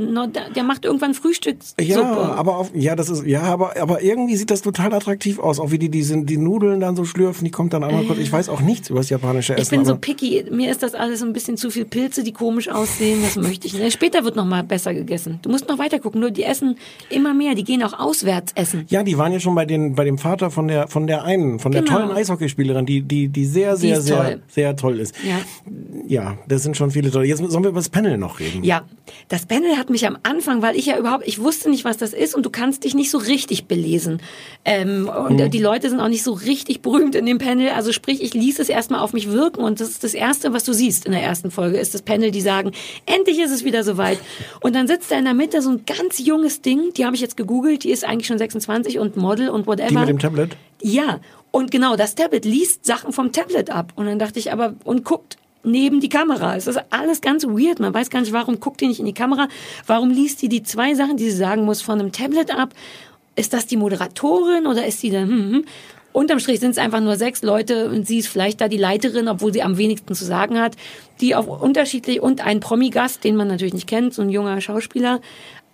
[0.55, 1.83] Der macht irgendwann Frühstückssuppe.
[1.83, 5.59] ja, aber auf, ja, das ist ja, aber aber irgendwie sieht das total attraktiv aus,
[5.59, 8.19] auch wie die die sind die Nudeln dann so schlürfen, die kommt dann einmal kurz.
[8.19, 9.61] Ich weiß auch nichts über das japanische Essen.
[9.63, 10.45] ich bin so picky.
[10.51, 13.19] Mir ist das alles ein bisschen zu viel Pilze, die komisch aussehen.
[13.23, 13.93] Das möchte ich nicht.
[13.93, 15.39] Später wird noch mal besser gegessen.
[15.41, 16.19] Du musst noch weiter gucken.
[16.19, 16.75] Nur die essen
[17.09, 17.55] immer mehr.
[17.55, 18.85] Die gehen auch auswärts essen.
[18.89, 21.59] Ja, die waren ja schon bei den bei dem Vater von der von der einen,
[21.59, 21.99] von der Genau.
[21.99, 24.41] tollen Eishockeyspielerin, die die die sehr Die sehr ist sehr toll.
[24.49, 25.15] sehr toll ist.
[25.27, 25.39] Ja.
[26.07, 27.25] Ja, das sind schon viele tolle.
[27.25, 28.63] Jetzt sollen wir über das Panel noch reden.
[28.63, 28.83] Ja,
[29.27, 32.13] das Panel hat mich am Anfang, weil ich ja überhaupt, ich wusste nicht, was das
[32.13, 34.21] ist und du kannst dich nicht so richtig belesen.
[34.65, 35.51] Ähm, und Hm.
[35.51, 37.69] die Leute sind auch nicht so richtig berühmt in dem Panel.
[37.69, 40.63] Also sprich, ich ließ es erstmal auf mich wirken und das ist das Erste, was
[40.63, 42.71] du siehst in der ersten Folge, ist das Panel, die sagen,
[43.05, 44.19] endlich ist es wieder soweit.
[44.61, 47.21] Und dann sitzt da in der Mitte so ein ganz junges Ding, die habe ich
[47.21, 49.89] jetzt gegoogelt, die ist eigentlich schon 26 und Model und whatever.
[49.89, 50.55] Die mit dem Tablet?
[50.81, 51.19] Ja,
[51.51, 53.93] und genau, das Tablet liest Sachen vom Tablet ab.
[53.95, 56.55] Und dann dachte ich aber, und guckt neben die Kamera.
[56.55, 57.79] Es ist alles ganz weird.
[57.79, 59.47] Man weiß gar nicht, warum guckt die nicht in die Kamera?
[59.87, 62.73] Warum liest die die zwei Sachen, die sie sagen muss, von einem Tablet ab?
[63.35, 65.65] Ist das die Moderatorin oder ist die dann, hm, hm.
[66.11, 69.27] Unterm Strich sind es einfach nur sechs Leute und sie ist vielleicht da die Leiterin,
[69.27, 70.75] obwohl sie am wenigsten zu sagen hat,
[71.21, 75.21] die auf unterschiedlich und ein Promi-Gast, den man natürlich nicht kennt, so ein junger Schauspieler,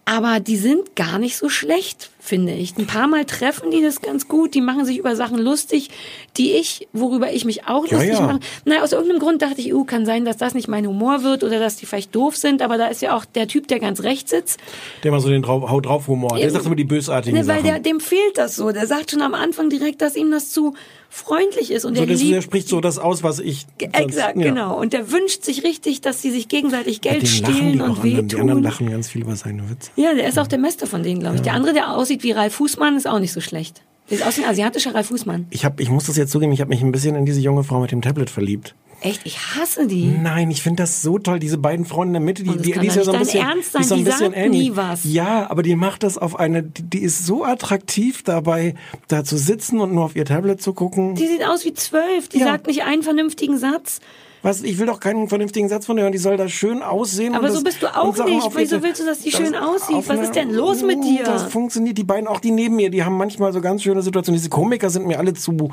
[0.06, 2.76] Aber die sind gar nicht so schlecht, finde ich.
[2.78, 4.54] Ein paar Mal treffen die das ganz gut.
[4.56, 5.90] Die machen sich über Sachen lustig,
[6.38, 8.22] die ich, worüber ich mich auch Ja, lustig ja.
[8.28, 8.40] mache.
[8.66, 11.44] Na, aus irgendeinem Grund dachte ich, uh, kann sein, dass das nicht mein Humor wird
[11.44, 12.62] oder dass die vielleicht doof sind.
[12.62, 14.60] Aber da ist ja auch der Typ, der ganz rechts sitzt.
[15.04, 16.36] Der mal so den drauf, Haut drauf Humor.
[16.36, 17.68] Der Ja, sagt immer die bösartigen Ne, weil Sachen.
[17.68, 18.72] der, dem fehlt das so.
[18.72, 20.74] Der sagt schon am Anfang direkt, dass ihm das zu
[21.10, 21.86] freundlich ist.
[21.86, 23.66] Und so, der der spricht so das aus, was ich.
[23.78, 24.44] Exakt, ja.
[24.44, 24.78] genau.
[24.78, 28.28] Und der wünscht sich richtig, dass sie sich gegenseitig Geld stehlen und anderen.
[28.28, 28.64] Die anderen wehtun.
[28.64, 29.92] lachen ganz viel über seine Witze.
[29.96, 31.42] Ja, der ist auch der Beste von denen, glaube ich.
[31.42, 33.82] Der andere, der aussieht wie Ralf Fußmann, ist auch nicht so schlecht.
[34.08, 35.48] Ist aus wie ein asiatischer Ralf Fußmann.
[35.50, 37.64] Ich, hab, ich muss das jetzt zugeben, ich habe mich ein bisschen in diese junge
[37.64, 38.76] Frau mit dem Tablet verliebt.
[39.02, 40.06] Echt, ich hasse die.
[40.06, 42.72] Nein, ich finde das so toll, diese beiden Frauen in der Mitte, die, das die,
[42.72, 44.38] die ist ja so ein bisschen, Ernst die ist so sein, ein die bisschen sagt
[44.38, 44.62] ähnlich.
[44.70, 45.04] nie was.
[45.04, 48.76] Ja, aber die macht das auf eine, die, die ist so attraktiv dabei,
[49.08, 51.16] da zu sitzen und nur auf ihr Tablet zu gucken.
[51.16, 52.30] Die sieht aus wie zwölf.
[52.30, 52.46] Die Ja.
[52.46, 54.00] sagt nicht einen vernünftigen Satz.
[54.46, 57.34] Was, ich will doch keinen vernünftigen Satz von der hören, die soll da schön aussehen.
[57.34, 58.48] Aber und so bist du auch nicht.
[58.56, 60.08] Wieso willst du, dass die das schön aussieht?
[60.08, 61.24] Was ist denn los mit dir?
[61.24, 61.98] Das funktioniert.
[61.98, 64.38] Die beiden, auch die neben mir, die haben manchmal so ganz schöne Situationen.
[64.38, 65.72] Diese Komiker sind mir alle zu,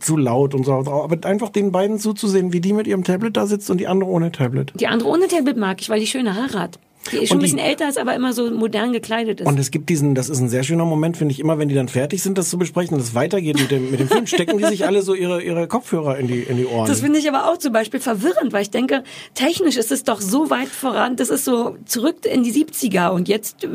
[0.00, 0.72] zu laut und so.
[0.72, 4.10] Aber einfach den beiden zuzusehen, wie die mit ihrem Tablet da sitzt und die andere
[4.10, 4.72] ohne Tablet.
[4.80, 6.80] Die andere ohne Tablet mag ich, weil die schöne Haare hat.
[7.10, 9.46] Die ist schon ein bisschen älter, ist aber immer so modern gekleidet ist.
[9.46, 11.74] Und es gibt diesen, das ist ein sehr schöner Moment, finde ich, immer wenn die
[11.74, 14.58] dann fertig sind, das zu besprechen und es weitergeht mit dem, mit dem Film, stecken
[14.58, 16.86] die sich alle so ihre, ihre Kopfhörer in die, in die Ohren.
[16.86, 19.02] Das finde ich aber auch zum Beispiel verwirrend, weil ich denke,
[19.34, 23.28] technisch ist es doch so weit voran, das ist so zurück in die 70er und
[23.28, 23.68] jetzt äh,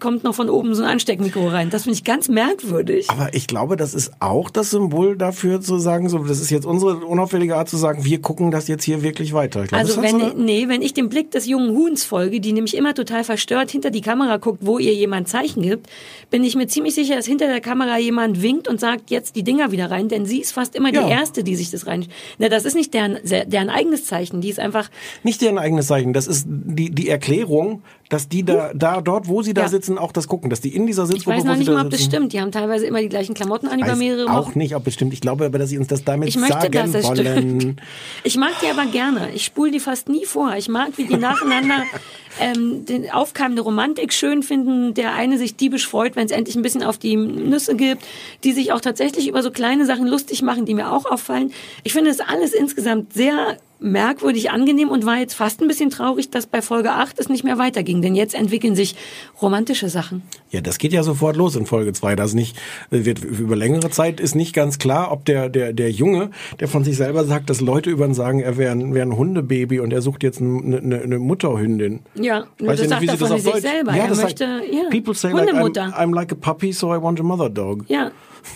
[0.00, 1.70] kommt noch von oben so ein Ansteckmikro rein.
[1.70, 3.08] Das finde ich ganz merkwürdig.
[3.10, 6.66] Aber ich glaube, das ist auch das Symbol dafür zu sagen, so, das ist jetzt
[6.66, 9.62] unsere unauffällige Art zu sagen, wir gucken das jetzt hier wirklich weiter.
[9.62, 12.39] Ich glaube, Also wenn, so eine- nee, wenn ich dem Blick des jungen Huhns folge,
[12.40, 15.88] die nämlich immer total verstört hinter die Kamera guckt, wo ihr jemand Zeichen gibt,
[16.30, 19.42] bin ich mir ziemlich sicher, dass hinter der Kamera jemand winkt und sagt, jetzt die
[19.42, 21.04] Dinger wieder rein, denn sie ist fast immer Ja.
[21.04, 22.06] die Erste, die sich das rein...
[22.38, 24.90] Na, das ist nicht deren, deren eigenes Zeichen, die ist einfach...
[25.22, 29.40] nicht deren eigenes Zeichen, das ist die, die Erklärung, dass die da, da, dort, wo
[29.40, 29.68] sie da Ja.
[29.68, 31.70] sitzen, auch das gucken, dass die in dieser Ich Sitzgruppe, weiß wo noch sie nicht
[31.72, 32.32] mal, ob das stimmt.
[32.34, 34.58] Die haben teilweise immer die gleichen Klamotten an über weiß mehrere auch Wochen.
[34.58, 35.12] nicht, ob es stimmt.
[35.14, 37.60] Ich glaube aber, dass sie uns das damit Ich möchte, sagen dass es wollen.
[37.60, 37.80] stimmt.
[38.24, 39.30] Ich mag die aber gerne.
[39.32, 40.54] Ich spule die fast nie vor.
[40.56, 41.84] Ich mag, wie die nacheinander
[42.40, 44.92] ähm, den aufkeimende Romantik schön finden.
[44.94, 48.02] Der eine sich diebisch freut, wenn es endlich ein bisschen auf die Nüsse gibt.
[48.44, 51.52] Die sich auch tatsächlich über so kleine Sachen lustig machen, die mir auch auffallen.
[51.84, 56.30] Ich finde es alles insgesamt sehr merkwürdig angenehm und war jetzt fast ein bisschen traurig,
[56.30, 58.02] dass bei Folge 8 es nicht mehr weiterging.
[58.02, 58.94] Denn jetzt entwickeln sich
[59.40, 60.22] romantische Sachen.
[60.50, 62.16] Ja, das geht ja sofort los in Folge 2.
[62.16, 62.56] Das nicht,
[62.90, 66.84] wird über längere Zeit ist nicht ganz klar, ob der, der, der Junge, der von
[66.84, 69.92] sich selber sagt, dass Leute über ihn sagen, er wäre ein, wär ein Hundebaby und
[69.92, 72.00] er sucht jetzt eine, eine, eine Mutterhündin.
[72.14, 73.92] Ja, Weiß das sagt nicht, er wie das von sich Deutsch- selber.
[73.96, 75.92] Ja, er das möchte, sagt- ja, People say like, I'm.
[75.94, 77.84] I'm like a puppy, so I want a mother dog.
[77.88, 78.10] Ja,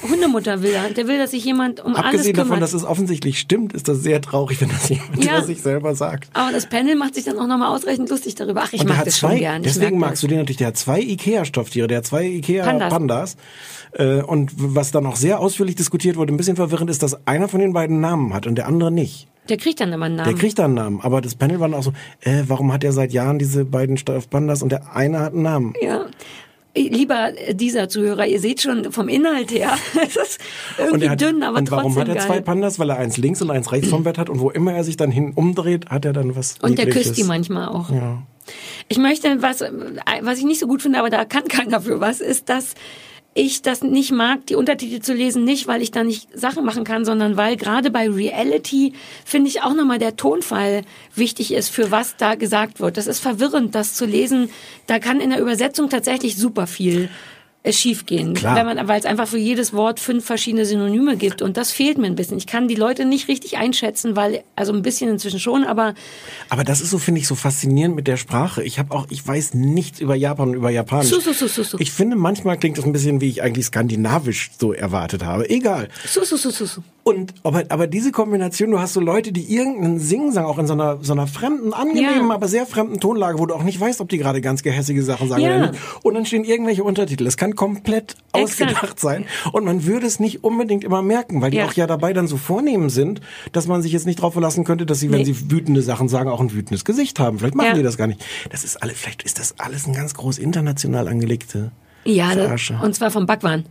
[0.08, 0.88] Hundemutter will er.
[0.90, 2.48] Der will, dass sich jemand um alles Abgesehen kümmert.
[2.50, 5.38] davon, dass es offensichtlich stimmt, ist das sehr traurig, wenn das jemand Ja.
[5.38, 6.28] über sich selber sagt.
[6.34, 8.62] Aber das Panel macht sich dann auch nochmal ausreichend lustig darüber.
[8.64, 9.62] Ach, ich und mag das zwei, schon gern.
[9.64, 10.58] Ich deswegen magst du den natürlich.
[10.58, 12.90] Der hat zwei Ikea-Stofftiere, der hat zwei Ikea-Pandas.
[12.92, 13.36] Pandas.
[13.92, 17.48] Äh, und was dann auch sehr ausführlich diskutiert wurde, ein bisschen verwirrend ist, dass einer
[17.48, 19.28] von den beiden Namen hat und der andere nicht.
[19.48, 20.30] Der kriegt dann immer einen Namen.
[20.30, 22.82] Der kriegt dann einen Namen, aber das Panel war dann auch so, äh, warum hat
[22.82, 25.74] er seit Jahren diese beiden Stoffpandas und der eine hat einen Namen?
[25.82, 26.06] ja.
[26.76, 30.40] Lieber dieser Zuhörer, ihr seht schon vom Inhalt her, es ist
[30.78, 32.26] Und, irgendwie hat, dünn, aber und warum trotzdem hat er geil.
[32.26, 32.78] zwei Pandas?
[32.80, 34.96] Weil er eins links und eins rechts vom Bett hat und wo immer er sich
[34.96, 37.90] dann hin umdreht, hat er dann was Und der küsst die manchmal auch.
[37.90, 38.22] Ja.
[38.88, 42.20] Ich möchte, was, was ich nicht so gut finde, aber da kann keiner für was,
[42.20, 42.74] ist, dass
[43.34, 46.84] ich das nicht mag, die Untertitel zu lesen, nicht weil ich da nicht Sachen machen
[46.84, 48.92] kann, sondern weil gerade bei Reality
[49.24, 50.82] finde ich auch nochmal der Tonfall
[51.14, 52.96] wichtig ist, für was da gesagt wird.
[52.96, 54.50] Das ist verwirrend, das zu lesen.
[54.86, 57.08] Da kann in der Übersetzung tatsächlich super viel
[57.64, 58.56] äh, schiefgehen, Klar.
[58.56, 61.96] wenn man, weil es einfach für jedes Wort fünf verschiedene Synonyme gibt und das fehlt
[61.96, 62.36] mir ein bisschen.
[62.36, 65.94] Ich kann die Leute nicht richtig einschätzen, weil also ein bisschen inzwischen schon, aber
[66.50, 68.62] Aber das ist so, finde ich, so faszinierend mit der Sprache.
[68.62, 71.08] Ich habe auch, ich weiß nichts über Japan und über Japanisch.
[71.08, 71.76] Su, su, su, su, su.
[71.80, 75.48] Ich finde, manchmal klingt das ein bisschen, wie ich eigentlich skandinavisch so erwartet habe.
[75.48, 75.88] Egal.
[76.06, 76.82] su, su, su, su, su.
[77.04, 80.72] Und aber, aber diese Kombination, du hast so Leute, die irgendeinen Singsang auch in so
[80.72, 82.34] einer, so einer fremden, angenehmen, Ja.
[82.34, 85.28] aber sehr fremden Tonlage, wo du auch nicht weißt, ob die gerade ganz gehässige Sachen
[85.28, 85.56] sagen Ja.
[85.56, 85.80] oder nicht.
[86.02, 87.26] Und dann stehen irgendwelche Untertitel.
[87.26, 88.72] Es kann komplett Exakt.
[88.72, 89.26] ausgedacht sein.
[89.52, 91.66] Und man würde es nicht unbedingt immer merken, weil die Ja.
[91.66, 93.20] auch ja dabei dann so vornehm sind,
[93.52, 95.24] dass man sich jetzt nicht darauf verlassen könnte, dass sie, wenn Nee.
[95.26, 97.38] sie wütende Sachen sagen, auch ein wütendes Gesicht haben.
[97.38, 98.24] Vielleicht machen die das gar nicht.
[98.50, 101.70] Das ist alle, vielleicht ist das alles ein ganz groß international angelegte
[102.06, 102.78] Ja, Verarsche.
[102.82, 103.66] und zwar vom Backwaren.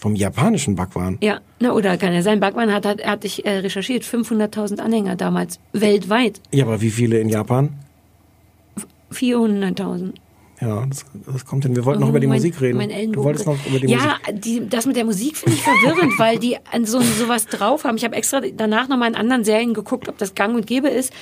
[0.00, 1.18] Vom japanischen Backwaren.
[1.20, 2.40] Ja, na, oder kann ja sein.
[2.40, 6.40] Backwaren hat, hat, hatte ich äh, recherchiert, 500.000 Anhänger damals, weltweit.
[6.52, 7.68] Ja, aber wie viele in Japan?
[9.12, 10.14] 400.000.
[10.62, 11.76] Ja, das, das kommt hin.
[11.76, 13.12] Wir wollten noch über die Oh, mein, Musik reden.
[13.12, 14.42] Du wolltest noch über die ja, Musik.
[14.42, 17.96] die, das mit der Musik finde ich verwirrend, weil die an so sowas drauf haben.
[17.96, 20.88] Ich habe extra danach noch mal in anderen Serien geguckt, ob das gang und gäbe
[20.88, 21.12] ist.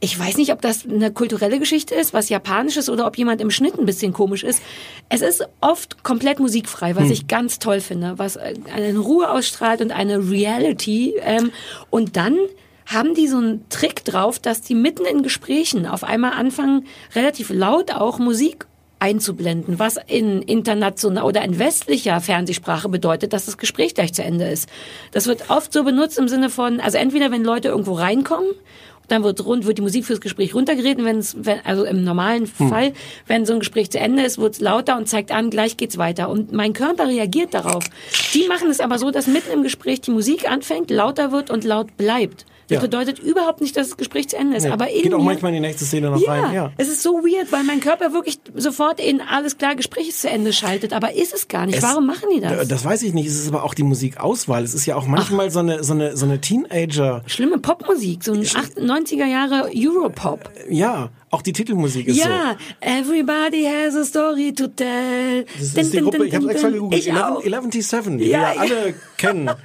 [0.00, 3.40] Ich weiß nicht, ob das eine kulturelle Geschichte ist, was japanisch ist oder ob jemand
[3.42, 4.62] im Schnitt ein bisschen komisch ist.
[5.10, 7.12] Es ist oft komplett musikfrei, was Hm.
[7.12, 11.14] ich ganz toll finde, was äh, eine Ruhe ausstrahlt und eine Reality.
[11.20, 11.52] Ähm,
[11.90, 12.38] und dann
[12.86, 17.50] haben die so einen Trick drauf, dass die mitten in Gesprächen auf einmal anfangen, relativ
[17.50, 18.66] laut auch Musik
[19.00, 24.46] einzublenden, was in international oder in westlicher Fernsehsprache bedeutet, dass das Gespräch gleich zu Ende
[24.46, 24.68] ist.
[25.12, 28.50] Das wird oft so benutzt im Sinne von, also entweder wenn Leute irgendwo reinkommen,
[29.08, 32.50] dann wird, rund, wird die Musik fürs Gespräch runtergeredet, wenn es, wenn, also im normalen
[32.58, 32.68] Hm.
[32.68, 32.92] Fall,
[33.26, 35.98] wenn so ein Gespräch zu Ende ist, wird es lauter und zeigt an, gleich geht's
[35.98, 36.28] weiter.
[36.28, 37.84] Und mein Körper reagiert darauf.
[38.34, 41.64] Die machen es aber so, dass mitten im Gespräch die Musik anfängt, lauter wird und
[41.64, 42.46] laut bleibt.
[42.70, 42.80] Das Ja.
[42.82, 44.62] bedeutet überhaupt nicht, dass das Gespräch zu Ende ist.
[44.64, 46.54] Nee, aber in geht auch manchmal in die nächste Szene noch ja, rein.
[46.54, 46.72] Ja.
[46.78, 50.30] es ist so weird, weil mein Körper wirklich sofort in alles klar, Gespräch ist zu
[50.30, 51.76] Ende schaltet, aber ist es gar nicht.
[51.78, 52.68] Es- Warum machen die das?
[52.68, 53.26] Das weiß ich nicht.
[53.26, 54.62] Es ist aber auch die Musikauswahl.
[54.62, 57.22] Es ist ja auch manchmal so eine, so eine, so eine Teenager.
[57.26, 60.48] Schlimme Popmusik, so ein 90er Jahre Europop.
[60.68, 62.28] Ja, auch die Titelmusik ist so.
[62.28, 65.44] Ja, everybody has a story to tell.
[65.58, 67.00] Das Din, ist die din, Gruppe, din, ich habe extra gegoogelt.
[67.02, 67.42] Ich 11, auch.
[67.44, 68.60] 11T7, die Ja, wir ja ja.
[68.60, 69.50] alle kennen.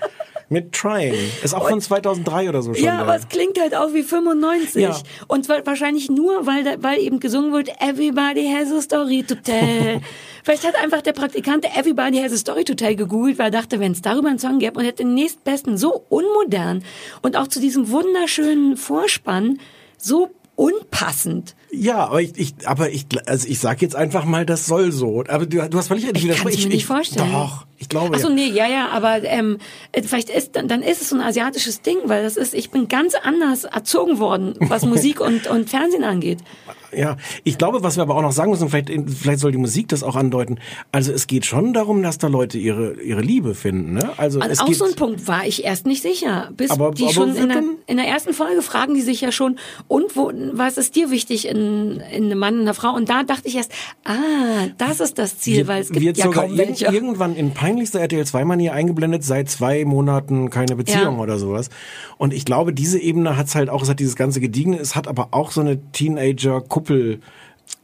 [0.50, 1.16] Mit Trying.
[1.44, 2.84] Ist auch von 2003 oder so schon.
[2.84, 3.02] Ja, da.
[3.04, 4.82] aber es klingt halt auch wie 95.
[4.82, 4.96] Ja.
[5.28, 9.36] Und wa- wahrscheinlich nur, weil, da, weil eben gesungen wird, everybody has a story to
[9.36, 10.02] tell.
[10.44, 13.80] Vielleicht hat einfach der Praktikant Everybody has a story to tell gegoogelt, weil er dachte,
[13.80, 16.84] wenn es darüber einen Song gäbe und hätte den nächstbesten, so unmodern
[17.24, 19.60] und auch zu diesem wunderschönen Vorspann
[19.98, 21.56] so unpassend.
[21.72, 25.24] Ja, aber ich, ich, aber ich, also ich sag jetzt einfach mal, das soll so.
[25.28, 26.16] Aber du, du hast völlig recht.
[26.16, 26.68] Ich kann's widerspreche.
[26.68, 27.32] mir nicht vorstellen.
[27.32, 28.34] Doch, ich glaube Ach so, ja.
[28.34, 29.58] nee, ja, ja, aber ähm,
[29.92, 32.70] äh, vielleicht ist dann, dann ist es so ein asiatisches Ding, weil das ist, ich
[32.72, 36.40] bin ganz anders erzogen worden, was Musik und, und Fernsehen angeht.
[36.96, 39.88] Ja, ich glaube, was wir aber auch noch sagen müssen, vielleicht, vielleicht soll die Musik
[39.90, 40.58] das auch andeuten.
[40.92, 44.10] Also es geht schon darum, dass da Leute ihre, ihre Liebe finden, ne?
[44.18, 46.50] Also An es auch geht, so ein Punkt war ich erst nicht sicher.
[46.56, 49.32] Bis Aber- die aber schon in der, in der ersten Folge fragen die sich ja
[49.32, 49.58] schon,
[49.88, 52.94] und wo, was ist dir wichtig in, in einem Mann und einer Frau?
[52.96, 53.72] Und da dachte ich erst,
[54.06, 54.14] ah,
[54.78, 56.86] das ist das Ziel, wird, weil es gibt ja kaum welche.
[56.88, 61.22] irgendwann in peinlichster RTL 2-Manier eingeblendet, seit zwei Monaten keine Beziehung Ja.
[61.24, 61.70] oder sowas.
[62.18, 65.08] Und ich glaube, diese Ebene hat's halt auch, es hat dieses ganze Gediegene, es hat
[65.08, 67.20] aber auch so eine Teenager-Kuppel- Opel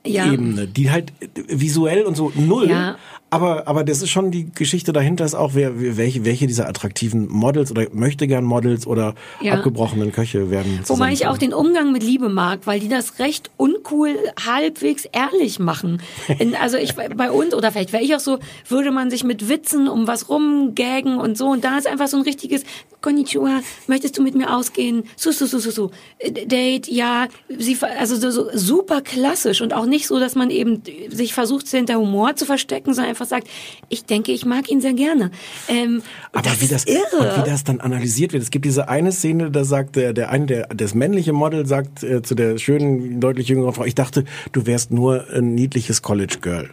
[0.05, 0.31] ja.
[0.31, 1.13] Ebene, die halt
[1.47, 2.95] visuell und so null, Ja.
[3.29, 7.27] aber aber das ist schon die Geschichte dahinter ist auch wer welche welche dieser attraktiven
[7.29, 9.53] Models oder möchte gern Models oder Ja.
[9.53, 10.79] abgebrochenen Köche werden.
[10.87, 15.59] Wobei ich auch den Umgang mit Liebe mag, weil die das recht uncool halbwegs ehrlich
[15.59, 16.01] machen.
[16.39, 19.49] In, also ich bei uns oder vielleicht wäre ich auch so, würde man sich mit
[19.49, 22.63] Witzen um was rumgägen und so und da ist einfach so ein richtiges
[23.01, 25.03] Konnichiwa, möchtest du mit mir ausgehen?
[25.15, 25.89] Su su su su su.
[26.19, 30.49] Äh, Date, ja, sie also so, so super klassisch und auch nicht so, dass man
[30.49, 33.47] eben sich versucht hinter Humor zu verstecken, sondern einfach sagt,
[33.89, 35.29] ich denke, ich mag ihn sehr gerne.
[35.67, 37.01] Ähm, Aber das wie das, irre.
[37.11, 38.41] Und wie das dann analysiert wird.
[38.41, 42.01] Es gibt diese eine Szene, da sagt der, der eine, der, das männliche Model sagt
[42.01, 46.37] äh, zu der schönen, deutlich jüngeren Frau, ich dachte, du wärst nur ein niedliches College
[46.41, 46.71] Girl.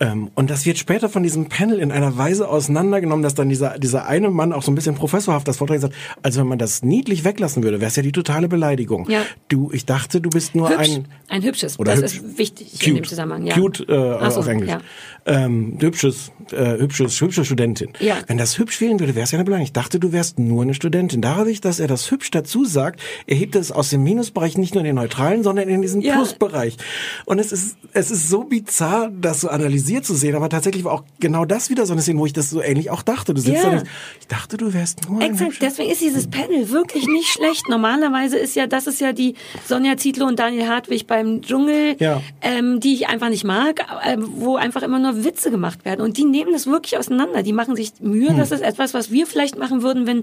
[0.00, 3.78] Ähm, und das wird später von diesem Panel in einer Weise auseinandergenommen, dass dann dieser,
[3.78, 6.82] dieser eine Mann auch so ein bisschen professorhaft das Vortrag sagt, also wenn man das
[6.82, 9.08] niedlich weglassen würde, wäre es ja die totale Beleidigung.
[9.10, 9.22] Ja.
[9.48, 10.90] Du, ich dachte, du bist nur Hübsch.
[10.90, 11.78] ein Ein hübsches.
[11.78, 12.24] Oder das hübsch.
[12.30, 12.86] ist wichtig Cute.
[12.88, 13.46] in dem Zusammenhang.
[13.46, 13.54] Ja.
[13.54, 14.70] Cute äh, so, auf Englisch.
[14.70, 14.80] Ja.
[15.26, 17.90] Ähm, hübsches, äh, hübsches, hübsche Studentin.
[18.00, 18.16] Ja.
[18.26, 19.66] Wenn das hübsch fehlen würde, wäre es ja eine Beleidigung.
[19.66, 21.20] Ich dachte, du wärst nur eine Studentin.
[21.20, 24.80] Dadurch, dass er das hübsch dazu sagt, erhebt er es aus dem Minusbereich nicht nur
[24.80, 26.14] in den neutralen, sondern in diesen Ja.
[26.14, 26.78] Plusbereich.
[27.26, 29.48] Und es ist, es ist so bizarr, das so
[29.90, 30.34] analysiert zu sehen.
[30.34, 32.90] Aber tatsächlich war auch genau das wieder so eine Szene, wo ich das so ähnlich
[32.90, 33.34] auch dachte.
[33.34, 33.70] Du sitzt Ja.
[33.70, 33.88] da und
[34.20, 37.68] ich dachte, du wärst nur Exakt, deswegen ist dieses Panel wirklich nicht schlecht.
[37.68, 39.34] Normalerweise ist ja, das ist ja die
[39.66, 42.22] Sonja Zietlow und Daniel Hartwig beim Dschungel, Ja.
[42.42, 46.00] ähm, die ich einfach nicht mag, ähm, wo einfach immer nur Witze gemacht werden.
[46.02, 47.42] Und die nehmen das wirklich auseinander.
[47.42, 48.30] Die machen sich Mühe.
[48.30, 48.38] Hm.
[48.38, 50.22] Das ist etwas, was wir vielleicht machen würden, wenn,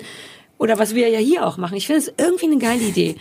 [0.57, 1.75] oder was wir ja hier auch machen.
[1.77, 3.15] Ich finde es irgendwie eine geile Idee.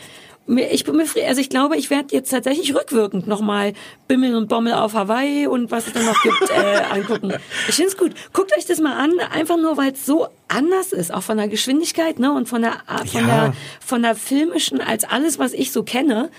[0.47, 3.73] Mir- Ich bin mir, also ich glaube, ich werde jetzt tatsächlich rückwirkend nochmal
[4.07, 7.33] Bimmel und Bommel auf Hawaii und was es dann noch gibt, äh, angucken.
[7.69, 8.13] Ich finde es gut.
[8.33, 11.49] Guckt euch das mal an, einfach nur, weil es so anders ist, auch von der
[11.49, 12.75] Geschwindigkeit, ne, und von der,
[13.07, 13.27] von Ja.
[13.47, 16.31] der, von der filmischen, als alles, was ich so kenne.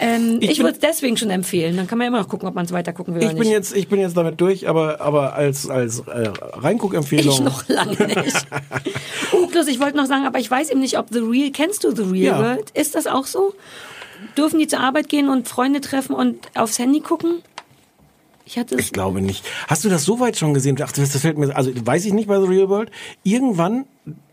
[0.00, 1.76] Ähm, Ich ich würde es deswegen schon empfehlen.
[1.76, 3.50] Dann kann man immer noch gucken, ob man es weiter gucken will Ich bin nicht.
[3.50, 7.32] jetzt, ich bin jetzt damit durch, aber, aber als, als äh, Reinguckempfehlung.
[7.34, 8.46] Ich noch lange nicht.
[9.32, 11.84] oh, plus, ich wollte noch sagen, aber ich weiß eben nicht, ob The Real, kennst
[11.84, 12.38] du The Real Ja.
[12.40, 12.70] World?
[12.74, 13.54] Ist das auch so?
[14.36, 17.42] Dürfen die zur Arbeit gehen und Freunde treffen und aufs Handy gucken?
[18.46, 18.80] Ich hatte es.
[18.86, 19.44] Ich glaube nicht.
[19.68, 20.76] Hast du das so weit schon gesehen?
[20.82, 22.90] Ach, das fällt mir, also weiß ich nicht bei The Real World.
[23.22, 23.86] Irgendwann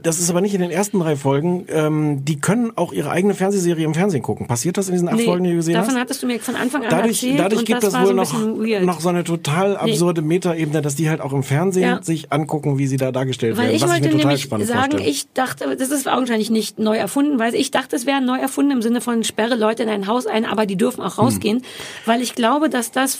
[0.03, 3.33] das ist aber nicht in den ersten drei Folgen, ähm, die können auch ihre eigene
[3.35, 4.47] Fernsehserie im Fernsehen gucken.
[4.47, 5.99] Passiert das in diesen acht Nee, Folgen, die du gesehen davon hast?
[6.01, 8.33] hattest du mir von Anfang an Dadurch, erzählt dadurch gibt das das wohl noch,
[8.81, 12.01] noch so eine total absurde Metaebene, dass die halt auch im Fernsehen Ja.
[12.03, 13.75] sich angucken, wie sie da dargestellt Weil werden.
[13.75, 15.09] ich was wollte ich mir total nämlich spannend sagen, vorstelle.
[15.09, 18.71] ich dachte, das ist augenscheinlich nicht neu erfunden, weil ich dachte, es wäre neu erfunden
[18.71, 21.61] im Sinne von sperre Leute in ein Haus ein, aber die dürfen auch rausgehen,
[22.05, 23.19] weil ich glaube, dass das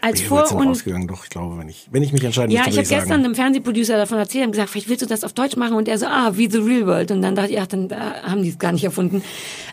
[0.00, 1.08] als Wie Vor- und ausgegangen?
[1.08, 3.34] Doch, ich glaube, wenn ich, wenn ich mich entscheiden ja, ich habe ich gestern einem
[3.34, 6.06] Fernsehproducer davon erzählt und gesagt, vielleicht willst du das auf Deutsch machen und er so,
[6.06, 8.58] ah, wie The Real World und dann dachte ich, ach, dann äh, haben die es
[8.58, 9.22] gar nicht erfunden.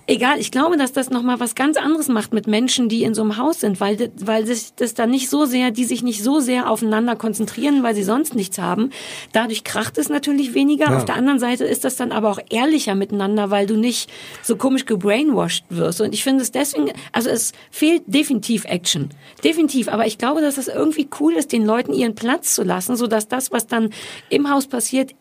[0.10, 3.22] Egal, ich glaube, dass das nochmal was ganz anderes macht mit Menschen, die in so
[3.22, 6.39] einem Haus sind, weil, weil sich das dann nicht so sehr, die sich nicht so
[6.39, 8.91] sehr aufeinander konzentrieren, weil sie sonst nichts haben.
[9.34, 10.85] Dadurch kracht es natürlich weniger.
[10.85, 10.98] Ja.
[10.98, 14.10] Auf der anderen Seite ist das dann aber auch ehrlicher miteinander, weil du nicht
[14.41, 15.99] so komisch gebrainwashed wirst.
[15.99, 19.10] Und ich finde es deswegen, also es fehlt definitiv Action.
[19.44, 19.89] Definitiv.
[19.89, 23.27] Aber ich glaube, dass es irgendwie cool ist, den Leuten ihren Platz zu lassen, sodass
[23.27, 23.89] das, was dann
[24.30, 25.11] im Haus passiert,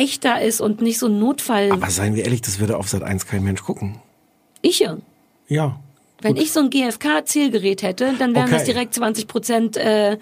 [0.00, 1.70] echter ist und nicht so ein Notfall.
[1.72, 3.96] Aber seien wir ehrlich, das würde auf Sat 1 kein Mensch gucken.
[4.62, 4.96] ich ja.
[5.48, 5.80] Ja.
[6.22, 8.72] Wenn ich so ein GFK-Zielgerät hätte, dann wären das Okay.
[8.72, 10.18] direkt 20 Prozent äh,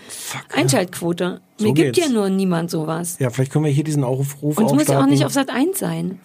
[0.54, 1.40] Einschaltquote.
[1.56, 2.06] So Mir gibt geht's.
[2.08, 3.16] ja nur niemand sowas.
[3.18, 5.50] Ja, vielleicht können wir hier diesen Aufruf Und es muss ja auch nicht auf Sat
[5.50, 6.20] 1 sein.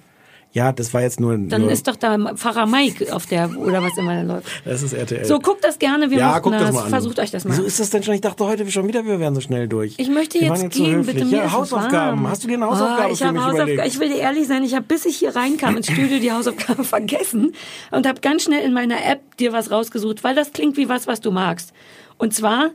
[0.54, 1.36] Ja, das war jetzt nur.
[1.36, 4.48] Dann nur ist doch da Pfarrer Mike auf der, oder was immer da läuft.
[4.66, 5.26] das ist RTL.
[5.26, 6.74] So, guckt das gerne, wir ja, guckt das das.
[6.76, 6.90] mal an.
[6.90, 7.54] Versucht euch das mal.
[7.54, 8.14] Wieso ist das denn schon?
[8.14, 9.96] Ich dachte heute schon wieder, wir wären so schnell durch.
[9.98, 11.16] Ich möchte jetzt, so gehen, höflich.
[11.16, 11.26] bitte.
[11.26, 12.22] Mir Ja, Hausaufgaben.
[12.22, 12.28] warm.
[12.30, 13.72] Hast du dir eine Hausaufgabe oh, ich für mich Hausaufgaben.
[13.74, 13.94] überlegt?
[13.96, 16.84] Ich will dir ehrlich sein, ich habe bis ich hier reinkam ins Studio die Hausaufgabe
[16.84, 17.56] vergessen
[17.90, 21.08] und habe ganz schnell in meiner App dir was rausgesucht, weil das klingt wie was,
[21.08, 21.74] was du magst.
[22.20, 22.70] Und zwar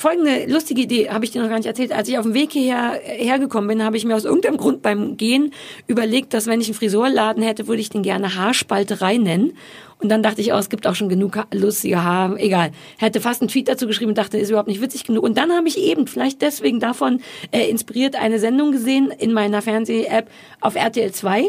[0.00, 1.92] folgende lustige Idee habe ich dir noch gar nicht erzählt.
[1.92, 5.18] Als ich auf dem Weg hierher hergekommen bin, habe ich mir aus irgendeinem Grund beim
[5.18, 5.52] Gehen
[5.86, 9.52] überlegt, dass wenn ich einen Friseurladen hätte, würde ich den gerne Haarspalterei nennen.
[9.98, 12.38] Und dann dachte ich, oh, es gibt auch schon genug lustige Haare.
[12.38, 12.70] Egal.
[12.96, 15.22] Hätte fast einen Tweet dazu geschrieben und dachte, ist überhaupt nicht witzig genug.
[15.22, 17.20] Und dann habe ich eben, vielleicht deswegen davon
[17.50, 20.30] äh, inspiriert, eine Sendung gesehen in meiner Fernseh-App
[20.62, 21.44] auf RTL 2.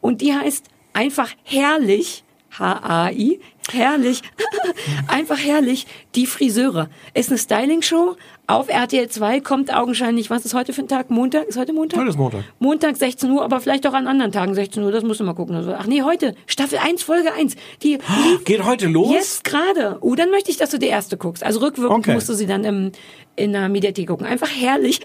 [0.00, 2.22] Und die heißt einfach herrlich.
[2.58, 3.40] H-A-I,
[3.72, 4.22] herrlich,
[5.08, 6.88] einfach herrlich, die Friseure.
[7.14, 8.16] Ist eine Styling-Show
[8.46, 11.10] auf RTL 2, kommt augenscheinlich, was ist heute für ein Tag?
[11.10, 11.46] Montag?
[11.48, 11.98] Ist heute Montag?
[11.98, 12.44] Heute ist Montag.
[12.60, 15.34] Montag 16 Uhr, aber vielleicht auch an anderen Tagen 16 Uhr, das musst du mal
[15.34, 15.56] gucken.
[15.56, 17.56] Also, ach nee, heute, Staffel 1, Folge 1.
[17.82, 17.98] Die
[18.44, 19.12] Geht heute los?
[19.12, 19.98] Jetzt gerade.
[20.00, 21.42] Oh, dann möchte ich, dass du die erste guckst.
[21.42, 22.14] Also rückwirkend Okay.
[22.14, 22.92] musst du sie dann im,
[23.34, 24.26] in der Mediathek gucken.
[24.26, 25.00] Einfach herrlich.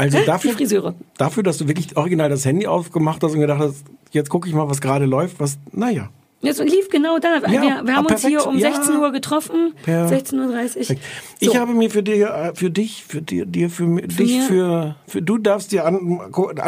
[0.00, 0.94] Also die dafür, Friseure.
[1.18, 4.54] dafür, dass du wirklich original das Handy aufgemacht hast und gedacht hast, jetzt gucke ich
[4.54, 6.08] mal, was gerade läuft, was, naja.
[6.42, 7.40] Das lief genau da.
[7.42, 7.60] wir, wir
[7.96, 8.46] haben ah, uns hier perfekt.
[8.46, 8.72] um Ja.
[8.72, 9.74] 16 Uhr getroffen.
[9.86, 10.06] Ja.
[10.06, 10.52] 16.30 Uhr.
[10.52, 11.00] Perfekt.
[11.40, 14.96] Ich habe mir für dir, äh, für dich, für dir, dir für, mi- dich, für,
[15.08, 16.20] für, du darfst dir an,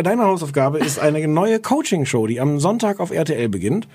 [0.02, 3.86] deine Hausaufgabe ist eine neue Coaching-Show, die am Sonntag auf RTL beginnt,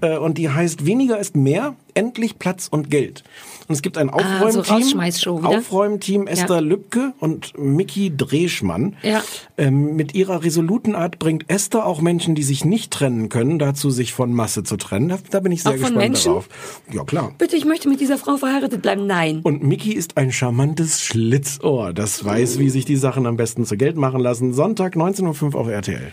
[0.00, 3.24] äh, und die heißt Weniger ist mehr, endlich Platz und Geld.
[3.68, 5.44] Und es gibt ein Ah, so Aufräumteam?
[5.44, 6.60] Aufräumteam Esther Ja.
[6.60, 8.96] Lübke und Mickey Dreschmann.
[9.02, 9.22] Ja.
[9.58, 13.90] Ähm, mit ihrer resoluten Art bringt Esther auch Menschen, die sich nicht trennen können, dazu,
[13.90, 15.08] sich von Masse zu trennen.
[15.08, 16.28] Da, da bin ich sehr Auch von gespannt Menschen?
[16.28, 16.48] darauf.
[16.92, 17.32] Ja, klar.
[17.38, 19.06] Bitte, ich möchte mit dieser Frau verheiratet bleiben.
[19.06, 19.40] Nein.
[19.42, 23.76] Und Mickey ist ein charmantes Schlitzohr, das weiß, wie sich die Sachen am besten zu
[23.76, 24.52] Geld machen lassen.
[24.54, 26.12] Sonntag 19.05 Uhr auf RTL.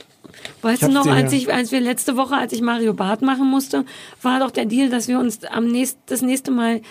[0.61, 3.85] Weißt du noch, als ich, als wir letzte Woche, als ich Mario Barth machen musste,
[4.21, 6.81] war doch der Deal, dass wir uns am nächsten, das nächste Mal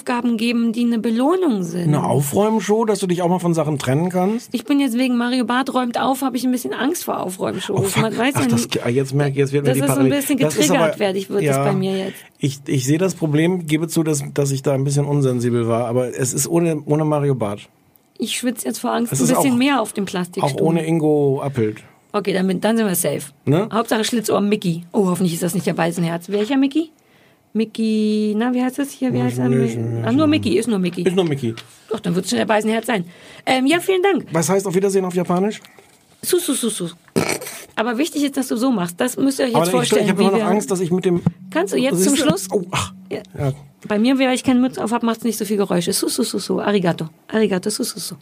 [0.00, 1.88] Hausaufgaben geben, die eine Belohnung sind.
[1.88, 4.48] Eine Aufräumshow, dass du dich auch mal von Sachen trennen kannst?
[4.52, 7.96] Ich bin jetzt wegen Mario Barth räumt auf, habe ich ein bisschen Angst vor Aufräumshows.
[7.96, 9.84] Man weiß Oh, Ach, ja das, ah, jetzt merke ich, jetzt wird mir Das die
[9.84, 12.14] ist so ein bisschen Das getriggert, werde ich, wird es bei mir jetzt.
[12.38, 15.86] Ich, ich sehe das Problem, gebe zu, dass, dass ich da ein bisschen unsensibel war,
[15.86, 17.68] aber es ist ohne, ohne Mario Barth.
[18.18, 20.50] Ich schwitze jetzt vor Angst ein bisschen mehr auf dem Plastikstuhl.
[20.54, 21.82] Auch ohne Ingo Appelt.
[22.12, 23.32] Okay, dann, bin- dann sind wir safe.
[23.44, 23.68] Ne?
[23.72, 24.82] Hauptsache Schlitzohr Mickey.
[24.92, 26.28] Oh, hoffentlich ist das nicht der Beisenherz.
[26.28, 26.90] Welcher Mickey?
[27.52, 29.12] Mickey, na, wie heißt das hier?
[29.12, 29.50] Wie heißt er?
[30.06, 31.02] Ach, nur Mickey, ist nur Mickey.
[31.02, 31.54] Ist nur Mickey.
[31.88, 33.04] Doch, dann wird es schon der Beisenherz sein.
[33.44, 34.26] Ähm, ja, vielen Dank.
[34.32, 35.60] Was heißt auf Wiedersehen auf Japanisch?
[36.22, 36.88] Su, su, su, su.
[37.74, 39.00] Aber wichtig ist, dass du so machst.
[39.00, 40.04] Das müsst ihr euch jetzt Aber ich, vorstellen.
[40.04, 41.22] ich habe wie immer noch Angst, dass ich mit dem...
[41.50, 42.14] Kannst du jetzt zum?
[42.14, 42.46] Schluss?
[42.52, 42.92] Oh, ach.
[43.10, 43.22] Ja.
[43.38, 43.52] Ja.
[43.88, 45.92] Bei mir, wenn ich keine Mütze auf habe, macht es nicht so viel Geräusche.
[45.92, 46.60] Su, su, su, su.
[46.60, 47.08] Arigato.
[47.28, 48.16] Arigato, su, su, su.